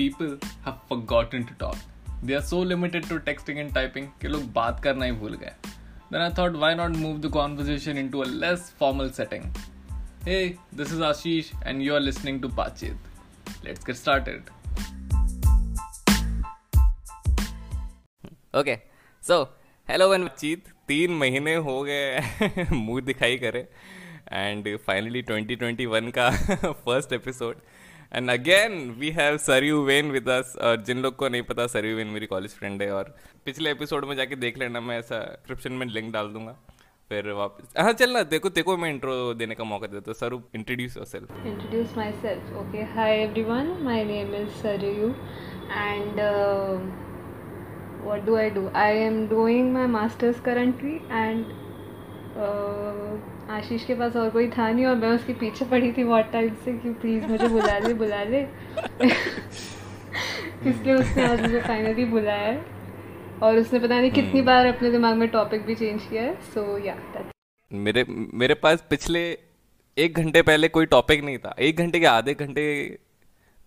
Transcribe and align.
people 0.00 0.36
have 0.66 0.78
forgotten 0.90 1.48
to 1.48 1.56
talk. 1.64 1.76
They 2.22 2.34
are 2.34 2.46
so 2.52 2.60
limited 2.72 3.08
to 3.10 3.18
texting 3.26 3.60
and 3.64 3.74
typing 3.78 4.06
कि 4.22 4.28
लोग 4.28 4.52
बात 4.52 4.80
करना 4.84 5.04
ही 5.04 5.12
भूल 5.24 5.36
गए. 5.42 5.52
Then 6.12 6.22
I 6.22 6.30
thought 6.38 6.56
why 6.62 6.70
not 6.80 6.96
move 7.02 7.18
the 7.24 7.30
conversation 7.36 8.00
into 8.04 8.22
a 8.22 8.28
less 8.44 8.70
formal 8.82 9.10
setting. 9.18 9.44
Hey, 10.28 10.58
this 10.80 10.94
is 10.94 11.04
Ashish 11.10 11.52
and 11.64 11.84
you 11.86 11.94
are 11.98 12.00
listening 12.06 12.40
to 12.44 12.48
Pachit. 12.60 13.10
Let's 13.66 13.90
get 13.90 14.00
started. 14.04 14.50
Okay 18.58 18.74
so 19.26 19.42
hello 19.88 20.12
and 20.14 20.28
चीत 20.28 20.68
तीन 20.88 21.12
महीने 21.18 21.54
हो 21.66 21.82
गए 21.88 22.68
मुँह 22.72 23.00
दिखाई 23.00 23.36
करे 23.44 23.66
एंड 24.32 24.76
फाइनली 24.86 25.22
2021 25.30 26.10
का 26.18 26.30
first 26.72 27.12
episode 27.12 27.60
and 28.14 28.30
again 28.30 28.72
we 29.00 29.10
have 29.18 29.36
Saryu 29.38 29.82
when 29.84 30.10
with 30.10 30.28
us 30.28 30.56
और 30.60 30.82
जिन 30.86 31.02
लोग 31.02 31.16
को 31.16 31.28
नहीं 31.28 31.42
पता 31.50 31.66
सरयू 31.74 31.96
वेन 31.96 32.06
मेरी 32.16 32.26
कॉलेज 32.26 32.54
फ्रेंड 32.58 32.82
है 32.82 32.90
और 32.92 33.14
पिछले 33.44 33.70
एपिसोड 33.70 34.04
में 34.04 34.14
जाके 34.16 34.36
देख 34.36 34.58
लेना 34.58 34.80
मैं 34.80 34.98
ऐसा 34.98 35.18
डिस्क्रिप्शन 35.18 35.72
में 35.72 35.86
लिंक 35.86 36.12
डाल 36.12 36.28
दूँगा। 36.32 36.56
फिर 37.10 37.30
वापस 37.32 37.72
हाँ 37.78 37.92
चल 37.92 38.10
ना 38.12 38.22
देखो 38.32 38.48
देखो 38.56 38.76
मैं 38.76 38.90
इंट्रो 38.90 39.12
देने 39.34 39.54
का 39.54 39.64
मौका 39.64 39.86
देता 39.86 40.10
हूँ। 40.10 40.14
Saru 40.14 40.40
introduce 40.54 40.96
yourself 40.96 41.28
introduce 41.52 41.94
myself. 42.00 42.50
Okay 42.62 42.84
hi 42.96 43.08
everyone. 43.22 43.70
My 43.86 44.02
name 44.10 44.34
is 44.40 44.50
Sarayu 44.62 45.08
and 45.84 46.20
uh, 46.26 46.76
what 48.04 48.24
do 48.26 48.36
I 48.42 48.48
do? 48.58 48.62
I 48.82 48.90
am 49.08 49.18
doing 49.32 49.72
my 49.78 49.86
masters 49.96 50.38
currently 50.48 50.94
and 51.22 51.50
uh, 52.46 53.16
Ashish 53.50 53.84
के 53.84 53.94
पास 53.94 54.16
और 54.16 54.30
कोई 54.30 54.50
था 54.50 54.72
नहीं 54.72 54.86
और 54.86 54.96
मैं 54.96 55.08
उसके 55.08 55.32
पीछे 55.32 55.64
पड़ी 55.64 55.92
थी 55.92 56.04
बहुत 56.04 56.30
टाइम 56.32 56.54
से 56.54 56.78
कि 56.78 56.92
प्लीज़ 56.92 57.24
मुझे 57.24 57.48
बुला 57.48 57.78
ले 57.78 57.94
बुला 57.94 58.24
ले। 58.24 58.40
इसलिए 60.70 60.94
उसने 60.94 61.26
आज 61.26 61.42
मुझे 61.42 61.60
फाइनली 61.60 62.04
बुलाया 62.04 62.38
है। 62.38 62.64
और 63.42 63.56
उसने 63.56 63.78
पता 63.78 64.00
नहीं 64.00 64.10
कितनी 64.10 64.42
बार 64.42 64.66
अपने 64.66 64.90
दिमाग 64.90 65.16
में 65.16 65.28
टॉपिक 65.28 65.62
भी 65.62 65.74
चेंज 65.74 66.06
किया 66.10 66.22
है। 66.22 66.34
सो 66.34 66.78
या 66.78 66.96
मेरे 67.72 68.06
मेरे 68.34 68.54
पास 68.54 68.84
पिछले 68.90 69.38
एक 69.98 70.14
घंटे 70.14 70.42
पहले 70.42 70.68
कोई 70.68 70.86
टॉपिक 70.86 71.24
नहीं 71.24 71.38
था। 71.38 71.56
एक 71.58 71.76
घंटे 71.76 72.00
के 72.00 72.06
आधे 72.06 72.34
घंटे 72.34 72.98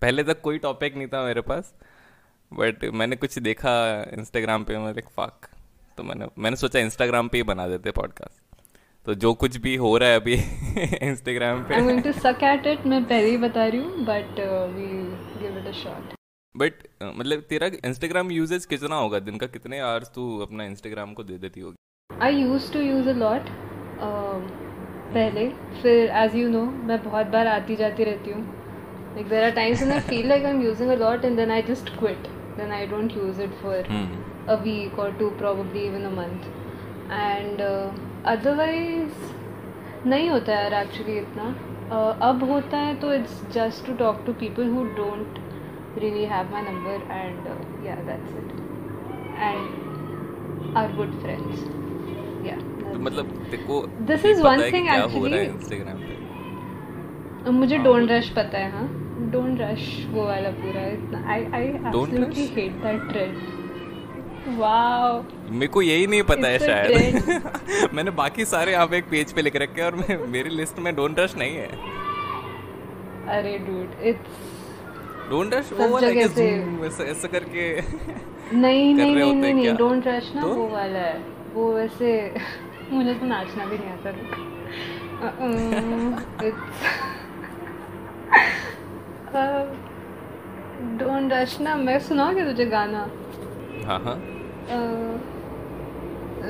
पहले 0.00 0.24
तक 0.24 0.40
कोई 0.40 0.58
टॉपिक 0.58 0.96
नहीं 0.96 1.06
था 1.06 1.24
मेरे 1.24 1.40
पास। 1.40 1.74
बट 2.52 2.84
मैंने 2.84 3.16
कुछ 3.16 3.38
देखा 3.38 4.04
इंस्टाग्राम 4.18 4.64
पे 4.64 4.78
मैं 4.78 4.92
फक 4.92 5.48
तो 5.96 6.02
मैंने 6.02 6.26
मैंने 6.38 6.56
सोचा 6.56 6.78
इंस्टाग्राम 6.78 7.28
पे 7.28 7.36
ही 7.36 7.42
बना 7.42 7.68
देते 7.68 7.90
पॉडकास्ट 7.90 8.43
तो 9.06 9.14
जो 9.22 9.32
कुछ 9.40 9.56
भी 9.64 9.74
हो 9.76 9.96
रहा 9.98 10.08
है 10.08 10.20
अभी 10.20 10.34
इंस्टाग्राम 11.08 11.62
पे। 11.64 11.74
I 11.74 11.80
am 11.80 11.86
going 11.86 12.02
to 12.02 12.12
suck 12.12 12.42
at 12.44 12.66
it 12.66 12.86
मैं 12.86 13.04
पहले 13.04 13.30
ही 13.30 13.36
बता 13.38 13.66
रही 13.66 13.80
हूँ 13.80 14.04
but 14.04 14.40
we 14.76 14.86
give 15.40 15.58
it 15.58 15.66
a 15.66 15.72
shot 15.80 16.14
but 16.54 16.82
मतलब 17.02 17.40
तेरा 17.48 17.66
इंस्टाग्राम 17.84 18.30
यूजेज 18.30 18.64
कितना 18.66 18.96
होगा 18.96 19.18
दिन 19.28 19.36
का? 19.38 19.46
कितने 19.46 19.80
आवर्स 19.80 20.10
तू 20.14 20.24
अपना 20.42 20.64
इंस्टाग्राम 20.64 21.12
को 21.14 21.22
दे 21.22 21.38
देती 21.38 21.60
होगी? 21.60 21.76
I 22.10 22.36
use 22.36 22.72
to 22.72 22.80
use 22.80 23.08
a 23.08 23.12
lot 23.12 23.50
पहले। 25.14 25.48
फिर 25.82 26.10
एज 26.22 26.36
यू 26.36 26.48
नो 26.50 26.64
मैं 26.90 27.02
बहुत 27.04 27.26
बार 27.34 27.46
आती 27.46 27.76
जाती 27.76 28.04
रहती 28.04 28.30
हूँ। 28.30 28.62
Like 29.16 29.28
there 29.30 29.42
are 29.46 29.54
times 29.56 29.82
when 29.82 29.92
I 29.94 29.98
feel 30.06 30.24
like 30.30 30.46
I'm 30.46 30.62
using 30.62 30.88
a 30.92 30.94
lot 31.00 31.24
and 31.26 31.40
then 31.40 31.50
I 31.56 31.58
just 31.66 31.90
quit. 31.98 32.24
Then 32.56 32.72
I 32.78 32.80
don't 32.92 33.12
use 33.18 33.42
it 33.44 33.52
for 33.60 33.74
a 34.54 34.56
week 34.64 34.98
or 35.04 35.06
two 35.20 35.28
probably 35.42 35.84
even 35.90 36.08
a 36.08 36.10
month. 36.16 36.48
And 37.18 37.62
uh, 37.66 37.92
otherwise 38.26 40.08
नहीं 40.08 40.28
होता 40.30 40.52
यार 40.52 40.74
actually 40.74 41.16
इतना। 41.18 41.44
uh, 41.88 42.12
अब 42.22 42.42
होता 42.50 42.78
है 42.78 42.94
तो 43.00 43.12
it's 43.14 43.42
just 43.52 43.86
to 43.86 43.94
talk 43.94 44.22
to 44.26 44.32
people 44.32 44.68
who 44.68 44.84
don't 44.96 45.38
really 45.98 46.24
have 46.24 46.52
my 46.52 46.62
number 46.62 46.96
and 47.12 47.86
या 47.86 47.94
that's 48.06 48.36
it 48.36 48.48
and 49.40 50.76
are 50.76 50.96
good 50.96 51.20
friends 51.20 51.64
मतलब 52.98 53.26
देखो 53.50 53.80
this 54.06 54.24
is 54.24 54.42
one 54.42 54.62
thing 54.72 54.88
actually 54.88 55.46
मुझे 57.50 57.78
डोंट 57.78 58.10
रश 58.10 58.28
पता 58.36 58.58
है 58.58 58.70
हाँ। 58.72 58.86
डोंट 59.30 59.60
रश 59.60 59.82
वो 60.10 60.24
वाला 60.26 60.50
पूरा 60.50 60.86
इतना। 60.88 61.18
I 61.32 61.44
I 61.54 61.64
absolutely 61.64 62.46
hate 62.54 62.72
that 62.82 63.08
trend 63.08 64.58
wow 64.58 65.22
मेरे 65.54 65.66
को 65.72 65.82
यही 65.82 66.06
नहीं 66.06 66.22
पता 66.22 66.48
है 66.48 66.58
शायद। 66.58 67.90
मैंने 67.94 68.10
बाकी 68.20 68.44
सारे 68.44 68.72
यहाँ 68.72 68.86
पे 68.86 68.98
एक 68.98 69.04
पेज 69.10 69.32
पे 69.32 69.42
लिख 69.42 69.56
रखे 69.56 69.80
हैं 69.80 69.86
और 69.90 69.94
मैं 69.96 70.16
मेरी 70.32 70.50
लिस्ट 70.50 70.78
में 70.78 70.94
डोंट 70.96 71.18
रश 71.20 71.34
नहीं 71.36 71.56
है। 71.56 71.68
अरे 73.38 73.58
डूड 73.58 74.02
इट्स 74.06 75.30
डोंट 75.30 75.54
रश 75.54 75.72
वो 75.72 75.88
वाला 75.88 76.06
है 76.06 76.24
ऐसा 76.86 77.04
ऐसा 77.04 77.28
करके 77.28 77.68
नहीं 78.54 78.96
कर 78.96 79.02
नहीं 79.02 79.34
नहीं 79.34 79.54
नहीं? 79.54 79.74
डोंट 79.76 80.06
रश 80.08 80.32
ना 80.34 80.42
तो? 80.42 80.48
वो 80.54 80.68
वाला 80.68 80.98
है। 80.98 81.18
वो 81.54 81.72
वैसे 81.74 82.10
मुझे 82.92 83.14
तो 83.14 83.26
नाचना 83.26 83.64
भी 83.66 83.78
नहीं 83.78 83.90
आता। 83.90 84.10
डोंट 90.98 91.32
रश 91.32 91.60
ना 91.60 91.74
मैं 91.76 91.98
सुनाओगे 91.98 92.44
तुझे 92.44 92.66
गाना? 92.66 92.98
हाँ 93.86 93.98
हाँ। 94.00 94.14
अह, 94.70 95.33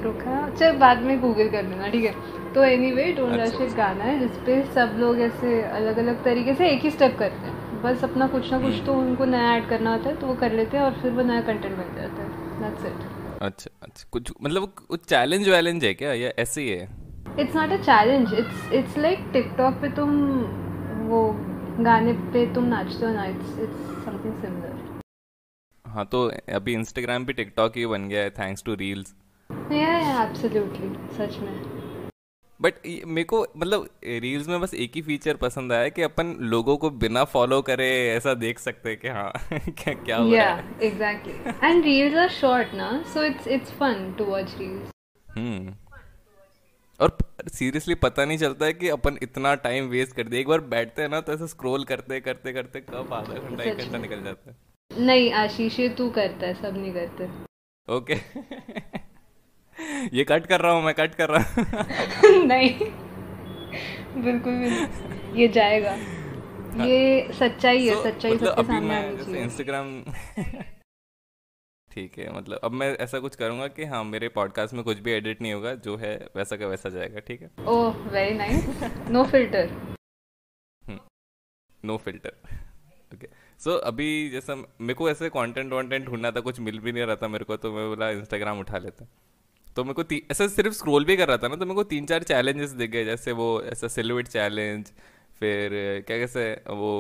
रुका 0.03 0.49
चल 0.51 0.77
बाद 0.79 1.03
में 1.03 1.21
गूगल 1.21 1.49
कर 1.49 1.63
लेना 1.63 1.89
ठीक 1.89 2.05
है? 2.05 2.13
तो 2.55 2.65
एनीवे 2.65 3.05
डोंट 3.13 3.33
अच्छा, 3.33 3.45
रश 3.45 3.61
एक 3.63 3.75
गाना 3.77 4.05
है 4.05 4.19
जिसपे 4.19 4.63
सब 4.75 4.97
लोग 5.01 5.21
ऐसे 5.21 5.61
अलग 5.63 5.99
अलग 5.99 6.23
तरीके 6.25 6.55
से 6.55 6.69
एक 6.69 6.83
ही 6.83 6.91
स्टेप 6.91 7.17
करते 7.19 7.47
हैं। 7.47 7.83
बस 7.83 8.05
अपना 8.05 8.27
कुछ 8.27 8.51
ना 8.53 8.59
कुछ 8.61 8.83
तो 8.87 8.95
उनको 8.95 9.25
नया 9.25 9.55
ऐड 9.55 9.69
करना 9.69 9.93
होता 9.93 10.09
है 10.09 10.17
तो 10.21 10.27
वो 10.27 10.35
कर 10.35 10.53
लेते 10.53 10.77
हैं 10.77 10.85
और 10.85 10.93
फिर 11.01 11.13
वो 11.13 11.23
नया 11.23 11.41
कंटेंट 11.41 11.77
बन 11.77 11.95
जाता 11.97 12.23
है। 12.23 12.61
दैट्स 12.61 12.85
इट 12.85 13.43
अच्छा 13.43 13.71
अच्छा। 13.83 14.09
कुछ 14.13 14.33
मतलब 14.43 14.73
कुछ 14.89 15.05
चैलेंज 15.05 15.49
वैलेंज 15.49 15.85
है 15.85 15.95
क्या? 15.95 16.13
या 16.13 16.31
ऐसे 16.39 16.63
ही 16.63 16.69
है? 16.69 16.89
It's 17.41 17.57
not 17.57 17.73
a 17.73 17.77
challenge 17.83 18.35
it's 18.35 18.73
it's 18.73 18.99
like 18.99 19.29
TikTok 19.33 19.75
पे 19.75 19.89
तुम 19.97 20.11
वो 21.09 21.21
गाने 21.81 22.13
पे 22.33 22.47
तुम 22.55 22.65
नाचते 22.65 23.07
हो 23.07 23.13
ना 23.13 23.25
इट्स 23.27 23.59
इट्स 23.59 24.05
समथिंग 24.05 24.35
सिमिलर 24.43 24.83
हाँ 25.85 26.05
तो 26.13 26.21
अभी 26.55 26.73
इंस्टाग्राम 26.73 27.25
पे 27.25 27.33
टिकटॉक 27.33 27.77
ही 27.77 27.87
बन 27.87 28.09
गया 28.09 28.23
है 28.23 28.31
थैंक्स 28.31 28.63
टू 28.65 28.75
रील्स 28.75 29.15
या 29.53 30.23
एब्सोल्युटली 30.23 31.17
सच 31.17 31.39
में। 31.39 31.85
बट 32.61 32.75
मेरे 33.07 33.25
को 33.25 33.47
मतलब 33.57 33.89
रील्स 34.05 34.49
में 34.49 34.61
बस 34.61 34.75
एक 34.75 34.93
ही 34.95 35.03
फीचर 35.03 35.37
पसंद 35.37 35.73
आया 35.73 35.89
कि 35.89 36.03
अपन 36.03 36.37
लोगों 36.41 36.77
को 36.77 36.91
बिना 36.91 37.25
फॉलो 37.25 37.63
करे 37.63 38.09
ऐसा 38.09 38.35
देख 38.35 38.59
सकते 38.59 38.89
हैं 38.89 38.99
कि 38.99 39.09
हाँ 39.09 39.33
क्या 39.53 39.95
क्या 39.95 40.17
हो 40.17 40.35
रहा 40.35 40.55
है। 40.55 40.79
exactly. 40.81 41.35
And 41.69 41.89
reels 41.89 42.19
are 42.23 42.31
short, 42.37 42.75
na? 42.81 42.91
So 43.15 43.25
it's 43.31 43.51
it's 43.57 43.75
fun 43.81 44.05
to 44.19 44.29
watch 44.33 44.55
reels. 44.61 44.93
हम्म 45.37 45.75
और 47.01 47.17
सीरियसली 47.53 47.95
पता 47.95 48.25
नहीं 48.25 48.39
चलता 48.39 48.67
है 48.67 48.73
कि 48.73 48.89
अपन 48.89 49.19
इतना 49.23 49.55
टाइम 49.55 49.85
वेस्ट 49.85 50.17
कर 50.17 50.29
दिया 50.29 50.41
एक 50.41 50.49
बार 50.49 50.61
बैठते 50.61 51.03
हैं 51.03 51.09
ना 51.09 51.21
तो 51.21 51.33
ऐसे 51.33 51.47
स्क्रॉल 51.47 51.85
करते 51.85 52.21
करते 52.21 52.53
करते 52.53 52.81
कब 52.81 53.13
आधा 53.13 53.39
घंटा 53.39 53.65
एक 53.65 53.79
घंटा 53.79 53.99
निकल 53.99 54.23
जाता 54.23 54.51
है। 54.51 54.57
नहीं 55.07 55.33
आशीष 55.33 55.81
तू 55.99 56.11
करता 56.11 56.47
है 56.47 56.55
सब 56.55 56.77
नहीं 56.77 56.93
करते। 56.93 57.29
ओके 57.89 58.15
ये 60.13 60.25
कट 60.25 60.47
कर 60.47 60.61
रहा 60.61 60.73
हूँ 60.73 60.83
मैं 60.85 60.95
कट 60.95 61.15
कर 61.15 61.31
रहा 61.31 61.43
हूँ। 61.43 62.45
नहीं। 62.47 62.91
बिल्कुल 64.25 64.53
भी 64.53 64.71
नहीं। 64.71 65.35
ये 65.35 65.49
जाएगा। 65.49 65.95
ये 66.85 67.29
सच्चाई 67.33 67.87
है 67.87 67.95
So, 67.95 68.03
सच्चाई 68.05 68.33
मतलब 68.33 68.49
सबके 68.49 68.63
सामने 68.67 68.97
आनी 68.97 69.17
चाहिए। 69.25 69.43
इंस्टाग्राम 69.43 70.03
ठीक 71.91 72.19
है 72.19 72.33
मतलब 72.37 72.61
अब 72.65 72.73
मैं 72.73 72.89
ऐसा 72.97 73.19
कुछ 73.21 73.35
करूँगा 73.37 73.67
कि 73.69 73.85
हाँ 73.85 74.03
मेरे 74.05 74.29
पॉडकास्ट 74.29 74.75
में 74.75 74.83
कुछ 74.85 74.99
भी 74.99 75.13
एडिट 75.13 75.43
नहीं 75.43 75.53
होगा 75.53 75.75
जो 75.85 75.97
है 75.97 76.15
वैसा 76.37 76.57
का 76.57 76.67
वैसा 76.67 76.89
जाएगा 76.89 77.21
ठीक 77.21 77.43
है? 77.43 77.51
ओह 77.67 77.97
very 78.13 78.35
nice 78.35 78.67
no 79.11 79.25
filter 79.25 79.71
no 81.85 81.97
filter 81.97 82.33
okay 83.13 83.29
so 83.61 83.77
अभी 83.91 84.09
जैसा 84.31 84.55
मेरे 84.55 84.95
को 84.95 85.11
ऐसे 85.11 85.29
कंटेंट 85.29 85.73
वॉन्टेंट 85.73 86.07
ढूंढना 86.07 86.31
था 86.31 86.41
कुछ 86.41 86.61
मिल 86.61 86.79
भी 86.79 86.93
नहीं 86.93 87.05
रहा 87.05 87.17
था 87.17 87.29
मेरे 87.29 87.45
को 87.45 87.57
तो 87.57 87.73
मैं 87.73 87.89
बोला 87.89 88.11
इंस्टाग्राम 88.11 88.59
उठा 88.61 88.79
लेता। 88.79 89.07
तो 89.77 89.85
मेरे 89.85 90.03
को 90.03 90.15
ऐसा 90.31 90.47
सिर्फ़ 90.49 90.75
स्क्रॉल 90.75 91.05
भी 91.05 91.17
कर 91.17 91.29
रहा 91.29 91.37
था 91.37 91.49
ना 91.49 91.57
तो 91.57 91.67
मेरे 91.67 91.75
को 91.75 91.85
तीन 91.85 92.07
चार 92.07 92.23
चैलेंजेस 92.23 92.71
दिख 92.73 92.91
गए 92.91 93.05
जैसे 93.05 93.33
वो 93.33 93.47
ऐसा 93.67 93.89
सिलवेट 93.89 94.29
चैलेंज 94.29 94.93
फिर 95.41 95.71
क्या 96.07 96.19
कैसे 96.19 96.51
वो 96.71 96.91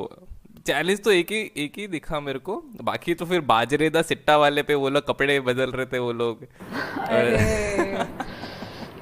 चैलेंज 0.66 1.02
तो 1.04 1.12
एक 1.12 1.32
ही 1.32 1.40
एक 1.56 1.78
ही 1.78 1.86
दिखा 1.86 2.20
मेरे 2.20 2.38
को। 2.38 2.56
बाकी 2.82 3.14
तो 3.14 3.26
फिर 3.26 3.40
बाजरे 3.44 3.88
दा 3.90 4.02
सिट्टा 4.02 4.36
वाले 4.36 4.62
पे 4.62 4.74
वो 4.74 4.88
लोग 4.88 5.06
कपड़े 5.06 5.38
बदल 5.42 5.72
रहे 5.72 5.86
थे 5.86 5.98
वो 5.98 6.12
लोग। 6.12 6.46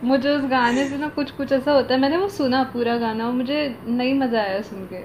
मुझे 0.04 0.28
उस 0.28 0.44
गाने 0.50 0.88
से 0.88 0.96
ना 0.98 1.08
कुछ 1.08 1.30
कुछ 1.30 1.52
ऐसा 1.52 1.72
होता 1.72 1.94
है 1.94 2.00
मैंने 2.00 2.16
वो 2.16 2.28
सुना 2.28 2.62
पूरा 2.72 2.96
गाना 2.98 3.26
और 3.26 3.32
मुझे 3.32 3.58
नहीं 3.86 4.14
मज़ा 4.14 4.40
आया 4.40 4.60
सुन 4.62 4.84
के। 4.86 5.02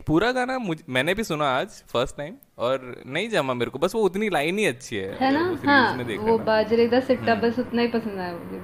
पूरा 0.00 0.30
गाना 0.32 0.58
मुझ 0.60 0.78
मैंने 0.88 1.14
भी 1.14 1.24
सुना 1.24 1.48
आज 1.56 1.82
फ़र्स्ट 1.88 2.16
टाइम 2.16 2.34
और 2.58 3.02
नहीं 3.06 3.28
जमा 3.28 3.54
मेरे 3.54 3.70
को 3.70 3.78
बस 3.78 3.94
वो 3.94 4.02
उतनी 4.02 4.28
लाइन 4.28 4.58
ही 4.58 4.66
अच्छी 4.66 4.96
है। 4.96 5.16
है 5.20 5.32
ना? 5.32 5.40
हाँ 5.66 6.04
वो 6.18 6.38
बाजरे 6.38 6.86
का 6.88 7.00
सिट्टा 7.00 7.34
बस 7.34 7.58
उतना 7.58 7.82
ही 7.82 7.88
पसंद 7.88 8.18
आया 8.18 8.32
मुझे। 8.32 8.62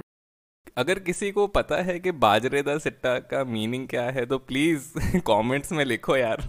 अगर 0.78 0.98
किसी 0.98 1.31
को 1.32 1.46
पता 1.46 1.76
है 1.82 1.98
कि 2.00 2.10
बाजरे 2.25 2.62
दा 2.62 2.76
सिट्टा 2.78 3.19
का 3.32 3.42
मीनिंग 3.44 3.87
क्या 3.88 4.02
है 4.10 4.25
तो 4.26 4.38
प्लीज़ 4.38 5.20
कमेंट्स 5.26 5.72
में 5.78 5.84
लिखो 5.84 6.16
यार। 6.16 6.42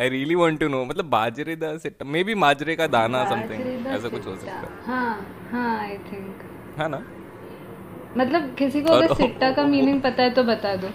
I 0.00 0.08
really 0.08 0.34
want 0.34 0.60
to 0.60 0.68
know 0.68 0.84
मतलब 0.84 1.04
बाजरे 1.10 1.56
दा 1.56 1.76
सिट्टा 1.78 2.04
मे 2.04 2.24
बी 2.24 2.34
माजरे 2.34 2.76
का 2.76 2.86
दाना 2.86 3.24
समथिंग 3.30 3.86
ऐसा 3.86 4.08
कुछ 4.08 4.26
हो 4.26 4.36
सकता 4.36 4.52
है। 4.52 4.68
हाँ 4.86 5.48
हाँ 5.50 5.78
आई 5.80 5.98
थिंक 6.12 6.42
है 6.78 6.88
ना? 6.88 7.02
मतलब 8.16 8.54
किसी 8.54 8.82
को 8.82 8.92
अगर 8.92 9.14
सिट्टा 9.14 9.50
का 9.52 9.62
मीनिंग 9.66 10.00
पता 10.02 10.22
है 10.22 10.30
तो 10.30 10.42
बता 10.44 10.74
दो। 10.76 10.88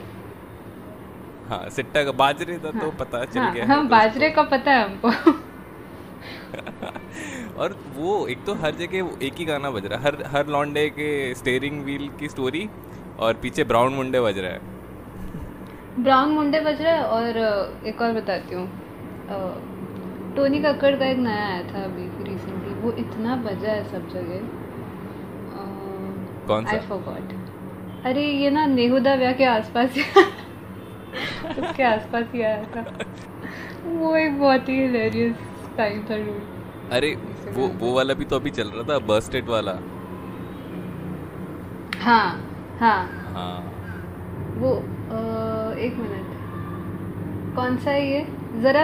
हाँ 1.49 1.69
सिट्टा 1.69 2.03
का 2.03 2.11
बाजरे 2.11 2.57
दा 2.57 2.71
तो 2.71 2.91
पता 2.99 3.25
चल 3.25 3.39
हाँ 3.39 3.53
गया 3.53 3.65
है 3.65 3.75
तो 3.75 3.87
बाजरे 3.89 4.29
का 4.29 4.43
पता 4.51 4.71
है 4.71 4.83
हमको। 4.83 5.31
और 7.57 7.75
वो 7.95 8.15
एक 8.27 8.43
तो 8.45 8.53
हर 8.55 8.71
जगह 8.75 9.25
एक 9.25 9.33
ही 9.37 9.45
गाना 9.45 9.69
बज 9.71 9.85
रहा 9.85 9.99
है। 9.99 10.03
हर 10.05 10.23
हर 10.27 10.47
लॉन्डे 10.47 10.87
के 10.89 11.09
स्टेयरिंग 11.35 11.83
व्हील 11.83 12.07
की 12.19 12.29
स्टोरी 12.29 12.63
और 13.19 13.33
पीछे 13.41 13.63
ब्राउन 13.63 13.93
मुंडे 13.93 14.21
बज 14.21 14.37
रहा 14.39 14.51
है। 14.51 14.59
ब्राउन 15.99 16.29
मुंडे 16.29 16.59
बज 16.61 16.81
रहा 16.81 16.93
है 16.93 17.03
और 17.05 17.37
एक 17.87 18.01
और 18.01 18.11
बताती 18.13 18.55
हूँ। 18.55 18.67
टोनी 20.35 20.59
कक्कड़ 20.61 20.95
का 20.95 21.05
एक 21.05 21.17
नया 21.19 21.45
आया 21.45 21.61
था 21.63 21.83
अभी 21.83 22.05
रिसेंटली 22.23 22.73
वो 22.81 22.91
इतना 22.99 23.35
बजा 23.43 23.71
है 23.71 23.83
सब 23.89 24.07
जगह। 24.09 24.39
कौन 26.47 26.65
सा? 26.65 26.71
आई 26.71 26.79
फॉरगॉट 26.87 28.05
अरे 28.05 28.23
ये 28.23 28.49
ना 28.49 28.65
नेहुदा 28.67 29.13
व्याह 29.15 29.33
के 29.33 29.43
आसपास 29.45 29.89
उसके 31.59 31.83
आसपास 31.83 32.25
ही 32.33 32.41
आया 32.41 32.63
था। 32.65 32.81
वो 33.85 34.15
एक 34.15 34.39
बहुत 34.39 34.69
ही 34.69 34.75
हिलेरियस 34.75 35.35
टाइम 35.77 36.01
था 36.09 36.15
dude. 36.25 36.51
अरे 36.91 37.15
वो 37.55 37.67
वो 37.81 37.93
वाला 37.93 38.13
भी 38.13 38.25
तो 38.25 38.35
अभी 38.35 38.49
चल 38.51 38.67
रहा 38.69 38.83
था 38.89 38.97
बर्स्टेड 39.07 39.49
वाला। 39.49 39.71
हाँ 42.03 42.25
हाँ। 42.79 43.01
हाँ। 43.33 43.59
वो 44.57 44.71
अ, 44.73 45.77
एक 45.79 45.93
मिनट 45.97 47.55
कौन 47.55 47.77
सा 47.77 47.91
है 47.91 48.07
ये? 48.11 48.25
जरा 48.61 48.81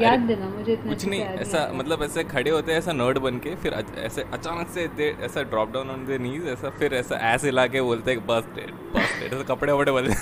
याद 0.00 0.20
देना 0.28 0.48
मुझे 0.48 0.72
इतना 0.72 0.92
कुछ 0.92 1.04
नहीं 1.06 1.20
ऐसा 1.44 1.68
मतलब 1.74 2.02
ऐसे 2.02 2.22
खड़े 2.24 2.50
होते 2.50 2.72
हैं 2.72 2.78
ऐसा 2.78 2.92
नर्ड 2.92 3.18
बन 3.18 3.38
के 3.38 3.54
फिर 3.62 3.72
ऐसे 4.04 4.22
अचानक 4.32 4.68
से 4.74 4.86
दे 4.96 5.08
ऐसा 5.22 5.42
drop 5.50 5.72
down 5.72 5.90
on 5.90 6.04
the 6.06 6.18
knees 6.20 6.46
ऐसा 6.48 6.70
फिर 6.78 6.94
ऐसा 6.94 7.16
ऐस 7.32 7.44
हिला 7.44 7.66
के 7.74 7.80
बोलते 7.82 8.10
हैं 8.10 8.26
बर्स्टेड 8.26 8.70
बर्स्टेड 8.94 9.32
ऐसे 9.34 9.44
कपड़े 9.44 9.72
वपड़े 9.72 9.92
बदल 9.92 10.12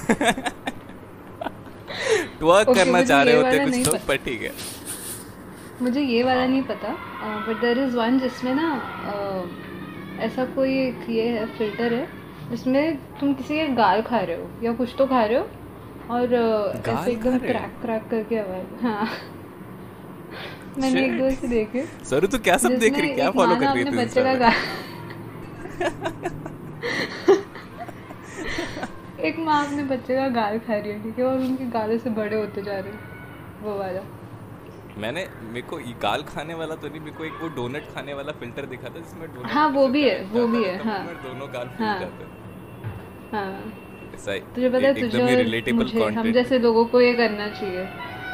ट्वर्क 2.41 2.69
करना 2.75 3.03
चाह 3.05 3.23
रहे 3.23 3.37
होते 3.37 3.59
कुछ 3.65 3.89
तो 3.89 3.97
पर 4.09 4.17
ठीक 4.25 4.43
है। 4.43 4.53
मुझे 5.82 6.00
ये 6.00 6.23
वाला 6.23 6.46
नहीं 6.46 6.62
पता 6.62 6.88
बट 7.49 7.61
देर 7.61 7.78
इज़ 7.78 7.96
वन 7.96 8.19
जिसमें 8.19 8.55
ना 8.55 8.69
अ, 9.06 10.23
ऐसा 10.25 10.44
कोई 10.55 10.78
एक 10.81 11.08
ये 11.11 11.28
है 11.28 11.46
फ़िल्टर 11.58 11.93
है 11.94 12.06
जिसमें 12.50 12.96
तुम 13.20 13.32
किसी 13.34 13.56
के 13.56 13.67
गाल 13.75 14.02
खा 14.02 14.19
रहे 14.20 14.37
हो 14.37 14.49
या 14.62 14.73
कुछ 14.73 14.94
तो 14.99 15.06
खा 15.06 15.25
रहे 15.25 15.38
हो 15.38 15.44
और 16.11 16.26
गाल 16.26 16.94
ऐसे 16.94 17.12
एकदम? 17.12 17.38
क्रैक 17.38 17.78
क्रैक 17.82 18.08
करके 18.11 18.38
आवाज़ 18.38 18.84
हाँ। 18.84 19.06
मैंने 20.78 21.05
एक 21.05 21.19
दो 21.19 21.31
से 21.32 21.49
देखे। 21.49 21.84
सर 22.05 22.26
तू 22.26 22.38
क्या 22.38 22.56
सब 22.58 22.79
देख 22.79 22.99
रही 22.99 23.14
क्या 23.14 23.31
फॉलो 23.31 23.56
कर 23.56 23.67
रही 23.67 23.84
है 23.84 23.96
बच्चे 23.96 24.22
का 24.22 24.34
गाल 24.34 24.52
एक 29.26 29.38
माँ 29.38 29.64
अपने 29.67 29.82
बच्चे 29.84 30.14
का 30.14 30.29
गाल 30.31 30.58
खा 30.58 30.76
रही 30.76 30.90
है 30.93 31.02
ठीक 31.02 31.19
है 31.19 31.25
और 31.25 31.38
उनके 31.38 31.64
गालों 31.70 31.99
से 31.99 32.11
बड़े 32.11 32.37
होते 32.37 32.62
जा 32.62 32.79
रहे 32.79 32.93
हैं 32.93 33.62
वो 33.62 33.79
वाला? 33.79 34.00
मैंने 34.98 35.26
मेरे 35.43 35.66
को 35.66 35.78
गाल 36.02 36.22
खाने 36.22 36.54
वाला 36.54 36.75
तो 36.75 36.88
नहीं 36.88 37.00
मेरे 37.00 37.16
को 37.16 37.25
एक 37.25 37.32
वो 37.43 37.48
डोनट 37.56 37.88
खाने 37.94 38.14
वाला 38.14 38.32
फ़िल्टर 38.32 38.66
दिखा 38.66 38.88
था 38.88 38.98
जिसमें 38.98 39.26
डोनट 39.34 39.50
हाँ, 39.52 39.69
वो 39.69 39.87
भी 39.88 40.02
है, 40.08 40.22
वो 40.25 40.46
भी 40.46 40.62
है, 40.64 40.78
तब 40.78 40.87
हाँ। 40.87 40.98
दोनों 41.22 41.48
गाल 41.54 41.69
फूल 41.69 41.87
हाँ। 41.87 41.98
जाते। 42.00 42.25
हाँ 43.32 43.48
ही- 44.16 44.54
तुझे 44.54 44.69
पता 44.69 44.87
है 44.87 44.93
तुझे 44.94 45.22
ही 45.66 45.72
मुझे 45.72 46.04
हम 46.04 46.31
जैसे 46.32 46.58
लोगों 46.58 46.84
को 46.84 47.00
ये 47.00 47.12
करना 47.14 47.48
चाहिए 47.48 47.84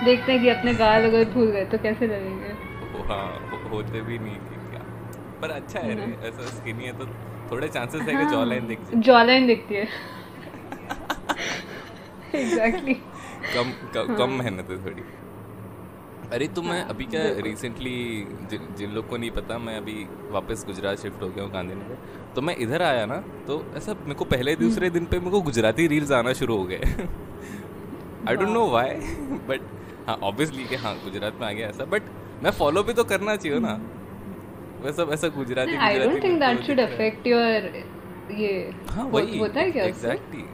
देखते 0.05 0.33
हैं 0.33 0.41
कि 0.43 0.49
अपने 0.49 0.75
गाल 0.75 1.05
अगर 1.05 1.25
फूल 1.25 1.51
गए 1.51 1.65
तो 1.65 1.79
कैसे 1.79 2.07
लगेंगे 2.07 2.53
हाँ 3.09 3.27
होते 3.71 4.01
भी 4.01 4.19
नहीं 4.19 4.35
कि 4.35 4.55
क्या 4.71 4.83
पर 5.41 5.51
अच्छा 5.51 5.81
है 5.81 5.95
रे 5.95 6.03
हम्म। 6.03 6.27
ऐसा 6.27 6.47
स्किनी 6.49 6.85
है 6.85 6.93
तो 6.99 7.07
थोड़े 7.51 7.69
चांसेस 7.69 8.03
है 8.03 8.15
कि 8.17 8.25
जॉ 8.33 8.45
लाइन 8.45 8.67
दिख 8.67 8.79
जाए 8.81 9.01
जॉ 9.01 9.23
लाइन 9.25 9.47
दिखती 9.47 9.75
है 9.75 9.83
एग्जैक्टली 12.35 12.95
कम 12.95 13.73
हाँ। 13.99 14.17
कम 14.17 14.31
मेहनत 14.33 14.71
है 14.71 14.77
थोड़ी 14.85 15.03
अरे 16.33 16.47
तो 16.49 16.63
मैं 16.63 16.81
अभी 16.85 17.05
क्या 17.05 17.23
रिसेंटली 17.45 17.95
जिन 18.51 18.69
जिन 18.77 18.91
लोग 18.91 19.09
को 19.09 19.17
नहीं 19.17 19.31
पता 19.31 19.59
मैं 19.59 19.77
अभी 19.77 19.95
वापस 20.31 20.65
गुजरात 20.67 20.99
शिफ्ट 20.99 21.23
हो 21.23 21.29
गया 21.29 21.45
हूँ 21.45 21.53
गांधीनगर। 21.53 21.99
तो 22.35 22.43
मैं 22.43 22.55
इधर 22.57 22.83
आया 22.83 23.05
ना 23.07 23.17
तो 23.47 23.57
ऐसा 23.77 23.95
मेरे 23.95 24.15
को 24.15 24.25
पहले 24.25 24.55
दूसरे 24.57 24.91
दिन 24.91 25.07
पे 25.07 25.19
मेरे 25.19 25.31
को 25.31 25.41
गुजराती 25.43 25.87
रील्स 25.87 26.13
आना 26.13 26.33
शुरू 26.41 26.57
हो 26.57 26.65
गए। 26.65 26.81
I 28.29 28.37
don't 28.37 28.49
know 28.49 28.67
why 28.71 28.95
but 29.49 29.69
हाँ 30.09 30.17
ऑब्वियसली 30.23 30.65
कि 30.65 30.77
हाँ 30.77 30.95
गुजरात 31.05 31.41
में 31.41 31.47
आ 31.49 31.53
गया 31.53 31.69
ऐसा 31.69 31.85
बट 31.93 32.11
मैं 32.43 32.51
फॉलो 32.61 32.83
भी 32.83 32.93
तो 32.93 33.05
करना 33.05 33.37
चाहिए 33.37 33.59
ना। 33.61 33.75
वैसा 34.83 35.03
वैसा 35.05 35.29
Gujarati 35.37 35.77
I 35.89 35.99
don't 35.99 36.23
think 36.23 36.41
that 36.41 36.63
should. 36.67 36.81
Affect 36.81 37.27
your 37.27 37.71
ये 38.41 38.53
हाँ 38.91 39.05
वही 39.11 39.39
होता 39.39 39.61
है 39.61 39.71
क्या 39.71 39.85
एग्जैक्टली 39.85 40.45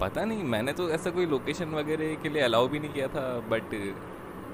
पता 0.00 0.24
नहीं 0.24 0.42
मैंने 0.50 0.72
तो 0.72 0.88
ऐसा 0.90 1.10
कोई 1.10 1.26
लोकेशन 1.26 1.74
वगैरह 1.74 2.14
के 2.22 2.28
लिए 2.28 2.42
अलाउ 2.42 2.68
भी 2.68 2.78
नहीं 2.78 2.92
किया 2.92 3.06
था 3.14 3.22
बट 3.50 3.74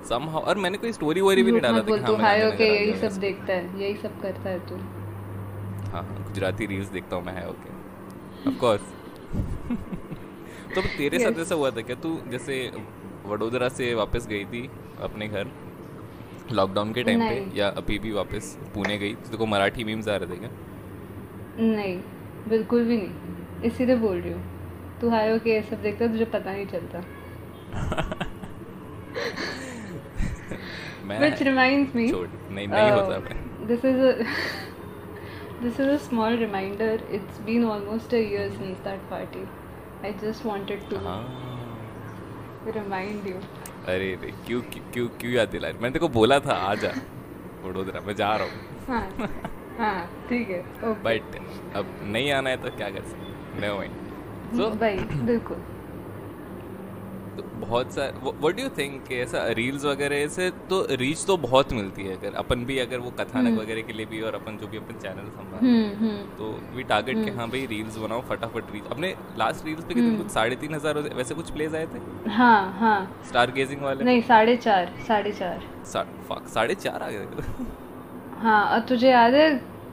समहाउ 0.08 0.40
और 0.42 0.58
मैंने 0.58 0.78
कोई 0.78 0.92
स्टोरी 0.92 1.20
वोरी 1.20 1.42
भी 1.42 1.52
नहीं 1.52 1.62
डाला 1.62 1.82
था 1.82 1.96
हाँ 1.96 2.12
मैं 2.12 2.18
हाय 2.22 2.46
ओके 2.48 2.64
यही 2.64 2.94
सब 2.94 3.18
देखता 3.20 3.52
है 3.52 3.80
यही 3.82 3.94
सब 4.02 4.20
करता 4.22 4.48
है 4.50 4.58
तू। 4.68 4.76
हाँ 5.92 6.02
हाँ 6.02 6.22
गुजराती 6.24 6.66
रील्स 6.66 6.88
देखता 6.88 7.16
हूँ 7.16 7.24
मैं 7.24 7.32
है 7.32 7.48
ओके 7.48 7.70
ऑफ़ 8.48 8.58
कोर्स 8.60 8.92
तो 10.74 10.82
तेरे 10.98 11.18
साथ 11.18 11.38
ऐसा 11.40 11.54
हुआ 11.54 11.70
था 11.70 11.82
क्या? 11.82 11.96
तू 11.96 12.20
जैसे 12.30 12.56
वडोदरा 13.26 13.68
से 13.68 13.92
वापस 13.94 14.26
गई 14.26 14.44
थी 14.44 14.68
अपने 15.02 15.28
घर 15.28 15.50
लॉकडाउन 16.52 16.92
के 16.92 17.02
टाइम 17.02 17.20
पे 17.28 17.42
या 17.58 17.68
अभी 17.82 17.98
भी 17.98 18.10
वापस 18.12 18.56
पुणे 18.74 18.98
गई? 18.98 19.14
तो 19.30 19.38
को 19.38 19.46
मराठी 19.46 19.84
मीम्स 19.84 20.08
आ 20.08 20.16
रहे 20.16 20.28
थे 20.28 20.36
क्या? 20.36 20.50
नहीं 21.58 21.96
बिल्कुल 22.48 22.84
भी 22.84 22.96
नहीं। 22.96 23.62
इसीलिए 23.64 23.96
बोल 23.96 24.20
रही 24.20 24.32
हूँ। 24.32 24.42
तू 25.00 25.10
हाय 25.10 25.32
ओके 25.36 25.50
ये 25.50 25.62
सब 25.62 25.82
देखता 25.82 26.06
तुझे 26.06 26.24
पता 26.24 26.52
नहीं 26.52 26.66
चलता। 26.66 27.02
मैं 31.10 31.18
which 31.24 31.42
reminds 31.48 31.94
me 31.98 32.10
छोड़ 32.10 32.28
नहीं 32.28 32.68
नहीं 32.68 32.90
होता 32.90 33.18
मैं 33.26 33.36
uh, 33.36 33.66
this 33.70 33.84
is 33.90 34.00
a 34.10 34.12
this 35.64 35.80
is 35.84 35.90
a 35.96 35.98
small 36.06 36.38
reminder 36.44 36.92
it's 37.18 37.38
been 37.48 37.64
almost 37.74 38.16
a 38.20 38.22
year 38.32 38.46
since 38.56 38.80
that 38.86 39.04
party 39.10 39.44
i 40.08 40.12
just 40.24 40.46
wanted 40.50 40.86
to 40.92 41.02
हाँ 41.06 41.20
remind 42.76 43.28
you 43.32 43.42
अरे 43.88 44.14
रे 44.22 44.32
क्यों 44.46 44.60
क्यों 44.92 45.08
क्यों 45.20 45.32
याद 45.32 45.48
दिला 45.48 45.68
मैंने 45.68 45.90
तेरे 45.90 45.98
को 45.98 46.08
बोला 46.18 46.38
था 46.46 46.54
आ 46.70 46.74
जा 46.84 46.92
वडोदरा 47.64 48.00
मैं 48.06 48.14
जा 48.22 48.34
रहा 48.36 48.46
हूँ 48.46 48.58
हाँ 48.88 49.28
हाँ 49.78 50.26
ठीक 50.28 50.50
है 50.50 50.92
बट 51.04 51.36
अब 51.76 51.94
नहीं 52.16 52.30
आना 52.32 52.50
है 52.50 52.56
तो 52.62 52.70
क्या 52.76 52.90
कर 52.96 53.02
सकते 53.12 53.60
नो 53.66 53.76
माइंड 53.76 54.56
सो 54.56 54.70
भाई 54.82 54.96
बिल्कुल 55.30 55.56
तो 55.56 55.73
बहुत 57.64 57.92
सा 57.92 58.08
व्हाट 58.22 58.56
डू 58.56 58.62
यू 58.62 58.68
थिंक 58.78 59.10
ऐसा 59.14 59.46
रील्स 59.58 59.84
वगैरह 59.84 60.26
से 60.36 60.50
तो 60.70 60.80
रीच 61.02 61.24
तो 61.26 61.36
बहुत 61.44 61.72
मिलती 61.72 62.02
है 62.04 62.16
अगर 62.16 62.34
अपन 62.42 62.64
भी 62.64 62.78
अगर 62.78 62.98
वो 63.00 63.10
कथानक 63.20 63.58
वगैरह 63.58 63.82
के 63.82 63.92
लिए 63.92 64.06
भी 64.06 64.20
और 64.22 64.34
अपन 64.34 64.58
जो 64.58 64.66
भी 64.68 64.78
अपन 64.78 64.98
चैनल 65.02 65.28
संभाल 65.36 65.66
हम्म 65.66 65.90
हम्म। 66.00 66.36
तो 66.38 66.50
वी 66.76 66.82
टारगेट 66.92 67.24
के 67.24 67.30
हाँ 67.38 67.48
भाई 67.50 67.64
रील्स 67.70 67.96
बनाओ 67.98 68.20
फटाफट 68.30 68.72
रील्स 68.72 68.90
अपने 68.90 69.14
लास्ट 69.38 69.66
रील्स 69.66 69.84
पे 69.84 69.94
कितने 69.94 70.16
कुछ 70.16 70.30
साढ़े 70.32 70.56
तीन 70.56 70.74
हज़ार 70.74 70.98
वैसे 71.14 71.34
कुछ 71.34 71.50
प्लेज 71.50 71.74
आए 71.74 71.86
थे? 71.86 72.30
हाँ 72.30 72.60
हाँ। 72.80 72.98
स्टार 73.28 73.50
गेजिंग 73.52 73.82
वाले? 73.82 74.04
नहीं 74.04 74.22
साढ़े 74.24 74.56
चार 74.58 74.92
साढ़े 75.08 75.32
चार। 75.32 75.62
साढ़े 75.86 76.74
चार 76.76 77.02
आ 77.02 77.08
गए। 77.10 77.26
हाँ 78.42 78.62
और 78.66 78.80
तुझे 78.88 79.10
याद 79.10 79.34
है 79.34 79.48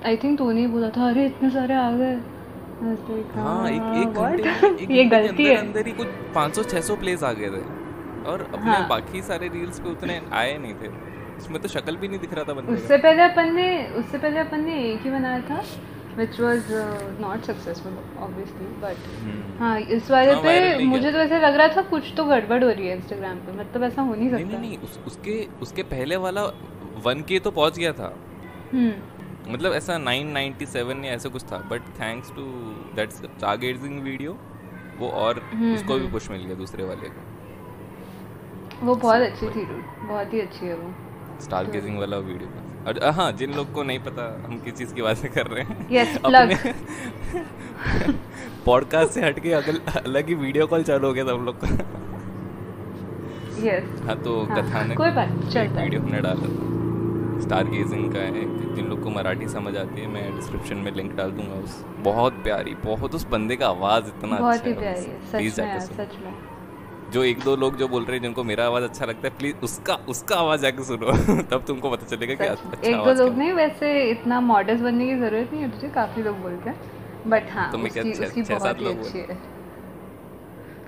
आई 0.05 0.17
थिंक 0.17 0.37
तूने 0.37 0.61
ही 0.61 0.67
बोला 0.67 0.89
था 0.97 1.07
अरे 1.09 1.25
इतने 1.25 1.49
सारे 1.51 1.73
आ 1.75 1.89
गए। 1.91 2.15
हाँ 2.81 3.69
एक 3.69 3.81
एक 3.97 4.13
घंटे 4.13 4.93
ये 4.93 5.03
गलती 5.05 5.47
अंदर 5.47 5.51
है। 5.51 5.55
अंदर 5.55 5.87
ही 5.87 5.91
कुछ 5.91 6.07
500 6.35 6.63
600 6.63 6.97
प्लेस 6.99 7.23
आ 7.23 7.31
गए 7.33 7.49
थे। 7.49 7.61
और 8.23 8.41
अपने 8.41 8.71
हाँ। 8.71 8.87
बाकी 8.87 9.21
सारे 9.21 9.47
रील्स 9.47 9.79
पे 9.79 9.89
उतने 9.89 10.21
आए 10.33 10.57
नहीं 10.57 10.73
थे। 10.73 10.89
इसमें 11.37 11.61
तो 11.61 11.67
शक्ल 11.67 11.95
भी 11.95 12.07
नहीं 12.07 12.19
दिख 12.19 12.33
रहा 12.33 12.43
था 12.43 12.53
बंदे 12.53 12.73
उससे 12.73 12.97
पहले 12.97 13.23
अपन 13.23 13.53
ने 13.55 13.87
उससे 13.87 14.17
पहले 14.17 14.39
अपन 14.39 14.63
ने 14.63 14.83
एक 14.93 15.01
ही 15.01 15.11
बनाया 15.11 15.41
था 15.41 15.63
which 16.19 16.39
was 16.39 16.71
not 17.21 17.43
successful 17.43 17.93
obviously 18.19 18.65
but 18.81 18.97
hmm. 19.21 19.57
हाँ 19.59 19.79
इस 19.79 20.11
वाले 20.11 20.31
हाँ, 20.31 20.41
पे 20.43 20.85
मुझे 20.85 21.11
तो 21.11 21.17
ऐसे 21.17 21.39
लग 21.39 21.55
रहा 21.55 21.67
था 21.67 21.81
कुछ 21.81 22.13
तो 22.17 22.23
गड़बड़ 22.23 22.63
हो 22.63 22.69
रही 22.69 22.87
है 22.87 22.95
इंस्टाग्राम 22.97 23.37
पे 23.37 23.51
मतलब 23.51 23.83
ऐसा 23.83 24.01
हो 24.01 24.15
नहीं 24.15 24.29
नहीं 24.29 24.45
सकता। 24.45 24.57
नहीं 24.57 24.69
नहीं 24.69 24.77
उस, 24.77 24.99
उसके 25.07 25.47
उसके 25.61 25.83
पहले 25.83 26.15
वाला 26.15 26.43
वन 27.03 27.21
के 27.21 27.39
तो 27.39 27.51
पहुँच 27.51 27.77
गया 27.79 27.93
था। 27.93 28.15
हम्म। 28.73 29.20
मतलब 29.47 29.73
ऐसा 29.73 29.97
997 29.97 31.05
या 31.05 31.13
ऐसा 31.13 31.29
कुछ 31.29 31.43
था 31.43 31.57
but 31.71 31.81
thanks 31.99 32.31
to 32.31 32.41
that 32.95 33.11
stargazing 33.11 34.03
video 34.03 34.37
वो 34.99 35.09
और 35.09 35.39
हम्म, 35.53 35.75
उसको 35.75 35.99
भी 35.99 36.07
पुश 36.07 36.31
मिल 36.31 36.45
गया 36.45 36.55
दूसरे 36.55 36.83
वाले 36.83 37.09
को। 37.09 37.21
वो 38.85 38.95
बहुत 38.95 39.21
अच्छी 39.21 39.49
थी 39.49 39.65
बहुत 40.07 40.33
ही 40.33 40.41
अच्छी 40.41 40.65
है 40.65 40.75
वो। 40.75 40.93
स्टार 41.41 41.65
गेजिंग 41.71 41.99
वाला 41.99 42.17
वीडियो 42.17 42.49
और 42.87 43.03
हाँ 43.13 43.31
जिन 43.31 43.53
लोग 43.53 43.73
को 43.73 43.83
नहीं 43.83 43.99
पता 43.99 44.43
हम 44.45 44.59
किस 44.59 44.73
चीज़ 44.73 44.93
की 44.93 45.01
बात 45.01 45.25
कर 45.35 45.47
रहे 45.47 45.63
हैं। 45.63 45.89
Yes. 45.89 46.17
पॉडकास्ट 48.65 49.11
से 49.13 49.21
हटके 49.21 49.51
अगल 49.53 49.79
अलग 50.05 50.27
ही 50.27 50.35
वीडियो 50.35 50.67
कॉल 50.67 50.83
चालू 50.83 51.07
हो 51.07 51.13
गया 51.13 51.25
था 51.25 51.31
हम 51.31 51.45
लोग 51.45 51.55
का। 51.63 51.67
यस 53.67 54.01
हाँ 54.05 54.15
तो 54.23 54.43
हाँ, 54.43 54.61
कथानक 54.61 54.97
कोई 54.97 55.11
बात 55.11 55.29
चलता 55.53 55.81
वीडियो 55.83 56.01
हमने 56.01 56.21
डाला 56.21 56.47
था। 56.47 56.80
स्टार 57.41 57.63
गेजिंग 57.63 58.13
का 58.13 58.19
है 58.19 58.75
जिन 58.75 58.85
लोग 58.85 59.03
को 59.03 59.09
मराठी 59.09 59.47
समझ 59.47 59.77
आती 59.77 60.01
है 60.01 60.07
मैं 60.07 60.35
डिस्क्रिप्शन 60.35 60.77
में 60.77 60.91
लिंक 60.91 61.15
डाल 61.15 61.31
दूँगा 61.31 61.53
उस। 61.53 61.85
बहुत 61.99 62.33
प्यारी 62.33 62.75
बहुत 62.75 63.15
उस 63.15 63.27
बंदे 63.27 63.55
का 63.55 63.67
आवाज़ 63.67 64.07
इतना 64.07 64.37
बहुत 64.37 64.55
अच्छा 64.55 64.69
ही 64.69 64.75
है। 64.85 65.19
सच 65.27 65.59
में 65.59 65.79
सच 65.79 66.15
में। 66.23 66.33
जो 67.11 67.23
एक 67.23 67.39
दो 67.39 67.55
लोग 67.55 67.77
जो 67.77 67.87
बोल 67.87 68.03
रहे 68.03 68.15
हैं 68.15 68.21
जिनको 68.23 68.43
मेरा 68.43 68.65
आवाज़ 68.65 68.83
अच्छा 68.83 69.05
लगता 69.05 69.27
है 69.27 69.37
प्लीज़ 69.37 69.55
उसका 69.63 69.95
उसका 69.95 70.35
आवाज़ 70.35 70.61
जाके 70.61 70.83
सुनो। 70.83 71.11
तब 71.41 71.63
तुमको 71.67 71.89
पता 71.91 72.15
चलेगा 72.15 72.33
कि 72.33 72.43
अच्छा 72.43 72.87
एक 72.87 72.95
दो 72.95 73.13
लोग 73.13 73.37
नहीं 73.37 73.53
वैसे 73.53 74.11
इतना 74.11 74.41
मॉडर्न 74.41 74.83
बनने 74.83 75.05
की 75.07 75.15
ज़रूरत 75.15 75.49
नहीं 75.53 75.61
है 75.61 75.71
तुझे 75.71 75.89
काफ़ी 75.89 76.23
लोग 76.23 76.37
बोलते 76.37 76.69
हैं। 76.69 76.79
बट 77.27 77.51
हाँ 77.51 77.71
छह- 77.71 78.59
सात 78.59 78.79
लोग 78.79 78.95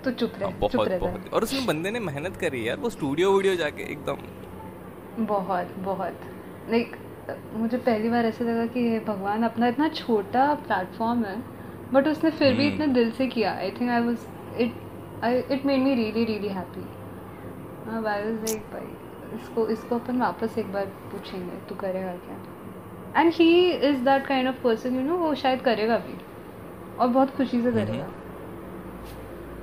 तो 0.04 0.12
चुप 0.12 0.32
हाँ, 0.36 0.52
रहे 0.52 0.70
चुप 0.70 0.76
बहुत। 0.76 0.92
बहुत 1.00 1.34
और 1.34 1.44
उसमें 1.44 1.66
बंदे 1.66 1.92
ने 1.92 2.00
मेहनत 2.00 2.38
करी 2.38 2.68
यार 2.70 2.78
वो 2.78 2.90
स्टूडियो 2.90 3.32
वीडियो 3.32 3.56
जाके 3.56 3.84
एकदम। 3.84 5.26
बहुत 5.26 5.68
बहुत। 5.78 6.20
लाइक 6.70 6.96
मुझे 7.54 7.78
पहली 7.78 8.10
बार 8.10 8.26
ऐसा 8.26 8.46
लगा 8.46 8.66
कि 8.66 9.00
भगवान 9.08 9.44
अपना 9.44 9.68
इतना 9.68 9.88
छोटा 9.90 10.54
प्लेटफॉर्म 10.68 11.24
है 11.26 11.38
बट 11.94 12.08
उसने 12.08 12.30
फिर 12.32 12.54
भी 12.54 12.66
हम्म। 12.66 12.74
इतने 12.74 12.88
दिल 12.94 13.12
से 13.12 13.28
किया. 13.28 13.52
I 13.54 13.72
think 13.72 13.90
I 13.90 14.02
was 14.02 14.26
it 14.62 15.24
I 15.24 15.40
it 15.52 15.66
made 15.66 15.82
me 15.84 15.94
really 15.96 16.24
really 16.26 16.48
happy 16.48 16.82
अब 17.98 18.08
आई 18.08 18.24
वाज 18.24 18.50
लाइक 18.50 18.62
भाई 18.74 19.38
इसको 19.38 19.68
इसको 19.68 19.96
अपन 19.96 20.20
वापस 20.20 20.58
एक 20.58 20.72
बार 20.74 20.86
पूछेंगे 21.12 21.58
तू 21.70 21.76
करेगा 21.76 22.14
क्या? 22.26 22.38
And 23.22 23.32
he 23.34 23.72
is 23.72 24.04
that 24.06 24.26
kind 24.28 24.48
of 24.48 24.62
person 24.64 24.96
you 24.96 25.02
know 25.02 25.18
वो 25.18 25.34
शायद 25.36 25.62
करेगा 25.62 25.98
भी. 25.98 26.18
और 27.00 27.08
बहुत 27.08 27.36
खुशी 27.36 27.62
से 27.62 27.70
हम्म। 27.70 27.86
करेगा. 27.86 28.08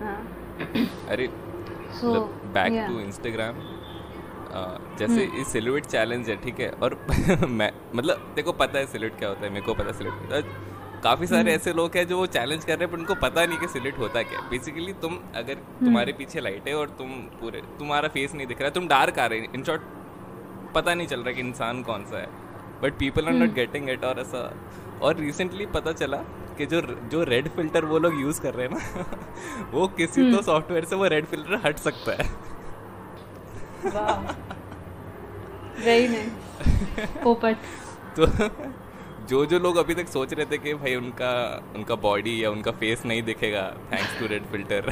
हाँ. 0.00 0.20
अरे 1.10 1.26
सो 2.00 2.20
बैक 2.54 2.72
टू 2.88 3.00
इंस्टाग्राम 3.00 3.54
जैसे 4.52 5.24
हम्म। 5.24 5.38
ये 5.38 5.44
सिलुएट 5.44 5.86
चैलेंज 5.86 6.28
है 6.30 6.36
ठीक 6.36 6.60
है 6.60 6.70
और 6.72 6.98
मैं 7.50 7.70
मतलब 7.94 8.32
देखो 8.36 8.52
पता 8.54 8.78
है 8.78 8.86
सिलुएट 8.86 9.18
क्या 9.18 9.28
होता 9.28 9.44
है 9.44 9.50
मेरे 9.50 9.66
को 9.66 9.74
पता 9.74 9.86
है 9.86 9.98
सिलुएट 9.98 10.68
काफ़ी 11.02 11.26
हम्म। 11.26 11.36
सारे 11.36 11.52
ऐसे 11.52 11.72
लोग 11.72 11.96
हैं 11.96 12.06
जो 12.08 12.16
वो 12.16 12.26
चैलेंज 12.28 12.64
कर 12.64 12.78
रहे 12.78 12.84
हैं 12.84 12.90
पर 12.92 12.98
उनको 12.98 13.14
पता 13.20 13.44
नहीं 13.46 13.58
कि 13.58 13.68
सिलेक्ट 13.68 13.98
होता 13.98 14.22
क्या 14.22 14.40
बेसिकली 14.50 14.92
तुम 15.02 15.18
अगर 15.34 15.54
हम्म। 15.54 15.84
तुम्हारे 15.84 16.12
पीछे 16.12 16.40
लाइट 16.40 16.68
है 16.68 16.74
और 16.74 16.88
तुम 16.98 17.12
पूरे 17.40 17.62
तुम्हारा 17.78 18.08
फेस 18.08 18.34
नहीं 18.34 18.46
दिख 18.46 18.58
रहा 18.58 18.68
है 18.68 18.74
तुम 18.74 18.88
डार्क 18.88 19.18
आ 19.18 19.26
रहे 19.26 19.48
इन 19.54 19.64
शॉर्ट 19.64 19.82
पता 20.74 20.94
नहीं 20.94 21.06
चल 21.06 21.20
रहा 21.20 21.34
कि 21.34 21.40
इंसान 21.40 21.82
कौन 21.82 22.04
सा 22.04 22.18
है 22.18 22.28
but 22.82 22.98
people 22.98 23.24
are 23.24 23.30
hmm. 23.30 23.42
Not 23.42 23.54
getting 23.54 23.88
it 23.90 24.04
और 24.04 24.20
ऐसा 24.20 24.42
और 25.02 25.16
रिसेंटली 25.16 25.66
पता 25.70 25.92
चला 25.94 26.16
कि 26.58 26.66
जो 26.66 26.80
जो 27.10 27.22
रेड 27.24 27.48
फ़िल्टर 27.48 27.84
वो 27.84 27.98
लोग 27.98 28.20
यूज़ 28.20 28.40
कर 28.40 28.54
रहे 28.54 28.66
हैं 28.66 28.74
ना 28.74 29.70
वो 29.72 29.86
किसी 29.96 30.20
हम्म। 30.20 30.36
तो 30.36 30.42
सॉफ्टवेयर 30.42 30.84
से 30.84 30.96
वो 30.96 31.06
रेड 31.08 31.26
फ़िल्टर 31.26 31.60
हट 31.66 31.78
सकता 31.80 32.22
है 32.22 32.28
वेरी 35.84 36.08
नाइस 36.08 36.32
पोपट। 37.24 37.56
तो 38.16 38.26
जो 39.28 39.44
जो 39.46 39.58
लोग 39.58 39.76
अभी 39.76 39.94
तक 39.94 40.08
सोच 40.08 40.32
रहे 40.34 40.46
थे 40.46 40.58
कि 40.58 40.74
भाई 40.74 40.94
उनका 40.94 41.30
उनका 41.76 41.94
बॉडी 42.04 42.42
या 42.44 42.50
उनका 42.50 42.70
फेस 42.80 43.04
नहीं 43.06 43.22
दिखेगा 43.22 43.62
thanks 43.92 44.18
to 44.20 44.26
red 44.26 44.44
filter 44.52 44.90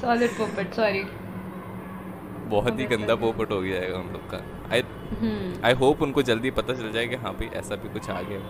solid 0.00 0.30
पोपट 0.30 0.74
सॉरी 0.74 1.02
बहुत 2.50 2.78
ही 2.80 2.84
गंदा 2.86 3.14
पोपट 3.14 3.50
हो 3.52 3.64
जाएगा 3.66 3.98
हम 3.98 4.10
लोग 4.12 4.30
का। 4.30 4.38
आई 4.74 4.82
आई 5.64 5.72
होप 5.80 6.02
उनको 6.02 6.22
जल्दी 6.30 6.50
पता 6.50 6.74
चल 6.74 6.90
जाए 6.92 7.06
कि 7.08 7.16
हाँ 7.24 7.32
भाई 7.34 7.48
ऐसा 7.58 7.76
भी 7.82 7.88
कुछ 7.88 8.10
आ 8.10 8.20
गया 8.30 8.40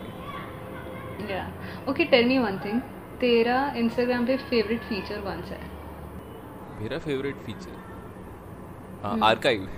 या 1.30 1.42
okay 1.88 2.04
tell 2.14 2.26
me 2.28 2.38
one 2.38 2.58
thing 2.64 2.80
तेरा 3.20 3.58
इंस्टाग्राम 3.76 4.26
पे 4.26 4.36
फेवरेट 4.50 4.82
फीचर 4.82 5.20
कौन 5.20 5.42
सा 5.42 5.54
है? 5.54 5.79
मेरा 6.80 6.98
favourite 6.98 7.36
feature. 7.36 7.88
Archive 9.24 9.68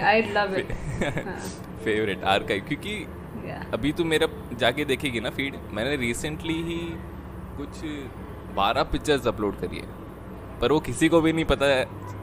i 0.00 0.18
love 0.34 0.52
it. 0.58 0.72
हाँ, 1.26 1.38
फेवरेट 1.84 2.24
आर्काइव 2.24 2.64
क्योंकि 2.68 2.94
yeah. 3.46 3.72
अभी 3.74 3.92
तू 3.92 4.04
मेरा 4.04 4.26
जाके 4.56 4.84
देखेगी 4.84 5.20
ना 5.20 5.30
फ़ीड 5.30 5.54
मैंने 5.72 5.96
रिसेंटली 5.96 6.62
ही 6.62 6.78
कुछ 7.56 7.80
बारह 8.54 8.82
पिक्चर्स 8.82 9.26
अपलोड 9.26 9.60
करी 9.60 9.76
है। 9.76 9.88
पर 10.60 10.72
वो 10.72 10.80
किसी 10.80 11.08
को 11.08 11.20
भी 11.20 11.32
नहीं 11.32 11.44
पता 11.44 11.66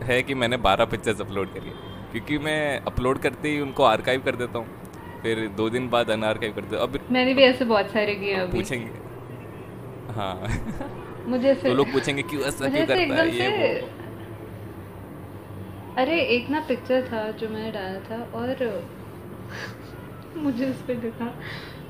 है 0.06 0.22
कि 0.24 0.34
मैंने 0.34 0.58
बारह 0.58 0.86
पिक्चर्स 0.86 1.22
अपलोड 1.22 1.54
करी 1.54 1.70
है। 1.70 1.76
क्योंकि 2.12 2.38
मैं 2.38 2.80
अपलोड 2.80 3.20
करते 3.20 3.50
ही 3.50 3.60
उनको 3.60 3.84
आर्काइव 3.84 4.22
कर 4.22 4.36
देता 4.36 4.60
हूँ। 4.60 4.68
फिर 5.22 5.48
दो 5.58 5.70
दिन 5.70 5.90
बाद 5.90 6.10
अनआर्काइव 6.12 6.54
कर 6.54 6.62
देता 6.62 6.84
हूँ 6.84 6.84
अब 6.84 7.00
मैंने 7.12 7.34
भी 7.34 7.44
ऐसे 7.44 7.66
बहुत 7.66 7.92
सारे 7.92 8.16
किए 8.16 8.46
पूछेंगे। 8.48 8.92
हाँ। 10.14 10.36
मुझे 11.28 11.50
ऐसे 11.50 11.68
तो 11.68 11.74
लोग 11.74 11.92
पूछेंगे 11.92 12.24
क्यों 12.24 12.42
ऐसा 12.44 12.70
क्यों 12.70 12.86
करता 12.88 13.16
है 13.16 13.30
ये 13.36 13.48
वो? 13.50 13.88
अरे 15.98 16.20
एक 16.36 16.50
ना 16.50 16.60
पिक्चर 16.68 17.08
था 17.12 17.30
जो 17.40 17.50
मैंने 17.50 17.72
डाला 17.72 18.00
था 18.10 18.18
और 18.40 18.56
मुझे 20.38 20.70
उस 20.70 20.82
पर 20.88 21.02
लिखा 21.04 21.28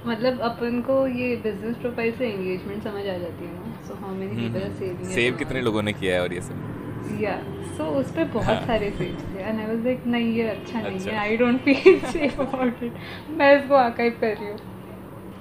मतलब 0.05 0.39
अपन 0.41 0.81
को 0.81 0.95
ये 1.07 1.35
बिज़नेस 1.43 1.75
प्रोफ़ाइल 1.77 2.11
से 2.17 2.29
एंगेजमेंट 2.29 2.83
समझ 2.83 3.05
आ 3.07 3.17
जाती 3.17 3.45
है 3.45 3.51
ना। 3.53 3.81
So 3.87 3.93
how 3.95 4.15
many 4.15 4.35
people 4.35 4.63
are 4.63 4.71
saving 4.71 5.11
save 5.11 5.35
कितने 5.37 5.61
लोगों 5.61 5.81
ने 5.81 5.93
किया 5.93 6.15
है 6.15 6.21
और 6.21 6.33
ये 6.33 6.41
सब? 6.41 7.19
या 7.21 7.35
सो 7.77 7.85
उस 7.99 8.11
पे 8.15 8.23
बहुत 8.33 8.65
सारे 8.67 8.89
save 8.91 9.17
the. 9.21 9.39
And 9.39 9.59
I 9.59 9.65
was 9.65 9.85
like 9.85 10.05
नहीं 10.07 10.33
ये 10.33 10.47
अच्छा 10.49 10.81
नहीं 10.81 10.91
है। 10.91 10.97
अच्छा। 10.97 11.19
I 11.21 11.37
don't 11.37 11.61
feel 11.61 11.99
safe 12.11 12.41
about 12.41 12.83
it 12.83 12.93
मैं 13.39 13.55
इसको 13.59 13.75
आर्काइव 13.75 14.17
कर 14.21 14.35
रही 14.35 14.47
हूँ। 14.47 14.57
तो 14.57 14.63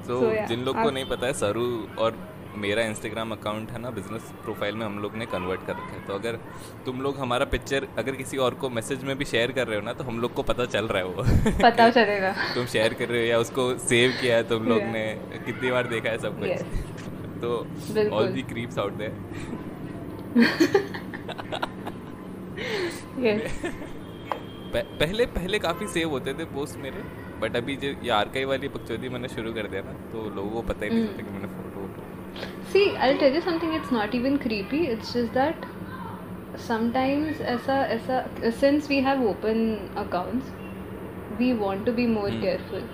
So, 0.05 0.21
so, 0.21 0.29
yeah, 0.35 0.47
जिन 0.49 0.61
लोग 0.65 0.83
को 0.83 0.91
नहीं 0.91 1.05
पता 1.05 1.27
है 1.27 1.33
सरू 1.33 1.67
और 1.99 2.17
मेरा 2.57 2.83
इंस्टाग्राम 2.85 3.31
अकाउंट 3.33 3.71
है 3.71 3.79
ना 3.79 3.91
बिज़नेस 3.91 4.33
प्रोफ़ाइल 4.43 4.75
में 4.77 4.85
हम 4.87 4.99
लोग 4.99 5.17
ने 5.17 5.27
कन्वर्ट 5.27 5.67
कर 5.67 5.73
रखा 5.73 5.95
है। 5.95 6.07
तो 6.07 6.15
अगर 6.15 6.39
तुम 6.87 7.01
लोग 7.03 7.19
हमारा 7.19 7.45
पिक्चर 7.53 7.87
अगर 7.99 8.15
किसी 8.17 8.37
और 8.39 8.55
को 8.55 8.71
मैसेज 8.71 9.05
में 9.05 9.17
भी 9.19 9.25
शेयर 9.25 9.53
कर 9.53 9.67
रहे 9.67 9.79
हो 9.79 9.85
ना 9.85 9.93
तो 9.93 10.05
हम 10.05 10.21
लोग 10.21 10.35
को 10.35 10.43
पता 10.43 10.65
चल 10.67 10.87
रहा 10.87 10.99
है 10.99 11.05
वो। 11.07 11.23
पता 11.63 11.89
चलेगा। 11.91 12.33
तुम 12.55 12.67
शेयर 12.67 12.95
कर 12.95 13.09
रहे 13.09 13.21
हो 13.21 13.27
या 13.27 13.39
उसको 13.39 13.63
सेव 13.81 14.13
किया 14.21 14.37
है 14.37 14.49
तुम 14.49 14.69
लोग 14.69 14.83
ने 14.93 15.05
कितनी 15.47 15.71
बार 15.71 15.89
देखा 15.89 16.11
है 16.11 16.19
सब 16.19 16.39
कुछ। 16.41 16.51
तो। 17.43 17.51
All 18.11 18.29
the 18.33 18.43
creeps 18.45 18.79
out 18.79 18.93
there 18.95 19.15
पहले 24.75 25.25
पहले 25.29 25.59
काफ़ी 25.59 25.87
सेव 25.89 26.11
होते 26.11 26.33
थे 26.35 26.45
पोस्ट 26.53 26.77
मेरे 26.81 27.03
बट 27.41 27.57
अभी 27.57 27.75
जो 27.77 27.89
ये 28.03 28.11
आर्काइव 28.13 28.49
वाली 28.49 28.69
बकचोदी 28.69 29.09
मैंने 29.09 29.29
शुरू 29.29 29.53
कर 29.53 29.67
दिया 29.69 29.83
ना 29.83 29.93
तो 30.13 30.23
लोगों 30.37 30.51
को 30.51 30.63
पता 30.63 30.85
ही 30.85 30.91
नहीं 30.91 31.01
हम्म। 31.01 31.13
चलता 31.13 31.23
कि 31.23 31.33
मैंने 31.33 31.49
see 32.73 32.85
I 32.97 33.15
tell 33.19 33.35
you 33.35 33.41
something 33.41 33.75
it's 33.75 33.93
not 33.93 34.15
even 34.15 34.37
creepy 34.37 34.79
it's 34.87 35.13
just 35.13 35.33
that 35.35 35.67
sometimes 36.61 37.41
ऐसा 37.41 37.77
ऐसा 37.87 38.25
since 38.51 38.89
we 38.89 39.01
have 39.01 39.27
open 39.29 39.91
accounts 39.99 40.53
we 41.39 41.53
want 41.53 41.87
to 41.87 41.93
be 41.93 42.07
more 42.07 42.31
careful 42.31 42.89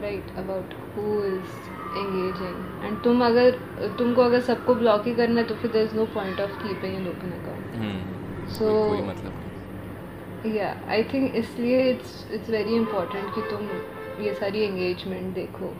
right 0.00 0.36
about 0.38 0.74
who 0.96 1.02
is 1.24 1.70
engaging 1.98 2.84
and 2.84 3.02
तुम 3.04 3.24
अगर 3.24 3.58
तुमको 3.98 4.22
अगर 4.22 4.40
सबको 4.40 4.74
ब्लॉक 4.74 5.06
ही 5.06 5.14
करना 5.14 5.40
है 5.40 5.46
तो 5.46 5.54
फिर 5.54 5.70
there 5.70 5.86
is 5.86 5.96
no 5.96 6.04
point 6.14 6.40
of 6.40 6.58
keeping 6.62 6.94
an 6.94 7.08
open 7.08 7.32
account 7.40 8.48
so 8.48 8.70
या 10.48 10.74
आई 10.88 11.02
थिंक 11.04 11.34
इसलिए 11.36 11.90
इट्स 11.90 12.26
इट्स 12.32 12.50
वेरी 12.50 12.74
इंपॉर्टेंट 12.74 13.34
कि 13.34 13.40
तुम 13.50 13.68
ये 14.24 14.34
सारी 14.34 14.60
एंगेजमेंट 14.60 15.34
देखो. 15.34 15.74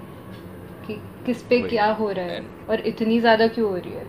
कि 0.93 1.25
किस 1.27 1.43
पे 1.43 1.61
क्या 1.69 1.87
हो 1.93 2.11
रहा 2.11 2.25
है 2.27 2.41
और 2.71 2.81
इतनी 2.87 3.21
ज़्यादा 3.21 3.47
क्यों 3.47 3.71
हो 3.71 3.77
रही 3.77 3.93
है? 3.93 4.07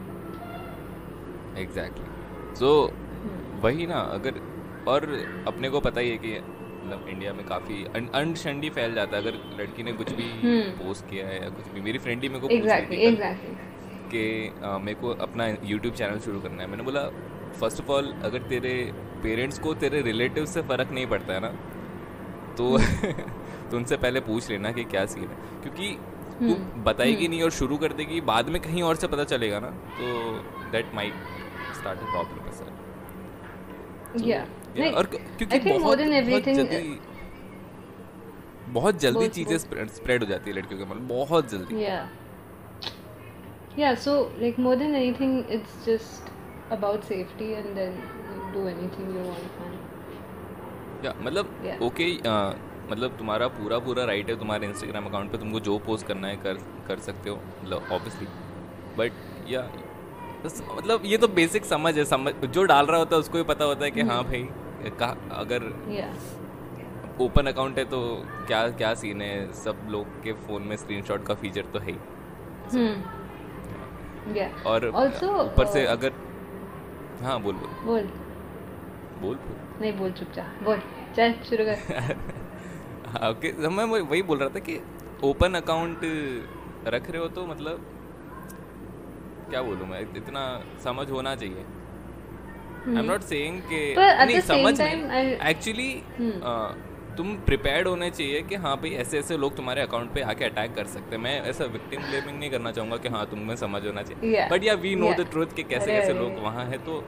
एग्जैक्टली 1.58 2.56
सो 2.60 2.70
वही 3.64 3.86
ना 3.88 4.00
अगर 4.14 4.40
और 4.88 5.06
अपने 5.48 5.70
को 5.70 5.80
पता 5.80 6.02
ही 6.02 6.10
है 6.10 6.18
कि 6.18 6.34
मतलब 6.36 7.06
इंडिया 7.10 7.34
में 7.34 7.46
काफ़ी 7.46 7.84
अंडशंडी 8.16 8.70
फैल 8.70 8.96
जाता 8.96 9.18
है। 9.18 9.22
अगर 9.24 9.60
लड़की 9.60 9.84
ने 9.84 9.92
कुछ 9.94 10.12
भी 10.14 10.24
हम्म। 10.24 10.72
पोस्ट 10.78 11.10
किया 11.10 11.28
है 11.28 11.42
या 11.42 11.50
कुछ 11.50 11.74
भी 11.74 11.82
मेरी 11.82 11.98
फ्रेंड 11.98 12.24
ही 12.24 12.30
मेरे 12.30 12.42
को 12.42 12.50
एग्जैक्टली 12.50 12.98
एग्जैक्टली 13.02 13.54
कि 14.12 14.24
मेरे 14.86 15.00
को 15.02 15.14
अपना 15.28 15.48
यूट्यूब 15.48 15.94
चैनल 15.94 16.20
शुरू 16.20 16.40
करना 16.40 16.64
है। 16.64 16.70
मैंने 16.70 16.84
बोला 16.84 17.04
फ़र्स्ट 17.60 17.82
ऑफ़ 17.82 17.92
ऑल 17.92 18.14
अगर 18.24 18.40
तेरे 18.50 18.74
पेरेंट्स 19.24 19.60
को 19.60 19.74
तेरे 19.74 20.02
रिलेटिव 20.02 20.46
से 20.46 20.62
फ़र्क 20.62 20.92
नहीं 20.92 21.06
पड़ता 21.08 21.34
है 21.34 21.40
ना 21.40 21.54
तो 22.58 22.78
तो 23.72 23.78
उनसे 23.78 23.98
पहले 23.98 24.20
पूछ 24.20 24.50
लेना 24.50 24.72
कि 24.72 24.84
क्या 24.84 25.06
सीन 25.06 25.24
है? 25.24 25.38
क्योंकि 25.64 25.98
बताएगी 26.84 27.28
नहीं 27.28 27.44
और 27.44 27.52
शुरू 27.52 27.78
कर 27.78 27.94
देगी 27.94 28.22
बाद 28.32 28.50
में 28.50 28.62
कहीं 28.62 28.84
और 28.84 28.96
से 28.96 29.08
पता 29.08 29.24
चलेगा 29.24 29.60
ना 29.60 29.70
तो 30.00 30.06
that 30.72 30.94
my 30.96 31.12
start 31.80 32.00
problem 32.00 32.52
sir 32.60 32.72
और 34.96 35.06
क्योंकि 35.06 35.60
बहुत 38.74 39.00
जल्दी 39.00 39.28
चीज़ें 39.30 39.58
स्प्रेड 39.58 40.24
हो 40.24 40.30
जाती 40.30 40.50
है 40.50 40.56
लड़कियों 40.58 40.80
के 40.80 40.86
मन 40.94 41.08
बहुत 41.08 41.50
जल्दी 41.52 41.76
Yeah, 43.76 43.96
so 43.96 44.12
like 44.40 44.58
more 44.60 44.76
than 44.76 44.94
anything, 44.94 45.46
it's 45.50 45.78
just 45.84 46.28
about 46.70 47.06
safety 47.06 47.54
and 47.54 47.76
then 47.76 47.96
do 48.54 48.68
anything 48.68 49.08
you 49.12 49.24
want, 49.30 49.56
man. 49.62 49.72
Yeah, 51.04 51.16
मतलब 51.28 51.50
yeah. 51.66 51.80
okay 51.88 52.10
uh, 52.24 52.54
मतलब 52.92 53.18
तुम्हारा 53.18 53.48
पूरा 53.48 53.80
पूरा 53.80 54.04
राइट 54.06 54.30
है 54.30 54.40
तुम्हारे 54.40 54.68
इंस्टाग्राम 54.68 55.06
अकाउंट 55.06 55.32
पे 55.32 55.38
तुमको 55.38 55.60
जो 55.60 55.78
पोस्ट 55.80 56.08
करना 56.08 56.28
है 56.28 56.36
कर 56.36 56.54
कर 56.88 57.00
सकते 57.00 57.30
हो 57.30 57.36
मतलब 57.36 57.88
ऑब्वियसली 57.92 58.28
बट 58.98 59.12
या 59.50 59.70
मतलब 60.78 61.02
ये 61.06 61.18
तो 61.18 61.28
बेसिक 61.28 61.66
समझ 61.66 61.98
है 61.98 62.06
समझ 62.06 62.34
जो 62.34 62.64
डाल 62.64 62.86
रहा 62.86 62.98
होता 62.98 63.16
है 63.16 63.20
उसको 63.20 63.38
भी 63.38 63.44
पता 63.44 63.66
होता 63.66 63.86
है 63.86 63.92
कि 63.92 64.02
हाँ 64.02 64.24
भाई 64.24 64.50
कहा 65.00 65.16
अगर 65.32 65.60
Yeah. 65.90 67.22
ओपन 67.22 67.46
अकाउंट 67.46 67.78
है 67.78 67.86
तो 67.86 68.00
क्या 68.48 68.68
क्या 68.70 68.94
सीन 68.94 69.22
है? 69.22 69.52
सब 69.54 69.88
लोग 69.90 70.08
के 70.24 70.34
फ़ोन 70.34 70.62
में 70.62 70.76
स्क्रीनशॉट 70.76 71.26
का 71.26 71.34
फीचर 71.34 71.62
तो 71.62 71.80
है 71.80 71.92
ही। 71.92 71.98
Hmm. 72.70 72.96
Yeah. 74.38 74.66
और 74.66 74.88
ऊपर 74.88 75.66
से 75.66 75.84
uh, 75.86 75.92
अगर 75.92 76.12
हाँ 77.24 77.42
बोल 77.42 77.54
बोल। 77.54 77.86
बोल। 77.86 78.10
बोल 79.22 79.40
नहीं 79.82 79.94
बोल 79.94 80.12
चुपचाप 80.12 80.64
बोल। 80.64 80.82
चल 81.18 81.34
शुरू 81.50 81.66
कर। 81.66 82.00
हाँ 82.00 82.10
ओके 83.14 83.52
तो 83.52 83.70
मैं 83.70 83.84
वही 83.86 84.22
बोल 84.22 84.38
रहा 84.38 84.50
था 84.50 84.60
कि 84.60 84.80
ओपन 85.24 85.54
अकाउंट 85.56 86.00
रख 86.88 87.10
रहे 87.12 87.22
हो 87.22 87.28
तो 87.28 87.46
मतलब 87.48 87.86
क्या 89.50 89.62
बोलूँ 89.62 89.88
मैं? 89.88 90.00
इतना 90.18 90.44
समझ 90.84 91.10
होना 91.12 91.36
चाहिए। 91.36 91.66
आई 92.88 92.98
एम 93.00 93.06
नॉट 93.06 93.22
सेइंग 93.24 93.62
कि 93.62 93.82
नहीं 93.98 94.40
समझ 94.42 94.80
एक्चुअली 95.50 95.92
हम्म। 96.18 97.16
तुम 97.18 97.36
प्रिपेयर्ड 97.46 97.88
होने 97.88 98.10
चाहिए 98.10 98.42
कि 98.42 98.56
हाँ 98.56 98.76
भाई 98.78 98.90
ऐसे 99.02 99.20
ऐसे 99.20 99.38
लोग 99.38 99.56
तुम्हारे 99.56 99.82
अकाउंट 99.82 100.14
पे 100.14 100.22
आके 100.22 100.46
अटैक 100.46 100.74
कर 100.76 100.86
सकते 100.88 101.16
हैं। 101.16 101.22
मैं 101.24 101.42
ऐसा 101.42 101.66
विक्टिम 101.74 102.02
ब्लेमिंग 102.02 102.40
नहीं 102.40 102.50
करना 102.52 102.72
चाहूँगा 102.72 102.98
कि 102.98 103.10
हाँ 103.10 103.26
तुम्हें 103.26 103.56
समझ 103.56 103.86
होना 103.86 104.02
चाहिए। 104.02 104.48
बट 104.50 104.64
या 104.64 104.74
वी 104.74 104.96
नो. 104.96 105.14
द 105.14 105.28
ट्रुथ 105.32 105.54
कि 105.56 105.64
कैसे 105.64 105.92
कैसे 105.92 106.14
लोग 106.14 106.44
वहाँ 106.44 106.66
हैं। 106.66 106.80
तो 106.86 107.04